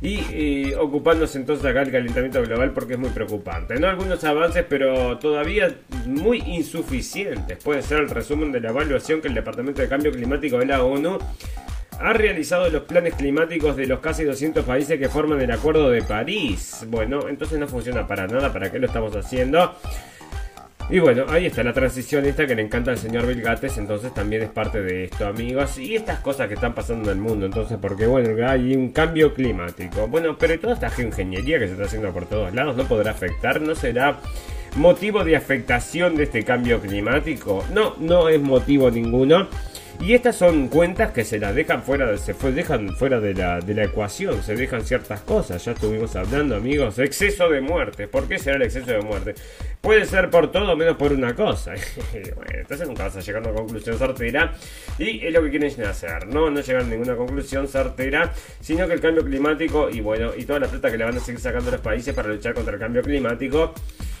y, 0.00 0.74
ocupándose 0.74 1.38
entonces 1.38 1.64
acá 1.64 1.82
el 1.82 1.92
calentamiento 1.92 2.42
global 2.42 2.72
porque 2.72 2.94
es 2.94 2.98
muy 2.98 3.10
preocupante. 3.10 3.78
¿no? 3.78 3.86
Algunos 3.86 4.24
avances, 4.24 4.64
pero 4.68 5.18
todavía 5.18 5.72
muy 6.04 6.38
insuficientes. 6.38 7.62
Puede 7.62 7.82
ser 7.82 8.00
el 8.00 8.10
resumen 8.10 8.50
de 8.50 8.60
la 8.60 8.70
evaluación 8.70 9.20
que 9.20 9.28
el 9.28 9.34
Departamento 9.34 9.82
de 9.82 9.88
Cambio 9.88 10.10
Climático 10.10 10.58
de 10.58 10.66
la 10.66 10.82
ONU 10.82 11.16
ha 12.00 12.12
realizado 12.12 12.68
los 12.70 12.82
planes 12.82 13.14
climáticos 13.14 13.76
de 13.76 13.86
los 13.86 14.00
casi 14.00 14.24
200 14.24 14.64
países 14.64 14.98
que 14.98 15.08
forman 15.08 15.40
el 15.40 15.50
Acuerdo 15.52 15.90
de 15.90 16.02
París. 16.02 16.84
Bueno, 16.88 17.28
entonces 17.28 17.58
no 17.58 17.68
funciona 17.68 18.04
para 18.06 18.26
nada. 18.26 18.52
¿Para 18.52 18.70
qué 18.70 18.80
lo 18.80 18.86
estamos 18.86 19.14
haciendo? 19.14 19.76
Y 20.88 21.00
bueno, 21.00 21.24
ahí 21.28 21.46
está 21.46 21.64
la 21.64 21.72
transición 21.72 22.24
esta 22.26 22.46
que 22.46 22.54
le 22.54 22.62
encanta 22.62 22.92
al 22.92 22.98
señor 22.98 23.26
Bill 23.26 23.42
Gates, 23.42 23.76
entonces 23.76 24.14
también 24.14 24.42
es 24.42 24.50
parte 24.50 24.80
de 24.80 25.04
esto, 25.04 25.26
amigos. 25.26 25.78
Y 25.78 25.96
estas 25.96 26.20
cosas 26.20 26.46
que 26.46 26.54
están 26.54 26.74
pasando 26.74 27.10
en 27.10 27.18
el 27.18 27.22
mundo, 27.22 27.44
entonces, 27.46 27.76
porque 27.80 28.06
bueno, 28.06 28.46
hay 28.46 28.76
un 28.76 28.90
cambio 28.90 29.34
climático. 29.34 30.06
Bueno, 30.06 30.36
pero 30.38 30.58
toda 30.60 30.74
esta 30.74 30.88
geoingeniería 30.88 31.58
que 31.58 31.66
se 31.66 31.72
está 31.72 31.86
haciendo 31.86 32.12
por 32.12 32.26
todos 32.26 32.54
lados 32.54 32.76
no 32.76 32.84
podrá 32.84 33.10
afectar, 33.10 33.60
no 33.60 33.74
será 33.74 34.20
motivo 34.76 35.24
de 35.24 35.34
afectación 35.34 36.16
de 36.16 36.24
este 36.24 36.44
cambio 36.44 36.80
climático. 36.80 37.64
No, 37.72 37.96
no 37.98 38.28
es 38.28 38.40
motivo 38.40 38.88
ninguno. 38.88 39.48
Y 40.00 40.14
estas 40.14 40.36
son 40.36 40.68
cuentas 40.68 41.10
que 41.12 41.24
se 41.24 41.38
las 41.38 41.54
dejan 41.54 41.82
fuera, 41.82 42.16
se 42.18 42.34
fue, 42.34 42.52
dejan 42.52 42.94
fuera 42.96 43.18
de 43.18 43.34
la, 43.34 43.60
de 43.60 43.74
la 43.74 43.84
ecuación, 43.84 44.42
se 44.42 44.54
dejan 44.54 44.84
ciertas 44.84 45.20
cosas. 45.22 45.64
Ya 45.64 45.72
estuvimos 45.72 46.14
hablando, 46.14 46.54
amigos, 46.54 46.98
exceso 46.98 47.48
de 47.48 47.60
muerte. 47.60 48.06
¿Por 48.06 48.28
qué 48.28 48.38
será 48.38 48.56
el 48.56 48.62
exceso 48.62 48.92
de 48.92 49.00
muerte? 49.00 49.34
Puede 49.80 50.04
ser 50.04 50.30
por 50.30 50.52
todo 50.52 50.76
menos 50.76 50.96
por 50.96 51.12
una 51.12 51.34
cosa. 51.34 51.72
bueno, 52.12 52.50
entonces 52.52 52.86
nunca 52.86 53.04
vas 53.04 53.16
a 53.16 53.20
llegar 53.20 53.44
a 53.44 53.48
una 53.48 53.58
conclusión 53.58 53.98
certera. 53.98 54.54
Y 54.98 55.26
es 55.26 55.32
lo 55.32 55.42
que 55.42 55.50
quieren 55.50 55.84
hacer, 55.84 56.26
¿no? 56.26 56.50
No 56.50 56.60
llegar 56.60 56.82
a 56.82 56.86
ninguna 56.86 57.16
conclusión 57.16 57.66
certera, 57.66 58.32
sino 58.60 58.86
que 58.86 58.94
el 58.94 59.00
cambio 59.00 59.24
climático 59.24 59.88
y 59.90 60.00
bueno, 60.00 60.32
y 60.36 60.44
toda 60.44 60.60
la 60.60 60.68
plata 60.68 60.90
que 60.90 60.98
le 60.98 61.04
van 61.04 61.16
a 61.16 61.20
seguir 61.20 61.40
sacando 61.40 61.70
los 61.70 61.80
países 61.80 62.14
para 62.14 62.28
luchar 62.28 62.54
contra 62.54 62.74
el 62.74 62.80
cambio 62.80 63.02
climático 63.02 63.74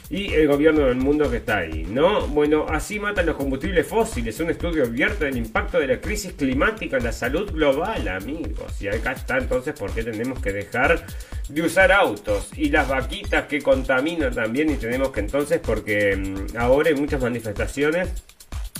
y 0.08 0.32
el 0.32 0.46
gobierno 0.46 0.86
del 0.86 0.96
mundo 0.96 1.28
que 1.30 1.38
está 1.38 1.58
ahí, 1.58 1.84
¿no? 1.88 2.28
Bueno, 2.28 2.66
así 2.68 3.00
matan 3.00 3.26
los 3.26 3.36
combustibles 3.36 3.86
fósiles, 3.86 4.38
un 4.38 4.50
estudio 4.50 4.84
abierto 4.84 5.24
del 5.24 5.36
impacto 5.36 5.80
de 5.80 5.88
la 5.88 6.00
crisis 6.00 6.32
climática 6.32 6.96
en 6.96 7.04
la 7.04 7.12
salud 7.12 7.50
global, 7.50 8.06
amigos. 8.06 8.80
Y 8.80 8.88
acá 8.88 9.12
está 9.12 9.38
entonces 9.38 9.74
por 9.78 9.92
qué 9.92 10.04
tenemos 10.04 10.40
que 10.40 10.52
dejar 10.52 11.04
de 11.48 11.62
usar 11.62 11.90
autos 11.90 12.50
y 12.56 12.68
las 12.70 12.88
vaquitas 12.88 13.46
que 13.46 13.60
contaminan 13.60 14.32
también 14.32 14.70
y 14.70 14.76
tenemos 14.76 15.10
que 15.10 15.20
entonces 15.20 15.60
porque 15.60 16.16
mm, 16.16 16.56
ahora 16.56 16.90
hay 16.90 16.96
muchas 16.96 17.20
manifestaciones 17.20 18.08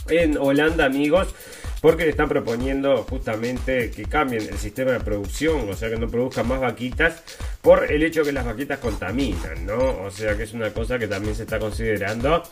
en 0.09 0.37
Holanda, 0.39 0.85
amigos, 0.85 1.35
porque 1.81 2.05
le 2.05 2.11
están 2.11 2.29
proponiendo 2.29 3.03
justamente 3.05 3.91
que 3.91 4.05
cambien 4.05 4.43
el 4.43 4.59
sistema 4.59 4.93
de 4.93 5.01
producción, 5.01 5.69
o 5.69 5.75
sea 5.75 5.91
que 5.91 5.97
no 5.97 6.09
produzcan 6.09 6.49
más 6.49 6.61
vaquitas 6.61 7.23
por 7.67 7.91
el 7.91 8.01
hecho 8.05 8.23
que 8.23 8.31
las 8.31 8.45
vaquitas 8.45 8.79
contaminan, 8.79 9.67
¿no? 9.67 10.05
O 10.05 10.09
sea 10.09 10.37
que 10.37 10.45
es 10.45 10.53
una 10.53 10.71
cosa 10.71 11.01
que 11.01 11.09
también 11.09 11.35
se 11.35 11.43
está 11.43 11.59
considerando 11.59 12.45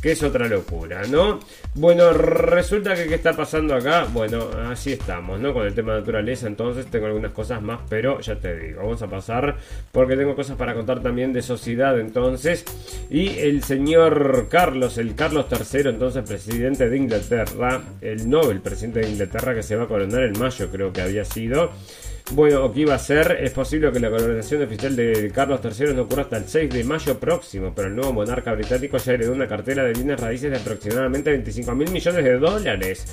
que 0.00 0.12
es 0.12 0.22
otra 0.22 0.46
locura, 0.46 1.02
¿no? 1.10 1.40
Bueno, 1.74 2.12
resulta 2.12 2.94
que 2.94 3.08
qué 3.08 3.16
está 3.16 3.32
pasando 3.32 3.74
acá, 3.74 4.06
bueno, 4.12 4.48
así 4.70 4.92
estamos, 4.92 5.40
¿no? 5.40 5.52
Con 5.52 5.66
el 5.66 5.74
tema 5.74 5.94
de 5.94 6.00
naturaleza, 6.02 6.46
entonces 6.46 6.86
tengo 6.86 7.06
algunas 7.06 7.32
cosas 7.32 7.60
más, 7.60 7.80
pero 7.88 8.20
ya 8.20 8.36
te 8.36 8.56
digo, 8.60 8.82
vamos 8.82 9.02
a 9.02 9.08
pasar 9.08 9.56
porque 9.90 10.16
tengo 10.16 10.36
cosas 10.36 10.56
para 10.56 10.72
contar 10.72 11.02
también 11.02 11.32
de 11.32 11.42
sociedad, 11.42 11.98
entonces, 11.98 12.64
y 13.10 13.40
el 13.40 13.64
señor 13.64 14.46
Carlos, 14.48 14.98
el 14.98 15.16
Carlos 15.16 15.46
III, 15.50 15.88
entonces 15.88 16.22
presidente 16.22 16.88
de 16.88 16.96
Inglaterra, 16.96 17.82
el 18.00 18.30
Nobel 18.30 18.60
presidente 18.60 19.00
de 19.00 19.10
Inglaterra 19.10 19.52
que 19.52 19.64
se 19.64 19.74
va 19.74 19.82
a 19.82 19.88
coronar 19.88 20.22
en 20.22 20.38
mayo, 20.38 20.68
creo 20.70 20.92
que 20.92 21.02
había 21.02 21.24
sido. 21.24 21.72
Bueno, 22.32 22.64
o 22.64 22.72
que 22.72 22.80
iba 22.80 22.94
a 22.94 22.98
ser, 22.98 23.38
es 23.40 23.50
posible 23.50 23.90
que 23.90 23.98
la 23.98 24.08
coronación 24.08 24.62
oficial 24.62 24.94
de 24.94 25.32
Carlos 25.34 25.60
III 25.64 25.94
no 25.94 26.02
ocurra 26.02 26.22
hasta 26.22 26.36
el 26.36 26.44
6 26.44 26.70
de 26.70 26.84
mayo 26.84 27.18
próximo, 27.18 27.72
pero 27.74 27.88
el 27.88 27.96
nuevo 27.96 28.12
monarca 28.12 28.52
británico 28.54 28.98
ya 28.98 29.14
heredó 29.14 29.32
una 29.32 29.48
cartera 29.48 29.82
de 29.82 29.94
bienes 29.94 30.20
raíces 30.20 30.52
de 30.52 30.58
aproximadamente 30.58 31.30
25 31.30 31.74
mil 31.74 31.90
millones 31.90 32.24
de 32.24 32.38
dólares. 32.38 33.06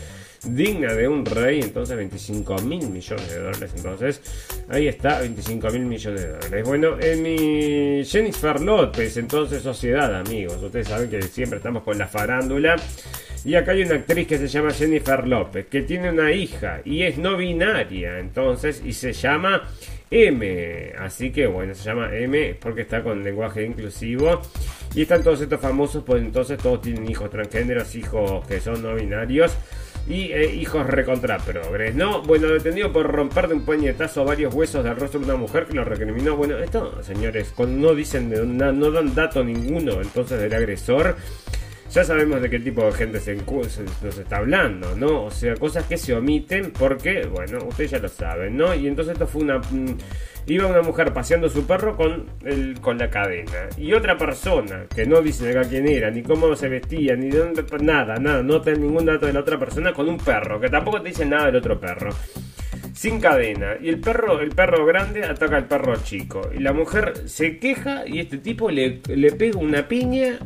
Digna 0.43 0.93
de 0.93 1.07
un 1.07 1.25
rey, 1.25 1.61
entonces 1.61 1.97
25 1.97 2.57
mil 2.59 2.87
millones 2.89 3.27
de 3.27 3.39
dólares. 3.39 3.71
Entonces, 3.75 4.21
ahí 4.69 4.87
está, 4.87 5.19
25 5.19 5.67
mil 5.71 5.85
millones 5.85 6.21
de 6.21 6.27
dólares. 6.27 6.63
Bueno, 6.67 6.97
en 7.01 7.23
mi 7.23 8.05
Jennifer 8.05 8.61
López, 8.61 9.17
entonces 9.17 9.63
sociedad, 9.63 10.13
amigos. 10.15 10.61
Ustedes 10.61 10.89
saben 10.89 11.09
que 11.09 11.23
siempre 11.23 11.57
estamos 11.57 11.81
con 11.81 11.97
la 11.97 12.07
farándula. 12.07 12.75
Y 13.47 13.55
acá 13.55 13.71
hay 13.71 13.83
una 13.83 13.95
actriz 13.95 14.27
que 14.27 14.37
se 14.37 14.49
llama 14.49 14.73
Jennifer 14.73 15.25
López, 15.25 15.67
que 15.67 15.83
tiene 15.83 16.09
una 16.09 16.33
hija 16.33 16.81
y 16.83 17.03
es 17.03 17.17
no 17.17 17.37
binaria, 17.37 18.19
entonces, 18.19 18.81
y 18.83 18.91
se 18.91 19.13
llama 19.13 19.63
M. 20.11 20.91
Así 20.99 21.31
que 21.31 21.47
bueno, 21.47 21.73
se 21.73 21.85
llama 21.85 22.13
M 22.13 22.57
porque 22.59 22.81
está 22.81 23.01
con 23.01 23.23
lenguaje 23.23 23.63
inclusivo. 23.63 24.41
Y 24.93 25.03
están 25.03 25.23
todos 25.23 25.39
estos 25.39 25.61
famosos, 25.61 26.03
pues 26.03 26.21
entonces 26.21 26.57
todos 26.57 26.81
tienen 26.81 27.09
hijos 27.09 27.29
transgéneros, 27.29 27.95
hijos 27.95 28.45
que 28.45 28.59
son 28.59 28.83
no 28.83 28.95
binarios 28.95 29.55
y 30.09 30.33
eh, 30.33 30.53
hijos 30.53 30.85
recontra 30.85 31.37
progres, 31.37 31.95
¿no? 31.95 32.23
Bueno, 32.23 32.49
detenido 32.49 32.91
por 32.91 33.09
romper 33.09 33.47
de 33.47 33.53
un 33.53 33.63
puñetazo 33.63 34.25
varios 34.25 34.53
huesos 34.53 34.83
del 34.83 34.97
rostro 34.97 35.21
de 35.21 35.25
una 35.25 35.35
mujer 35.37 35.67
que 35.67 35.73
lo 35.73 35.85
recriminó. 35.85 36.35
Bueno, 36.35 36.57
esto, 36.57 37.01
señores, 37.01 37.53
no 37.57 37.95
dicen, 37.95 38.57
no, 38.57 38.73
no 38.73 38.91
dan 38.91 39.15
dato 39.15 39.41
ninguno 39.41 40.01
entonces 40.01 40.37
del 40.37 40.53
agresor 40.53 41.15
ya 41.91 42.03
sabemos 42.03 42.41
de 42.41 42.49
qué 42.49 42.59
tipo 42.59 42.85
de 42.85 42.91
gente 42.91 43.19
se, 43.19 43.35
nos 43.35 44.17
está 44.17 44.37
hablando, 44.37 44.95
¿no? 44.95 45.25
O 45.25 45.31
sea, 45.31 45.55
cosas 45.55 45.85
que 45.85 45.97
se 45.97 46.13
omiten 46.13 46.71
porque, 46.71 47.25
bueno, 47.25 47.59
ustedes 47.67 47.91
ya 47.91 47.99
lo 47.99 48.07
saben, 48.07 48.57
¿no? 48.57 48.73
Y 48.75 48.87
entonces 48.87 49.13
esto 49.13 49.27
fue 49.27 49.43
una... 49.43 49.59
Mm, 49.59 49.97
iba 50.47 50.65
una 50.65 50.81
mujer 50.81 51.11
paseando 51.13 51.49
su 51.49 51.67
perro 51.67 51.97
con, 51.97 52.25
el, 52.45 52.79
con 52.79 52.97
la 52.97 53.09
cadena. 53.09 53.67
Y 53.77 53.93
otra 53.93 54.17
persona, 54.17 54.85
que 54.93 55.05
no 55.05 55.21
dice 55.21 55.49
acá 55.49 55.67
quién 55.67 55.87
era, 55.87 56.09
ni 56.09 56.23
cómo 56.23 56.55
se 56.55 56.69
vestía, 56.69 57.15
ni 57.15 57.29
dónde... 57.29 57.65
Nada, 57.81 58.15
nada, 58.15 58.41
no 58.43 58.61
tiene 58.61 58.79
ningún 58.79 59.05
dato 59.05 59.25
de 59.25 59.33
la 59.33 59.41
otra 59.41 59.59
persona 59.59 59.93
con 59.93 60.07
un 60.07 60.17
perro, 60.17 60.59
que 60.59 60.69
tampoco 60.69 61.01
te 61.01 61.09
dice 61.09 61.25
nada 61.25 61.47
del 61.47 61.57
otro 61.57 61.79
perro 61.79 62.11
sin 62.97 63.19
cadena. 63.19 63.77
Y 63.79 63.89
el 63.89 63.99
perro, 63.99 64.41
el 64.41 64.49
perro 64.49 64.83
grande 64.85 65.23
ataca 65.23 65.57
al 65.57 65.67
perro 65.67 65.95
chico. 66.03 66.49
Y 66.53 66.59
la 66.61 66.73
mujer 66.73 67.13
se 67.29 67.59
queja 67.59 68.07
y 68.07 68.19
este 68.19 68.39
tipo 68.39 68.71
le, 68.71 69.01
le 69.07 69.31
pega 69.33 69.59
una 69.59 69.87
piña 69.87 70.39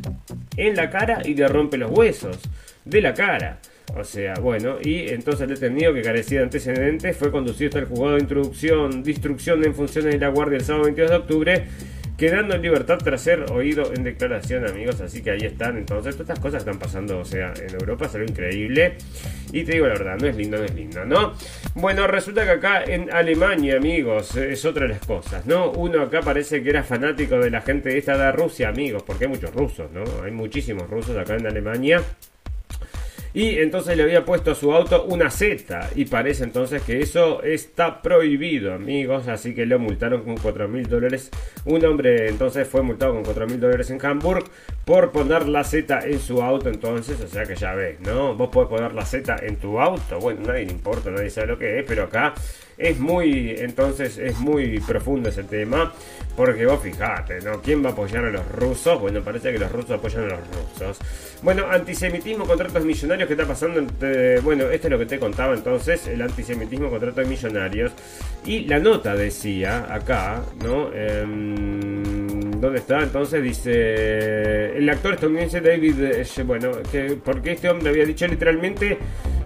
en 0.58 0.76
la 0.76 0.90
cara 0.90 1.22
y 1.24 1.34
le 1.34 1.48
rompe 1.48 1.78
los 1.78 1.90
huesos 1.90 2.38
de 2.84 3.00
la 3.00 3.14
cara. 3.14 3.58
O 3.96 4.04
sea, 4.04 4.34
bueno, 4.34 4.76
y 4.82 5.08
entonces 5.08 5.48
el 5.48 5.58
detenido 5.58 5.94
que 5.94 6.02
carecía 6.02 6.40
de 6.40 6.44
antecedentes 6.44 7.16
fue 7.16 7.30
conducido 7.30 7.68
hasta 7.68 7.78
el 7.78 7.86
juzgado 7.86 8.16
de 8.16 8.20
introducción, 8.20 9.02
instrucción 9.06 9.64
en 9.64 9.74
funciones 9.74 10.12
de 10.12 10.18
la 10.18 10.28
Guardia 10.28 10.58
el 10.58 10.64
sábado 10.64 10.84
22 10.84 11.10
de 11.10 11.16
octubre 11.16 11.64
quedando 12.22 12.54
en 12.54 12.62
libertad 12.62 12.98
tras 13.02 13.20
ser 13.20 13.50
oído 13.50 13.92
en 13.92 14.04
declaración, 14.04 14.64
amigos. 14.64 15.00
Así 15.00 15.24
que 15.24 15.32
ahí 15.32 15.40
están. 15.40 15.76
Entonces, 15.76 16.14
todas 16.14 16.28
estas 16.30 16.38
cosas 16.38 16.60
están 16.60 16.78
pasando, 16.78 17.18
o 17.18 17.24
sea, 17.24 17.52
en 17.60 17.74
Europa 17.74 18.06
es 18.06 18.14
algo 18.14 18.28
increíble. 18.30 18.94
Y 19.50 19.64
te 19.64 19.72
digo 19.72 19.88
la 19.88 19.94
verdad, 19.94 20.18
no 20.20 20.28
es 20.28 20.36
lindo, 20.36 20.56
no 20.56 20.62
es 20.62 20.72
lindo, 20.72 21.04
¿no? 21.04 21.32
Bueno, 21.74 22.06
resulta 22.06 22.44
que 22.44 22.50
acá 22.52 22.84
en 22.84 23.12
Alemania, 23.12 23.76
amigos, 23.76 24.36
es 24.36 24.64
otra 24.64 24.86
de 24.86 24.90
las 24.90 25.04
cosas, 25.04 25.46
¿no? 25.46 25.72
Uno 25.72 26.00
acá 26.00 26.20
parece 26.20 26.62
que 26.62 26.70
era 26.70 26.84
fanático 26.84 27.40
de 27.40 27.50
la 27.50 27.60
gente 27.60 27.98
esta 27.98 28.16
de 28.16 28.30
Rusia, 28.30 28.68
amigos, 28.68 29.02
porque 29.02 29.24
hay 29.24 29.30
muchos 29.30 29.52
rusos, 29.52 29.90
¿no? 29.90 30.04
Hay 30.22 30.30
muchísimos 30.30 30.88
rusos 30.88 31.16
acá 31.16 31.34
en 31.34 31.48
Alemania. 31.48 32.02
Y 33.34 33.58
entonces 33.58 33.96
le 33.96 34.02
había 34.02 34.24
puesto 34.24 34.50
a 34.50 34.54
su 34.54 34.72
auto 34.72 35.04
una 35.04 35.30
Z. 35.30 35.90
Y 35.94 36.04
parece 36.04 36.44
entonces 36.44 36.82
que 36.82 37.00
eso 37.00 37.42
está 37.42 38.02
prohibido, 38.02 38.74
amigos. 38.74 39.28
Así 39.28 39.54
que 39.54 39.64
lo 39.64 39.78
multaron 39.78 40.22
con 40.22 40.36
4 40.36 40.68
mil 40.68 40.88
dólares. 40.88 41.30
Un 41.64 41.84
hombre 41.84 42.28
entonces 42.28 42.68
fue 42.68 42.82
multado 42.82 43.14
con 43.14 43.24
4 43.24 43.46
mil 43.46 43.60
dólares 43.60 43.90
en 43.90 44.04
Hamburg 44.04 44.44
por 44.84 45.12
poner 45.12 45.48
la 45.48 45.64
Z 45.64 46.00
en 46.06 46.18
su 46.18 46.42
auto. 46.42 46.68
Entonces, 46.68 47.20
o 47.20 47.28
sea 47.28 47.44
que 47.44 47.56
ya 47.56 47.74
ves, 47.74 48.00
¿no? 48.00 48.34
Vos 48.34 48.50
podés 48.50 48.68
poner 48.68 48.92
la 48.92 49.06
Z 49.06 49.36
en 49.42 49.56
tu 49.56 49.80
auto. 49.80 50.18
Bueno, 50.18 50.40
nadie 50.46 50.66
le 50.66 50.72
importa, 50.72 51.10
nadie 51.10 51.30
sabe 51.30 51.48
lo 51.48 51.58
que 51.58 51.80
es. 51.80 51.84
Pero 51.86 52.04
acá 52.04 52.34
es 52.78 52.98
muy, 52.98 53.56
entonces 53.58 54.18
es 54.18 54.38
muy 54.38 54.80
profundo 54.80 55.28
ese 55.28 55.44
tema. 55.44 55.92
Porque 56.36 56.64
vos 56.64 56.80
fijate, 56.82 57.40
¿no? 57.42 57.60
¿Quién 57.60 57.84
va 57.84 57.90
a 57.90 57.92
apoyar 57.92 58.24
a 58.24 58.30
los 58.30 58.46
rusos? 58.48 58.98
Bueno, 58.98 59.20
parece 59.20 59.52
que 59.52 59.58
los 59.58 59.70
rusos 59.70 59.90
apoyan 59.90 60.24
a 60.24 60.28
los 60.28 60.40
rusos. 60.48 60.98
Bueno, 61.42 61.66
antisemitismo, 61.70 62.46
contratos 62.46 62.84
millonarios, 62.84 63.26
¿qué 63.26 63.34
está 63.34 63.46
pasando? 63.46 63.82
bueno, 64.42 64.70
esto 64.70 64.86
es 64.86 64.90
lo 64.90 64.98
que 64.98 65.06
te 65.06 65.18
contaba 65.18 65.54
entonces, 65.54 66.06
el 66.06 66.22
antisemitismo, 66.22 66.88
contratos 66.88 67.28
millonarios. 67.28 67.92
Y 68.46 68.60
la 68.60 68.78
nota 68.78 69.14
decía 69.14 69.92
acá, 69.92 70.42
¿no? 70.64 70.90
Em, 70.94 72.50
¿Dónde 72.62 72.78
está? 72.78 73.02
Entonces 73.02 73.42
dice 73.42 74.76
el 74.76 74.88
actor 74.88 75.14
estadounidense 75.14 75.60
David, 75.60 76.00
eh, 76.00 76.24
bueno, 76.44 76.70
que 76.90 77.18
porque 77.22 77.52
este 77.52 77.68
hombre 77.68 77.90
había 77.90 78.04
dicho 78.04 78.26
literalmente 78.26 78.98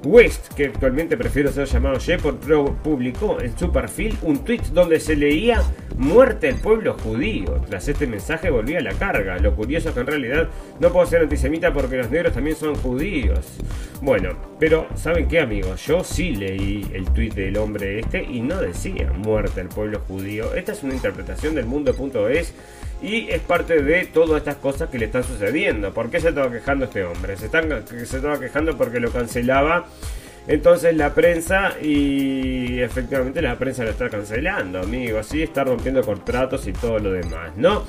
West, 0.07 0.55
que 0.55 0.67
actualmente 0.67 1.17
prefiero 1.17 1.51
ser 1.51 1.67
llamado 1.67 1.99
Shepard, 1.99 2.37
publicó 2.83 3.41
en 3.41 3.57
su 3.59 3.73
perfil 3.73 4.17
un 4.23 4.45
tweet 4.45 4.63
donde 4.73 5.01
se 5.01 5.17
leía 5.17 5.63
muerte 5.97 6.49
al 6.49 6.57
pueblo 6.57 6.95
judío. 6.95 7.61
Tras 7.69 7.89
este 7.89 8.07
mensaje 8.07 8.51
volvía 8.51 8.79
a 8.79 8.83
la 8.83 8.93
carga. 8.93 9.39
Lo 9.39 9.55
curioso 9.55 9.89
es 9.89 9.95
que 9.95 10.01
en 10.01 10.07
realidad 10.07 10.49
no 10.79 10.93
puedo 10.93 11.07
ser 11.07 11.23
antisemita 11.23 11.73
porque 11.73 11.97
los 11.97 12.11
negros 12.11 12.35
también 12.35 12.57
son 12.57 12.75
judíos. 12.77 13.41
Bueno, 14.01 14.31
pero 14.61 14.87
¿saben 14.95 15.27
qué 15.27 15.41
amigos? 15.41 15.85
Yo 15.87 16.05
sí 16.05 16.37
leí 16.37 16.87
el 16.93 17.07
tweet 17.13 17.31
del 17.31 17.57
hombre 17.57 18.01
este 18.01 18.23
y 18.23 18.41
no 18.41 18.61
decía 18.61 19.13
muerte 19.13 19.61
al 19.61 19.69
pueblo 19.69 20.01
judío. 20.07 20.55
Esta 20.55 20.73
es 20.73 20.83
una 20.83 20.95
interpretación 20.95 21.55
del 21.55 21.67
mundo.es 21.67 22.55
y 23.03 23.29
es 23.29 23.41
parte 23.41 23.83
de 23.83 24.07
todas 24.07 24.39
estas 24.39 24.57
cosas 24.57 24.89
que 24.89 24.99
le 24.99 25.07
están 25.07 25.25
sucediendo. 25.25 25.93
¿Por 25.93 26.11
qué 26.11 26.21
se 26.21 26.31
estaba 26.31 26.51
quejando 26.51 26.87
este 26.87 27.05
hombre? 27.05 27.37
Se, 27.37 27.47
están, 27.47 27.71
estaba 27.73 28.41
quejando 28.41 28.77
porque 28.77 29.01
lo 29.01 29.11
cancelaba 29.11 29.87
entonces 30.49 30.97
la 30.97 31.13
prensa 31.13 31.73
y 31.83 32.79
efectivamente 32.81 33.43
la 33.43 33.59
prensa 33.59 33.85
lo 33.85 33.91
está 33.91 34.09
cancelando, 34.09 34.81
amigo. 34.81 35.19
Así 35.19 35.43
está 35.43 35.65
rompiendo 35.65 36.03
contratos 36.03 36.67
y 36.67 36.73
todo 36.73 36.99
lo 36.99 37.13
demás, 37.13 37.57
¿no? 37.57 37.85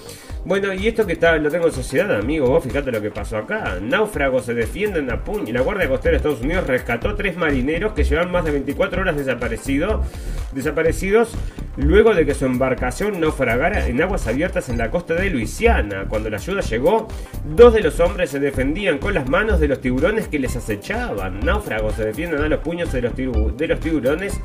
Bueno, 0.47 0.73
y 0.73 0.87
esto 0.87 1.05
que 1.05 1.13
está, 1.13 1.35
lo 1.35 1.51
tengo 1.51 1.67
en 1.67 1.73
sociedad, 1.73 2.15
amigo. 2.15 2.47
Vos 2.47 2.63
fíjate 2.63 2.89
lo 2.91 3.01
que 3.01 3.11
pasó 3.11 3.37
acá. 3.37 3.79
Náufragos 3.81 4.45
se 4.45 4.53
defienden 4.53 5.11
a 5.11 5.23
puño. 5.23 5.53
La 5.53 5.59
Guardia 5.59 5.89
Costera 5.89 6.11
de 6.11 6.17
Estados 6.17 6.41
Unidos 6.41 6.65
rescató 6.65 7.15
tres 7.15 7.35
marineros 7.35 7.91
que 7.91 8.05
llevan 8.05 8.31
más 8.31 8.45
de 8.45 8.51
24 8.51 9.01
horas 9.01 9.17
desaparecidos, 9.17 10.05
desaparecidos 10.53 11.35
luego 11.75 12.13
de 12.13 12.25
que 12.25 12.33
su 12.33 12.45
embarcación 12.45 13.19
naufragara 13.19 13.87
en 13.87 14.01
aguas 14.01 14.25
abiertas 14.25 14.69
en 14.69 14.77
la 14.77 14.89
costa 14.89 15.15
de 15.15 15.29
Luisiana. 15.29 16.05
Cuando 16.07 16.29
la 16.29 16.37
ayuda 16.37 16.61
llegó, 16.61 17.07
dos 17.43 17.73
de 17.73 17.81
los 17.81 17.99
hombres 17.99 18.29
se 18.29 18.39
defendían 18.39 18.99
con 18.99 19.13
las 19.13 19.29
manos 19.29 19.59
de 19.59 19.67
los 19.67 19.81
tiburones 19.81 20.27
que 20.27 20.39
les 20.39 20.55
acechaban. 20.55 21.41
Náufragos 21.41 21.95
se 21.95 22.05
defienden 22.05 22.41
a 22.41 22.46
los 22.47 22.59
puños 22.59 22.91
de 22.91 23.01
los, 23.01 23.15
de 23.15 23.67
los 23.67 23.79
tiburones 23.79 24.39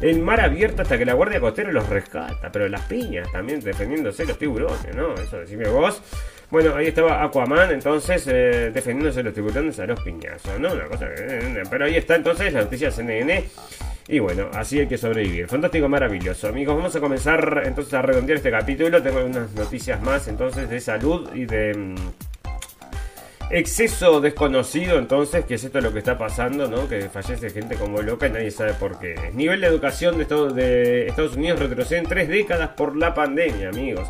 el 0.00 0.20
mar 0.20 0.40
abierto 0.40 0.82
hasta 0.82 0.96
que 0.96 1.04
la 1.04 1.14
guardia 1.14 1.40
costera 1.40 1.72
los 1.72 1.88
rescata. 1.88 2.50
Pero 2.52 2.68
las 2.68 2.82
piñas 2.82 3.30
también 3.32 3.60
defendiéndose 3.60 4.24
los 4.24 4.38
tiburones, 4.38 4.94
¿no? 4.94 5.14
Eso 5.14 5.38
decime 5.38 5.68
vos. 5.68 6.02
Bueno, 6.50 6.74
ahí 6.74 6.86
estaba 6.86 7.22
Aquaman, 7.24 7.72
entonces, 7.72 8.26
eh, 8.26 8.70
defendiéndose 8.72 9.22
los 9.22 9.34
tiburones 9.34 9.78
a 9.80 9.86
los 9.86 10.00
piñazos, 10.00 10.58
¿no? 10.58 10.72
Una 10.72 10.86
cosa. 10.86 11.08
Eh, 11.14 11.62
pero 11.70 11.84
ahí 11.84 11.96
está 11.96 12.14
entonces 12.14 12.52
la 12.52 12.62
noticia 12.62 12.90
CNN. 12.90 13.44
Y 14.08 14.20
bueno, 14.20 14.48
así 14.54 14.80
hay 14.80 14.86
que 14.86 14.96
sobrevivir. 14.96 15.46
Fantástico, 15.48 15.86
maravilloso. 15.88 16.48
Amigos, 16.48 16.76
vamos 16.76 16.96
a 16.96 17.00
comenzar 17.00 17.62
entonces 17.66 17.92
a 17.92 18.00
redondear 18.00 18.38
este 18.38 18.50
capítulo. 18.50 19.02
Tengo 19.02 19.22
unas 19.22 19.52
noticias 19.52 20.00
más 20.00 20.26
entonces 20.28 20.70
de 20.70 20.80
salud 20.80 21.28
y 21.34 21.44
de... 21.44 21.94
Exceso 23.50 24.20
desconocido 24.20 24.98
entonces, 24.98 25.44
que 25.46 25.54
es 25.54 25.64
esto 25.64 25.80
lo 25.80 25.92
que 25.92 26.00
está 26.00 26.18
pasando, 26.18 26.68
¿no? 26.68 26.86
Que 26.86 27.08
fallece 27.08 27.48
gente 27.48 27.76
como 27.76 28.02
loca 28.02 28.26
y 28.26 28.30
nadie 28.30 28.50
sabe 28.50 28.74
por 28.74 28.98
qué. 28.98 29.30
Nivel 29.32 29.62
de 29.62 29.66
educación 29.66 30.18
de 30.18 31.06
Estados 31.08 31.36
Unidos 31.36 31.58
retrocede 31.58 32.00
en 32.00 32.06
tres 32.06 32.28
décadas 32.28 32.70
por 32.70 32.94
la 32.96 33.14
pandemia, 33.14 33.70
amigos. 33.70 34.08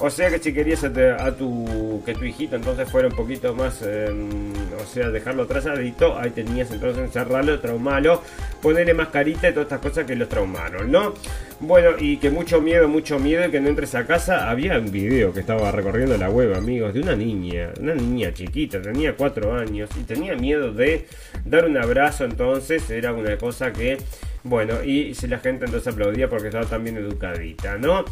O 0.00 0.10
sea 0.10 0.30
que 0.30 0.38
si 0.38 0.52
querías 0.52 0.84
a, 0.84 1.36
tu 1.36 2.00
que 2.06 2.14
tu 2.14 2.24
hijito 2.24 2.54
entonces 2.54 2.88
fuera 2.88 3.08
un 3.08 3.16
poquito 3.16 3.52
más, 3.52 3.82
em, 3.82 4.52
o 4.80 4.86
sea, 4.86 5.10
dejarlo 5.10 5.42
atrasadito, 5.42 6.16
ahí 6.16 6.30
tenías 6.30 6.70
entonces 6.70 7.02
encerrarlo, 7.02 7.58
traumarlo, 7.58 8.22
ponerle 8.62 8.94
mascarita 8.94 9.48
y 9.48 9.52
todas 9.52 9.66
estas 9.66 9.80
cosas 9.80 10.06
que 10.06 10.14
los 10.14 10.28
traumaron, 10.28 10.92
¿no? 10.92 11.14
Bueno, 11.58 11.90
y 11.98 12.18
que 12.18 12.30
mucho 12.30 12.60
miedo, 12.60 12.86
mucho 12.86 13.18
miedo 13.18 13.50
que 13.50 13.60
no 13.60 13.68
entres 13.68 13.96
a 13.96 14.06
casa. 14.06 14.48
Había 14.48 14.78
un 14.78 14.92
video 14.92 15.32
que 15.32 15.40
estaba 15.40 15.72
recorriendo 15.72 16.16
la 16.16 16.30
web, 16.30 16.54
amigos, 16.54 16.94
de 16.94 17.00
una 17.00 17.16
niña, 17.16 17.72
una 17.80 17.96
niña 17.96 18.32
chiquita, 18.32 18.80
tenía 18.80 19.16
cuatro 19.16 19.52
años 19.52 19.90
y 20.00 20.04
tenía 20.04 20.36
miedo 20.36 20.72
de 20.72 21.06
dar 21.44 21.64
un 21.66 21.76
abrazo, 21.76 22.24
entonces 22.24 22.88
era 22.88 23.12
una 23.12 23.36
cosa 23.36 23.72
que, 23.72 23.98
bueno, 24.44 24.84
y 24.84 25.14
si 25.14 25.26
la 25.26 25.40
gente 25.40 25.64
entonces 25.64 25.92
aplaudía 25.92 26.28
porque 26.28 26.46
estaba 26.46 26.66
tan 26.66 26.84
bien 26.84 26.98
educadita, 26.98 27.76
¿no? 27.78 28.04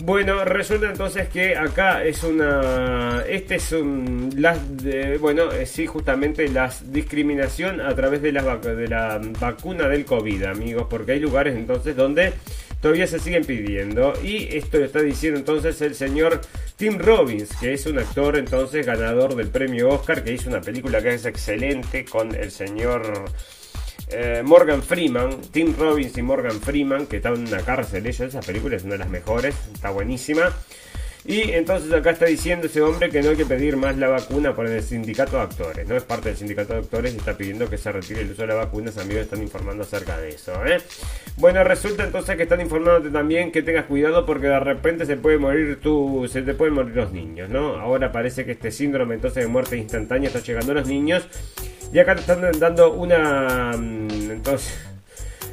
Bueno, 0.00 0.44
resulta 0.44 0.86
entonces 0.86 1.28
que 1.28 1.56
acá 1.56 2.04
es 2.04 2.22
una. 2.22 3.24
Este 3.28 3.56
es 3.56 3.72
un. 3.72 4.30
Las, 4.36 4.60
bueno, 5.20 5.50
eh, 5.50 5.66
sí, 5.66 5.86
justamente 5.86 6.46
la 6.48 6.72
discriminación 6.84 7.80
a 7.80 7.92
través 7.96 8.22
de 8.22 8.30
la, 8.30 8.58
de 8.58 8.86
la 8.86 9.20
vacuna 9.40 9.88
del 9.88 10.04
COVID, 10.04 10.44
amigos, 10.44 10.86
porque 10.88 11.12
hay 11.12 11.20
lugares 11.20 11.56
entonces 11.56 11.96
donde 11.96 12.32
todavía 12.80 13.08
se 13.08 13.18
siguen 13.18 13.44
pidiendo. 13.44 14.12
Y 14.22 14.56
esto 14.56 14.78
lo 14.78 14.84
está 14.84 15.00
diciendo 15.00 15.40
entonces 15.40 15.80
el 15.82 15.96
señor 15.96 16.42
Tim 16.76 16.98
Robbins, 16.98 17.50
que 17.56 17.72
es 17.72 17.84
un 17.86 17.98
actor 17.98 18.36
entonces 18.36 18.86
ganador 18.86 19.34
del 19.34 19.48
premio 19.48 19.88
Oscar, 19.88 20.22
que 20.22 20.32
hizo 20.32 20.48
una 20.48 20.60
película 20.60 21.02
que 21.02 21.14
es 21.14 21.26
excelente 21.26 22.04
con 22.04 22.36
el 22.36 22.52
señor. 22.52 23.24
Eh, 24.10 24.42
Morgan 24.44 24.82
Freeman, 24.82 25.40
Tim 25.52 25.74
Robbins 25.78 26.16
y 26.16 26.22
Morgan 26.22 26.60
Freeman, 26.60 27.06
que 27.06 27.16
están 27.18 27.34
en 27.34 27.48
una 27.48 27.60
cárcel 27.60 28.06
esa 28.06 28.40
película 28.40 28.76
es 28.76 28.84
una 28.84 28.92
de 28.92 28.98
las 28.98 29.10
mejores, 29.10 29.54
está 29.72 29.90
buenísima. 29.90 30.50
Y 31.28 31.52
entonces 31.52 31.92
acá 31.92 32.12
está 32.12 32.24
diciendo 32.24 32.68
ese 32.68 32.80
hombre 32.80 33.10
que 33.10 33.20
no 33.20 33.28
hay 33.28 33.36
que 33.36 33.44
pedir 33.44 33.76
más 33.76 33.98
la 33.98 34.08
vacuna 34.08 34.56
por 34.56 34.66
el 34.66 34.82
sindicato 34.82 35.36
de 35.36 35.42
actores, 35.42 35.86
no 35.86 35.94
es 35.94 36.02
parte 36.02 36.30
del 36.30 36.38
sindicato 36.38 36.72
de 36.72 36.78
actores 36.78 37.12
y 37.12 37.18
está 37.18 37.36
pidiendo 37.36 37.68
que 37.68 37.76
se 37.76 37.92
retire 37.92 38.22
el 38.22 38.30
uso 38.30 38.40
de 38.40 38.48
la 38.48 38.54
vacuna, 38.54 38.90
amigos 38.98 39.24
están 39.24 39.42
informando 39.42 39.82
acerca 39.82 40.18
de 40.18 40.30
eso. 40.30 40.54
¿eh? 40.64 40.78
Bueno, 41.36 41.62
resulta 41.64 42.04
entonces 42.04 42.34
que 42.34 42.44
están 42.44 42.62
informándote 42.62 43.10
también 43.10 43.52
que 43.52 43.60
tengas 43.60 43.84
cuidado 43.84 44.24
porque 44.24 44.46
de 44.46 44.58
repente 44.58 45.04
se 45.04 45.18
puede 45.18 45.36
morir 45.36 45.78
tú, 45.82 46.26
se 46.32 46.40
te 46.40 46.54
pueden 46.54 46.72
morir 46.72 46.96
los 46.96 47.12
niños, 47.12 47.50
¿no? 47.50 47.78
Ahora 47.78 48.10
parece 48.10 48.46
que 48.46 48.52
este 48.52 48.70
síndrome 48.70 49.16
entonces 49.16 49.44
de 49.44 49.50
muerte 49.50 49.76
instantánea 49.76 50.28
está 50.28 50.40
llegando 50.40 50.72
a 50.72 50.76
los 50.76 50.88
niños 50.88 51.28
y 51.92 51.98
acá 51.98 52.14
te 52.14 52.22
están 52.22 52.58
dando 52.58 52.94
una. 52.94 53.76
Mm, 53.76 54.30
entonces. 54.30 54.87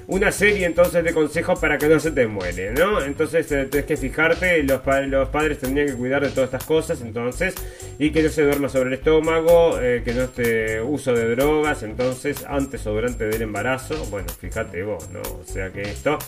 Una 0.08 0.32
serie 0.32 0.68
entonces 0.68 1.04
de 1.04 1.14
consejos 1.14 1.58
para 1.60 1.80
que 1.80 1.88
no 1.88 2.00
se 2.00 2.12
te 2.12 2.28
muere, 2.28 2.72
¿no? 2.72 3.02
Entonces 3.02 3.52
eh, 3.52 3.66
tienes 3.66 3.88
que 3.88 3.98
fijarte, 3.98 4.62
los, 4.62 4.82
los 5.08 5.30
padres 5.30 5.58
tendrían 5.58 5.88
que 5.88 5.96
cuidar 5.96 6.22
de 6.22 6.30
todas 6.30 6.46
estas 6.54 6.64
cosas, 6.66 7.02
entonces, 7.02 7.56
y 7.98 8.12
que 8.12 8.22
no 8.22 8.30
se 8.30 8.44
duerma 8.44 8.70
sobre 8.70 8.90
el 8.90 8.94
estómago, 8.96 9.80
eh, 9.82 10.04
que 10.06 10.14
no 10.14 10.24
esté 10.24 10.80
uso 10.80 11.12
de 11.14 11.36
drogas, 11.36 11.82
entonces, 11.82 12.46
antes 12.48 12.86
o 12.86 12.94
durante 12.94 13.26
del 13.26 13.42
embarazo, 13.42 13.96
bueno, 14.12 14.28
fíjate 14.30 14.84
vos, 14.84 15.10
¿no? 15.10 15.22
O 15.22 15.44
sea 15.44 15.72
que 15.72 15.82
esto 15.82 16.20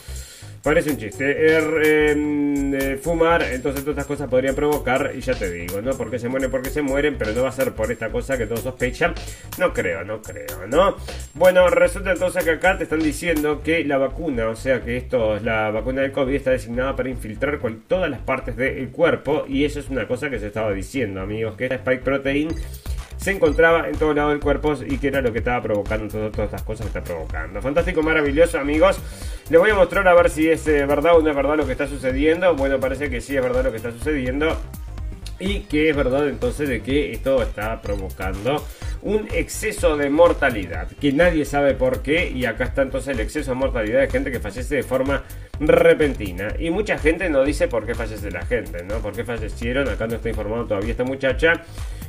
Parece 0.68 0.91
un 0.91 0.97
chiste. 0.97 1.24
Er, 1.55 1.63
em, 1.86 2.74
eh, 2.74 2.97
fumar, 3.01 3.41
entonces 3.41 3.86
todas 3.86 3.99
estas 3.99 4.05
cosas 4.05 4.30
podrían 4.30 4.53
provocar, 4.53 5.13
y 5.15 5.22
ya 5.22 5.34
te 5.34 5.49
digo, 5.49 5.82
¿no? 5.82 5.91
Porque 5.91 6.20
se 6.20 6.28
mueren, 6.28 6.51
porque 6.51 6.70
se 6.70 6.82
mueren, 6.82 7.15
pero 7.18 7.32
no 7.32 7.43
va 7.43 7.47
a 7.47 7.53
ser 7.53 7.72
por 7.72 7.89
esta 7.89 8.09
cosa 8.09 8.38
que 8.38 8.47
todos 8.47 8.63
sospechan. 8.63 9.13
No 9.57 9.72
creo, 9.72 10.03
no 10.03 10.22
creo, 10.22 10.68
¿no? 10.68 10.97
Bueno, 11.36 11.70
resulta 11.70 12.11
entonces 12.11 12.43
que 12.43 12.49
acá 12.49 12.78
te 12.78 12.84
están 12.84 12.99
diciendo 12.99 13.61
que 13.63 13.86
la 13.86 13.97
vacuna, 13.97 14.49
o 14.49 14.57
sea 14.57 14.84
que 14.84 14.97
esto, 14.97 15.39
la 15.39 15.72
vacuna 15.72 16.01
del 16.01 16.11
COVID 16.11 16.36
está 16.36 16.51
designada 16.51 16.97
para 16.97 17.07
infiltrar 17.07 17.61
todas 17.88 18.09
las 18.09 18.20
partes 18.20 18.57
del 18.57 18.89
cuerpo, 18.89 19.45
y 19.47 19.63
eso 19.63 19.80
es 19.80 19.88
una 19.88 20.05
cosa 20.05 20.30
que 20.30 20.38
se 20.38 20.47
estaba 20.47 20.74
diciendo, 20.74 21.22
amigos, 21.22 21.55
que 21.55 21.63
esta 21.63 21.76
Spike 21.76 22.03
Protein 22.03 22.49
se 23.18 23.32
encontraba 23.32 23.88
en 23.88 23.97
todo 23.97 24.13
lado 24.13 24.30
del 24.30 24.39
cuerpo 24.39 24.76
y 24.88 24.97
que 24.97 25.07
era 25.07 25.22
lo 25.22 25.32
que 25.34 25.39
estaba 25.39 25.61
provocando 25.61 26.07
todas 26.07 26.45
estas 26.45 26.61
cosas 26.63 26.86
que 26.86 26.97
está 26.99 27.03
provocando. 27.03 27.61
Fantástico, 27.61 28.01
maravilloso, 28.01 28.59
amigos. 28.59 28.99
Les 29.49 29.59
voy 29.59 29.72
a 29.72 29.76
mostrar 29.76 30.07
a 30.07 30.13
ver 30.13 30.30
si 30.30 30.49
es 30.49 30.68
eh, 30.68 30.86
verdad 30.86 31.18
o 31.18 31.22
no 31.22 31.30
es 31.30 31.36
verdad 31.36 31.57
lo 31.57 31.65
que 31.65 31.72
está 31.72 31.88
sucediendo. 31.88 32.55
Bueno, 32.55 32.80
parece 32.80 33.09
que 33.09 33.22
sí 33.22 33.36
es 33.36 33.41
verdad 33.41 33.63
lo 33.63 33.72
que 33.72 33.78
está 33.78 33.91
sucediendo. 33.91 34.57
Y 35.39 35.61
que 35.61 35.89
es 35.89 35.95
verdad 35.95 36.28
entonces 36.28 36.68
de 36.68 36.82
que 36.82 37.11
esto 37.11 37.41
está 37.43 37.82
provocando 37.82 38.63
un 39.03 39.28
exceso 39.32 39.95
de 39.95 40.09
mortalidad, 40.09 40.88
que 40.99 41.11
nadie 41.13 41.45
sabe 41.45 41.76
por 41.76 42.01
qué, 42.01 42.30
y 42.30 42.45
acá 42.45 42.63
está 42.63 42.82
entonces 42.82 43.13
el 43.13 43.20
exceso 43.20 43.51
de 43.51 43.55
mortalidad 43.55 44.01
de 44.01 44.09
gente 44.09 44.32
que 44.32 44.39
fallece 44.39 44.78
de 44.78 44.84
forma 44.84 45.24
repentina. 45.59 46.49
Y 46.57 46.72
mucha 46.72 46.97
gente 46.97 47.30
no 47.30 47.43
dice 47.43 47.68
por 47.68 47.86
qué 47.86 47.93
fallece 47.93 48.32
la 48.32 48.45
gente, 48.45 48.84
¿no? 48.84 48.95
¿Por 48.95 49.13
qué 49.13 49.24
fallecieron? 49.24 49.88
Acá 49.88 50.07
no 50.07 50.15
está 50.15 50.30
informado 50.30 50.65
todavía 50.65 50.91
esta 50.91 51.03
muchacha. 51.03 51.63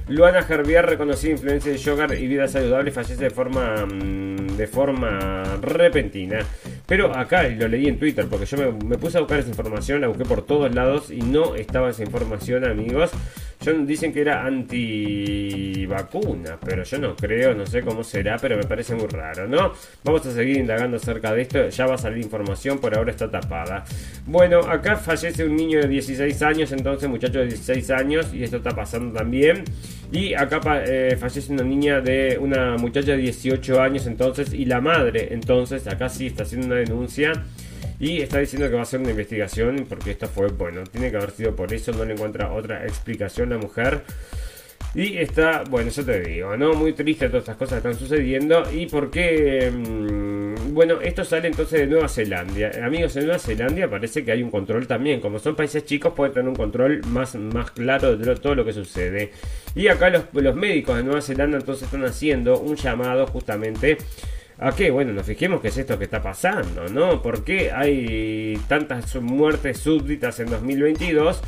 Luana 0.09 0.43
Gervier, 0.43 0.87
reconocida 0.87 1.33
influencia 1.33 1.71
de 1.71 1.79
yoga 1.79 2.07
y 2.15 2.27
vida 2.27 2.49
saludable, 2.49 2.91
fallece 2.91 3.25
de 3.25 3.31
forma, 3.31 3.85
mm, 3.85 4.57
de 4.57 4.67
forma 4.67 5.43
repentina. 5.61 6.39
Pero 6.89 7.15
acá 7.15 7.47
lo 7.47 7.69
leí 7.69 7.87
en 7.87 7.99
Twitter, 7.99 8.27
porque 8.31 8.47
yo 8.47 8.73
me, 8.73 8.97
puse 8.97 9.19
a 9.19 9.21
buscar 9.21 9.41
esa 9.41 9.51
información, 9.51 10.01
la 10.01 10.09
busqué 10.09 10.25
por 10.25 10.47
todos 10.47 10.75
lados 10.75 11.11
y 11.11 11.19
no 11.19 11.55
estaba 11.55 11.91
esa 11.91 12.03
información, 12.03 12.65
amigos. 12.65 13.11
Yo, 13.61 13.75
dicen 13.75 14.11
que 14.11 14.23
era 14.23 14.47
anti-vacuna, 14.47 15.89
pero 16.65 16.85
yo 16.85 16.99
no 16.99 17.15
creo, 17.15 17.55
no 17.55 17.67
sé 17.67 17.83
cómo 17.83 18.03
será, 18.03 18.39
pero 18.39 18.57
me 18.57 18.63
parece 18.63 18.95
muy 18.95 19.09
raro, 19.09 19.47
¿no? 19.47 19.75
Vamos 20.03 20.25
a 20.25 20.33
seguir 20.33 20.57
indagando 20.57 20.97
acerca 20.97 21.35
de 21.35 21.43
esto, 21.43 21.69
ya 21.69 21.85
va 21.85 21.97
a 21.97 21.99
salir 21.99 22.25
información, 22.25 22.79
por 22.79 22.97
ahora 22.97 23.11
está 23.11 23.31
tapada. 23.31 23.85
Bueno, 24.25 24.61
acá 24.61 24.97
fallece 24.97 25.45
un 25.45 25.57
niño 25.57 25.83
de 25.83 25.89
16 25.89 26.41
años, 26.41 26.73
entonces 26.73 27.07
muchacho 27.07 27.41
de 27.41 27.49
16 27.49 27.91
años, 27.91 28.33
y 28.33 28.45
esto 28.45 28.57
está 28.57 28.71
pasando 28.71 29.13
también. 29.13 29.65
Y 30.11 30.33
acá 30.33 30.61
eh, 30.87 31.17
fallece 31.21 31.53
una 31.53 31.65
niña 31.65 32.01
de 32.01 32.39
una 32.41 32.79
muchacha 32.79 33.13
de 33.13 33.19
18 33.19 33.79
años 33.79 34.07
entonces 34.07 34.55
y 34.55 34.65
la 34.65 34.81
madre 34.81 35.29
entonces 35.33 35.87
acá 35.87 36.09
sí 36.09 36.29
está 36.29 36.45
haciendo 36.45 36.69
una 36.69 36.78
denuncia 36.79 37.45
y 38.01 38.21
está 38.21 38.39
diciendo 38.39 38.69
que 38.69 38.75
va 38.75 38.81
a 38.81 38.83
hacer 38.85 39.01
una 39.01 39.11
investigación 39.11 39.87
porque 39.89 40.13
esto 40.13 40.29
fue 40.29 40.49
bueno, 40.49 40.85
tiene 40.85 41.11
que 41.11 41.17
haber 41.17 41.31
sido 41.33 41.57
por 41.57 41.73
eso, 41.73 41.93
no 41.93 42.05
le 42.05 42.15
encuentra 42.15 42.53
otra 42.53 42.85
explicación 42.85 43.51
la 43.51 43.59
mujer. 43.59 44.03
Y 44.95 45.19
está, 45.19 45.65
bueno, 45.69 45.91
eso 45.91 46.03
te 46.03 46.21
digo, 46.21 46.57
¿no? 46.57 46.73
Muy 46.73 46.95
triste 46.95 47.29
todas 47.29 47.43
estas 47.43 47.57
cosas 47.57 47.79
están 47.79 47.95
sucediendo. 47.95 48.63
¿Y 48.73 48.87
por 48.87 49.11
qué? 49.11 49.71
Mm, 49.71 50.73
bueno, 50.73 51.01
esto 51.03 51.25
sale 51.25 51.49
entonces 51.49 51.81
de 51.81 51.87
Nueva 51.87 52.09
Zelanda. 52.09 52.71
Amigos, 52.83 53.15
en 53.17 53.25
Nueva 53.25 53.39
Zelanda 53.39 53.89
parece 53.89 54.25
que 54.25 54.33
hay 54.33 54.43
un 54.43 54.51
control 54.51 54.87
también. 54.87 55.21
Como 55.21 55.39
son 55.39 55.57
países 55.57 55.85
chicos, 55.85 56.15
pueden 56.15 56.33
tener 56.33 56.49
un 56.49 56.57
control 56.57 57.03
más, 57.07 57.35
más 57.35 57.71
claro 57.73 58.17
de 58.17 58.35
todo 58.37 58.55
lo 58.55 58.65
que 58.65 58.73
sucede. 58.73 59.33
Y 59.75 59.89
acá 59.89 60.09
los, 60.09 60.25
los 60.33 60.57
médicos 60.57 60.97
de 60.97 61.03
Nueva 61.03 61.21
Zelanda 61.21 61.59
entonces 61.59 61.85
están 61.85 62.05
haciendo 62.05 62.59
un 62.59 62.77
llamado 62.77 63.27
justamente 63.27 63.99
¿A 64.61 64.73
qué? 64.73 64.91
Bueno, 64.91 65.13
nos 65.13 65.25
fijemos 65.25 65.61
qué 65.61 65.69
es 65.69 65.79
esto 65.79 65.97
que 65.97 66.05
está 66.05 66.21
pasando, 66.21 66.89
¿no? 66.89 67.23
¿Por 67.23 67.45
qué 67.45 67.71
hay 67.71 68.61
tantas 68.67 69.15
muertes 69.17 69.79
súbditas 69.79 70.41
en 70.41 70.51
2022? 70.51 71.41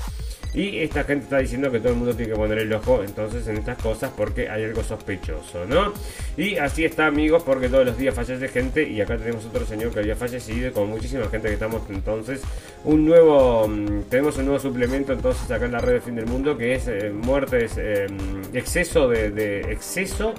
Y 0.54 0.78
esta 0.78 1.02
gente 1.02 1.24
está 1.24 1.38
diciendo 1.38 1.72
que 1.72 1.78
todo 1.80 1.90
el 1.90 1.96
mundo 1.96 2.14
tiene 2.14 2.32
que 2.32 2.38
poner 2.38 2.58
el 2.58 2.72
ojo 2.72 3.02
entonces 3.04 3.46
en 3.48 3.56
estas 3.56 3.78
cosas 3.78 4.12
porque 4.16 4.48
hay 4.48 4.62
algo 4.64 4.84
sospechoso, 4.84 5.64
¿no? 5.64 5.92
Y 6.36 6.56
así 6.58 6.84
está, 6.84 7.06
amigos, 7.06 7.42
porque 7.44 7.68
todos 7.68 7.84
los 7.84 7.98
días 7.98 8.14
fallece 8.14 8.46
gente 8.46 8.88
y 8.88 9.00
acá 9.00 9.16
tenemos 9.16 9.44
otro 9.44 9.66
señor 9.66 9.92
que 9.92 10.00
había 10.00 10.14
fallecido 10.14 10.68
y 10.68 10.70
con 10.72 10.88
muchísima 10.88 11.26
gente 11.28 11.48
que 11.48 11.54
estamos 11.54 11.82
entonces 11.88 12.42
un 12.84 13.06
nuevo 13.06 13.66
mm, 13.66 14.02
tenemos 14.08 14.36
un 14.38 14.46
nuevo 14.46 14.60
suplemento 14.60 15.12
entonces 15.12 15.50
acá 15.50 15.66
en 15.66 15.72
la 15.72 15.80
red 15.80 15.94
de 15.94 16.00
fin 16.00 16.14
del 16.14 16.26
mundo 16.26 16.56
que 16.56 16.74
es 16.74 16.88
eh, 16.88 17.10
muertes 17.10 17.74
eh, 17.76 18.06
exceso 18.52 19.08
de 19.08 19.60
exceso 19.70 20.34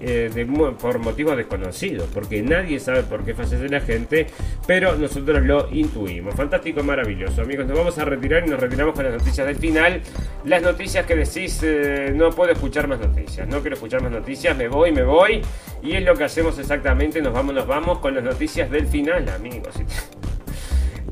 eh, 0.00 0.46
por 0.80 0.98
motivos 0.98 1.36
desconocidos, 1.36 2.08
porque 2.12 2.42
nadie 2.42 2.80
sabe 2.80 3.02
por 3.02 3.24
qué 3.24 3.34
fallece 3.34 3.68
la 3.68 3.80
gente, 3.80 4.26
pero 4.66 4.96
nosotros 4.96 5.42
lo 5.42 5.68
intuimos. 5.70 6.34
Fantástico, 6.34 6.82
maravilloso. 6.82 7.42
Amigos, 7.42 7.66
nos 7.66 7.76
vamos 7.76 7.98
a 7.98 8.04
retirar 8.04 8.46
y 8.46 8.50
nos 8.50 8.60
retiramos 8.60 8.94
con 8.94 9.04
las 9.04 9.14
noticias 9.14 9.46
del 9.46 9.56
final. 9.56 10.00
Las 10.44 10.62
noticias 10.62 11.06
que 11.06 11.16
decís, 11.16 11.60
eh, 11.62 12.12
no 12.14 12.30
puedo 12.30 12.52
escuchar 12.52 12.88
más 12.88 13.00
noticias, 13.00 13.46
no 13.48 13.60
quiero 13.60 13.74
escuchar 13.74 14.02
más 14.02 14.12
noticias, 14.12 14.56
me 14.56 14.68
voy, 14.68 14.92
me 14.92 15.02
voy. 15.02 15.42
Y 15.82 15.92
es 15.92 16.02
lo 16.04 16.14
que 16.14 16.24
hacemos 16.24 16.58
exactamente, 16.58 17.20
nos 17.20 17.32
vamos, 17.32 17.54
nos 17.54 17.66
vamos 17.66 17.98
con 17.98 18.14
las 18.14 18.24
noticias 18.24 18.70
del 18.70 18.86
final, 18.86 19.28
amigos. 19.28 19.74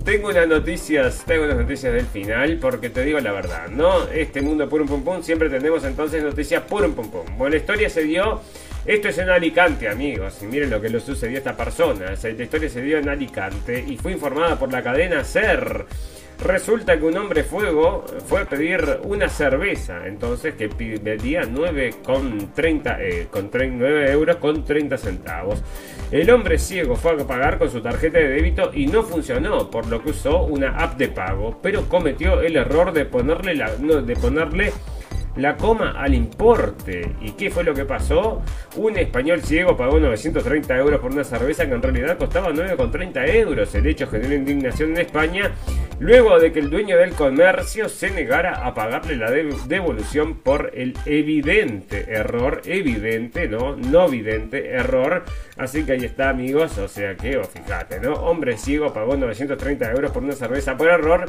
Tengo 0.04 0.28
unas 0.28 0.48
noticias, 0.48 1.24
tengo 1.26 1.44
unas 1.44 1.58
noticias 1.58 1.92
del 1.92 2.06
final, 2.06 2.56
porque 2.62 2.88
te 2.88 3.04
digo 3.04 3.20
la 3.20 3.30
verdad, 3.30 3.68
¿no? 3.68 4.08
Este 4.08 4.40
mundo 4.40 4.66
puro 4.66 4.86
pum 4.86 5.02
pum, 5.02 5.22
siempre 5.22 5.50
tenemos 5.50 5.84
entonces 5.84 6.22
noticias 6.22 6.62
puro 6.62 6.90
pum 6.92 7.10
pum. 7.10 7.26
Bueno, 7.36 7.50
la 7.50 7.56
historia 7.58 7.90
se 7.90 8.04
dio 8.04 8.40
esto 8.86 9.08
es 9.08 9.18
en 9.18 9.30
Alicante, 9.30 9.88
amigos. 9.88 10.38
Y 10.42 10.46
miren 10.46 10.70
lo 10.70 10.80
que 10.80 10.88
le 10.88 11.00
sucedió 11.00 11.36
a 11.36 11.38
esta 11.38 11.56
persona. 11.56 12.14
La 12.22 12.44
historia 12.44 12.68
se 12.68 12.82
dio 12.82 12.98
en 12.98 13.08
Alicante 13.08 13.84
y 13.86 13.96
fue 13.96 14.12
informada 14.12 14.58
por 14.58 14.72
la 14.72 14.82
cadena 14.82 15.24
SER. 15.24 15.86
Resulta 16.44 16.96
que 16.96 17.04
un 17.04 17.16
hombre 17.16 17.42
fuego 17.42 18.04
fue 18.26 18.42
a 18.42 18.44
pedir 18.44 19.00
una 19.02 19.28
cerveza, 19.28 20.06
entonces 20.06 20.54
que 20.54 20.68
pedía 20.68 21.42
9 21.42 21.94
con 22.04 22.54
30, 22.54 23.02
eh, 23.02 23.26
con 23.28 23.50
9 23.52 24.12
euros 24.12 24.36
con 24.36 24.64
30 24.64 24.96
centavos. 24.98 25.64
El 26.12 26.30
hombre 26.30 26.58
ciego 26.58 26.94
fue 26.94 27.12
a 27.12 27.26
pagar 27.26 27.58
con 27.58 27.68
su 27.70 27.80
tarjeta 27.80 28.18
de 28.18 28.28
débito 28.28 28.70
y 28.72 28.86
no 28.86 29.02
funcionó, 29.02 29.68
por 29.68 29.88
lo 29.88 30.00
que 30.00 30.10
usó 30.10 30.44
una 30.44 30.78
app 30.78 30.96
de 30.96 31.08
pago, 31.08 31.58
pero 31.60 31.88
cometió 31.88 32.40
el 32.40 32.54
error 32.54 32.92
de 32.92 33.04
ponerle, 33.04 33.56
la, 33.56 33.74
de 33.74 34.14
ponerle 34.14 34.72
la 35.38 35.56
coma 35.56 35.92
al 35.92 36.14
importe. 36.14 37.14
¿Y 37.20 37.32
qué 37.32 37.50
fue 37.50 37.64
lo 37.64 37.72
que 37.72 37.84
pasó? 37.84 38.42
Un 38.76 38.98
español 38.98 39.40
ciego 39.42 39.76
pagó 39.76 39.98
930 39.98 40.76
euros 40.76 41.00
por 41.00 41.12
una 41.12 41.24
cerveza 41.24 41.66
que 41.66 41.74
en 41.74 41.82
realidad 41.82 42.18
costaba 42.18 42.50
9,30 42.50 43.34
euros. 43.34 43.74
El 43.74 43.86
hecho 43.86 44.08
generó 44.08 44.34
indignación 44.34 44.90
en 44.90 44.98
España 44.98 45.52
luego 46.00 46.38
de 46.38 46.52
que 46.52 46.60
el 46.60 46.70
dueño 46.70 46.96
del 46.96 47.12
comercio 47.12 47.88
se 47.88 48.10
negara 48.10 48.66
a 48.66 48.74
pagarle 48.74 49.16
la 49.16 49.30
devolución 49.30 50.36
por 50.36 50.72
el 50.74 50.96
evidente 51.06 52.06
error, 52.08 52.62
evidente, 52.64 53.48
no, 53.48 53.76
no 53.76 54.06
evidente 54.06 54.70
error. 54.70 55.24
Así 55.56 55.84
que 55.84 55.92
ahí 55.92 56.04
está, 56.04 56.30
amigos. 56.30 56.78
O 56.78 56.88
sea 56.88 57.16
que, 57.16 57.36
oh, 57.36 57.44
fíjate, 57.44 58.00
¿no? 58.00 58.14
Hombre 58.14 58.56
ciego 58.56 58.92
pagó 58.92 59.16
930 59.16 59.90
euros 59.92 60.10
por 60.10 60.22
una 60.22 60.34
cerveza 60.34 60.76
por 60.76 60.88
error 60.88 61.26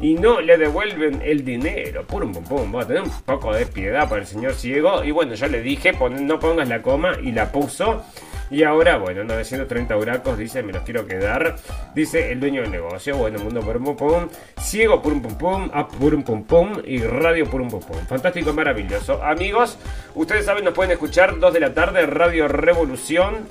y 0.00 0.14
no 0.14 0.40
le 0.40 0.58
devuelven 0.58 1.22
el 1.24 1.44
dinero. 1.44 2.06
Pum, 2.06 2.32
pum, 2.32 2.44
pum. 2.44 2.74
Va 2.74 2.82
a 2.82 2.86
tener 2.86 3.02
un 3.02 3.10
poco 3.24 3.45
de 3.54 3.66
piedad 3.66 4.08
para 4.08 4.22
el 4.22 4.26
señor 4.26 4.54
ciego. 4.54 5.04
Y 5.04 5.10
bueno, 5.10 5.34
ya 5.34 5.46
le 5.46 5.62
dije, 5.62 5.92
no 5.92 6.38
pongas 6.38 6.68
la 6.68 6.82
coma 6.82 7.16
y 7.22 7.32
la 7.32 7.52
puso. 7.52 8.04
Y 8.50 8.62
ahora, 8.62 8.98
bueno, 8.98 9.24
930 9.24 9.96
huracos, 9.96 10.38
dice, 10.38 10.62
me 10.62 10.72
los 10.72 10.82
quiero 10.82 11.06
quedar. 11.06 11.56
Dice 11.94 12.30
el 12.30 12.40
dueño 12.40 12.62
del 12.62 12.70
negocio, 12.70 13.16
bueno, 13.16 13.38
mundo 13.38 13.60
por 13.60 13.82
pum 13.82 13.96
pum, 13.96 14.28
ciego 14.60 15.02
por 15.02 15.12
un 15.12 15.22
pum 15.22 15.34
pum, 15.36 15.70
up 15.76 15.88
un 16.00 16.44
pum 16.44 16.72
y 16.84 16.98
radio 16.98 17.46
por 17.46 17.60
un 17.60 17.68
pum 17.68 17.80
pum. 17.80 17.96
Fantástico, 18.06 18.52
maravilloso. 18.52 19.22
Amigos, 19.22 19.78
ustedes 20.14 20.44
saben, 20.44 20.64
nos 20.64 20.74
pueden 20.74 20.92
escuchar 20.92 21.38
2 21.38 21.54
de 21.54 21.60
la 21.60 21.74
tarde, 21.74 22.06
Radio 22.06 22.48
Revolución. 22.48 23.46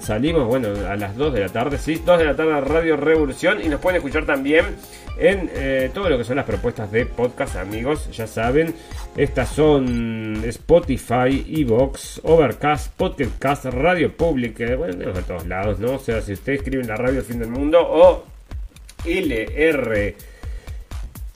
Salimos, 0.00 0.46
bueno, 0.46 0.68
a 0.88 0.96
las 0.96 1.16
2 1.16 1.32
de 1.34 1.40
la 1.40 1.48
tarde, 1.48 1.78
sí, 1.78 2.02
2 2.04 2.18
de 2.18 2.24
la 2.24 2.36
tarde, 2.36 2.60
Radio 2.60 2.96
Revolución. 2.96 3.60
Y 3.62 3.68
nos 3.68 3.80
pueden 3.80 3.96
escuchar 3.98 4.24
también 4.26 4.64
en 5.18 5.50
eh, 5.54 5.90
todo 5.92 6.08
lo 6.08 6.16
que 6.18 6.24
son 6.24 6.36
las 6.36 6.46
propuestas 6.46 6.90
de 6.90 7.06
podcast, 7.06 7.56
amigos. 7.56 8.10
Ya 8.10 8.26
saben, 8.26 8.74
estas 9.16 9.50
son 9.50 10.42
Spotify, 10.46 11.44
Evox, 11.48 12.20
Overcast, 12.24 12.92
Podcast, 12.96 13.30
Radio 13.54 14.16
Pública, 14.16 14.76
bueno, 14.76 15.12
de 15.12 15.22
todos 15.22 15.46
lados, 15.46 15.80
¿no? 15.80 15.94
O 15.94 15.98
sea, 15.98 16.22
si 16.22 16.34
ustedes 16.34 16.60
escriben 16.60 16.86
la 16.86 16.96
radio 16.96 17.22
Fin 17.22 17.40
del 17.40 17.50
Mundo 17.50 17.80
o 17.82 18.24
LR 19.04 20.14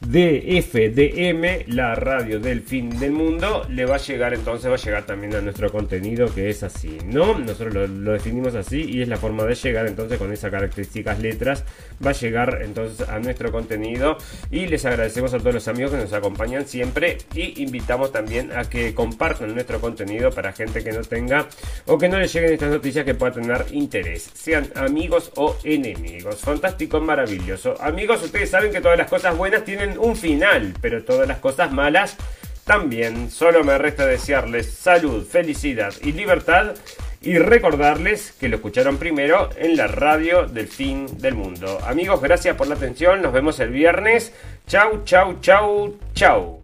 de 0.07 0.63
FDM, 0.63 1.75
la 1.75 1.95
radio 1.95 2.39
del 2.39 2.61
fin 2.63 2.99
del 2.99 3.13
mundo, 3.13 3.67
le 3.69 3.87
va 3.87 3.97
a 3.97 3.99
llegar 3.99 4.35
entonces, 4.35 4.71
va 4.71 4.75
a 4.75 4.79
llegar 4.79 5.07
también 5.07 5.35
a 5.35 5.41
nuestro 5.41 5.71
contenido 5.71 6.33
que 6.33 6.51
es 6.51 6.63
así, 6.63 6.99
¿no? 7.07 7.39
Nosotros 7.39 7.89
lo, 7.89 8.13
definimos 8.13 8.55
así 8.55 8.83
y 8.83 9.03
es 9.03 9.09
la 9.09 9.17
forma 9.17 9.45
de 9.45 9.55
llegar 9.55 9.87
entonces 9.87 10.19
con 10.19 10.33
esas 10.33 10.51
características 10.51 11.21
letras, 11.21 11.65
va 12.05 12.11
a 12.11 12.15
llegar 12.15 12.61
entonces 12.63 13.09
a 13.09 13.19
nuestro 13.19 13.51
contenido 13.51 14.19
y 14.51 14.67
les 14.67 14.85
agradecemos 14.85 15.33
a 15.33 15.39
todos 15.39 15.55
los 15.55 15.69
amigos 15.69 15.93
que 15.93 15.99
nos 15.99 16.13
acompañan 16.13 16.67
siempre 16.67 17.19
y 17.35 17.63
invitamos 17.63 18.13
también 18.13 18.53
a 18.53 18.65
que 18.65 18.95
compartan 18.95 19.55
nuestro 19.55 19.81
contenido 19.81 20.31
para 20.31 20.53
gente 20.53 20.85
que 20.85 20.93
no 20.93 21.03
tenga 21.03 21.49
o 21.87 21.99
que 21.99 22.09
no 22.09 22.19
le 22.19 22.29
lleguen 22.29 22.53
estas 22.53 22.71
noticias 22.71 23.05
que 23.05 23.15
pueda 23.15 23.33
tener 23.33 23.65
interés, 23.73 24.31
sean 24.35 24.69
amigos 24.75 25.33
o 25.37 25.57
enemigos. 25.65 26.41
Fantástico, 26.41 27.01
maravilloso. 27.01 27.75
Amigos, 27.81 28.23
ustedes 28.23 28.51
saben 28.51 28.71
que 28.71 28.81
todas 28.81 28.99
las 28.99 29.09
cosas 29.09 29.37
buenas 29.37 29.65
un 29.99 30.17
final, 30.17 30.75
pero 30.81 31.05
todas 31.05 31.29
las 31.29 31.39
cosas 31.39 31.73
malas 31.73 32.17
también. 32.65 33.31
Solo 33.31 33.63
me 33.65 33.79
resta 33.79 34.07
desearles 34.07 34.73
salud, 34.73 35.27
felicidad 35.27 35.93
y 36.03 36.13
libertad 36.13 36.75
y 37.21 37.39
recordarles 37.39 38.33
que 38.33 38.49
lo 38.49 38.57
escucharon 38.57 38.99
primero 38.99 39.51
en 39.57 39.77
la 39.77 39.87
radio 39.87 40.47
del 40.47 40.69
fin 40.69 41.07
del 41.19 41.35
mundo. 41.35 41.79
Amigos, 41.87 42.21
gracias 42.21 42.57
por 42.57 42.67
la 42.67 42.75
atención. 42.75 43.23
Nos 43.23 43.33
vemos 43.33 43.61
el 43.61 43.71
viernes. 43.71 44.33
Chau, 44.67 45.05
chau, 45.05 45.41
chau, 45.41 45.97
chau. 46.15 46.64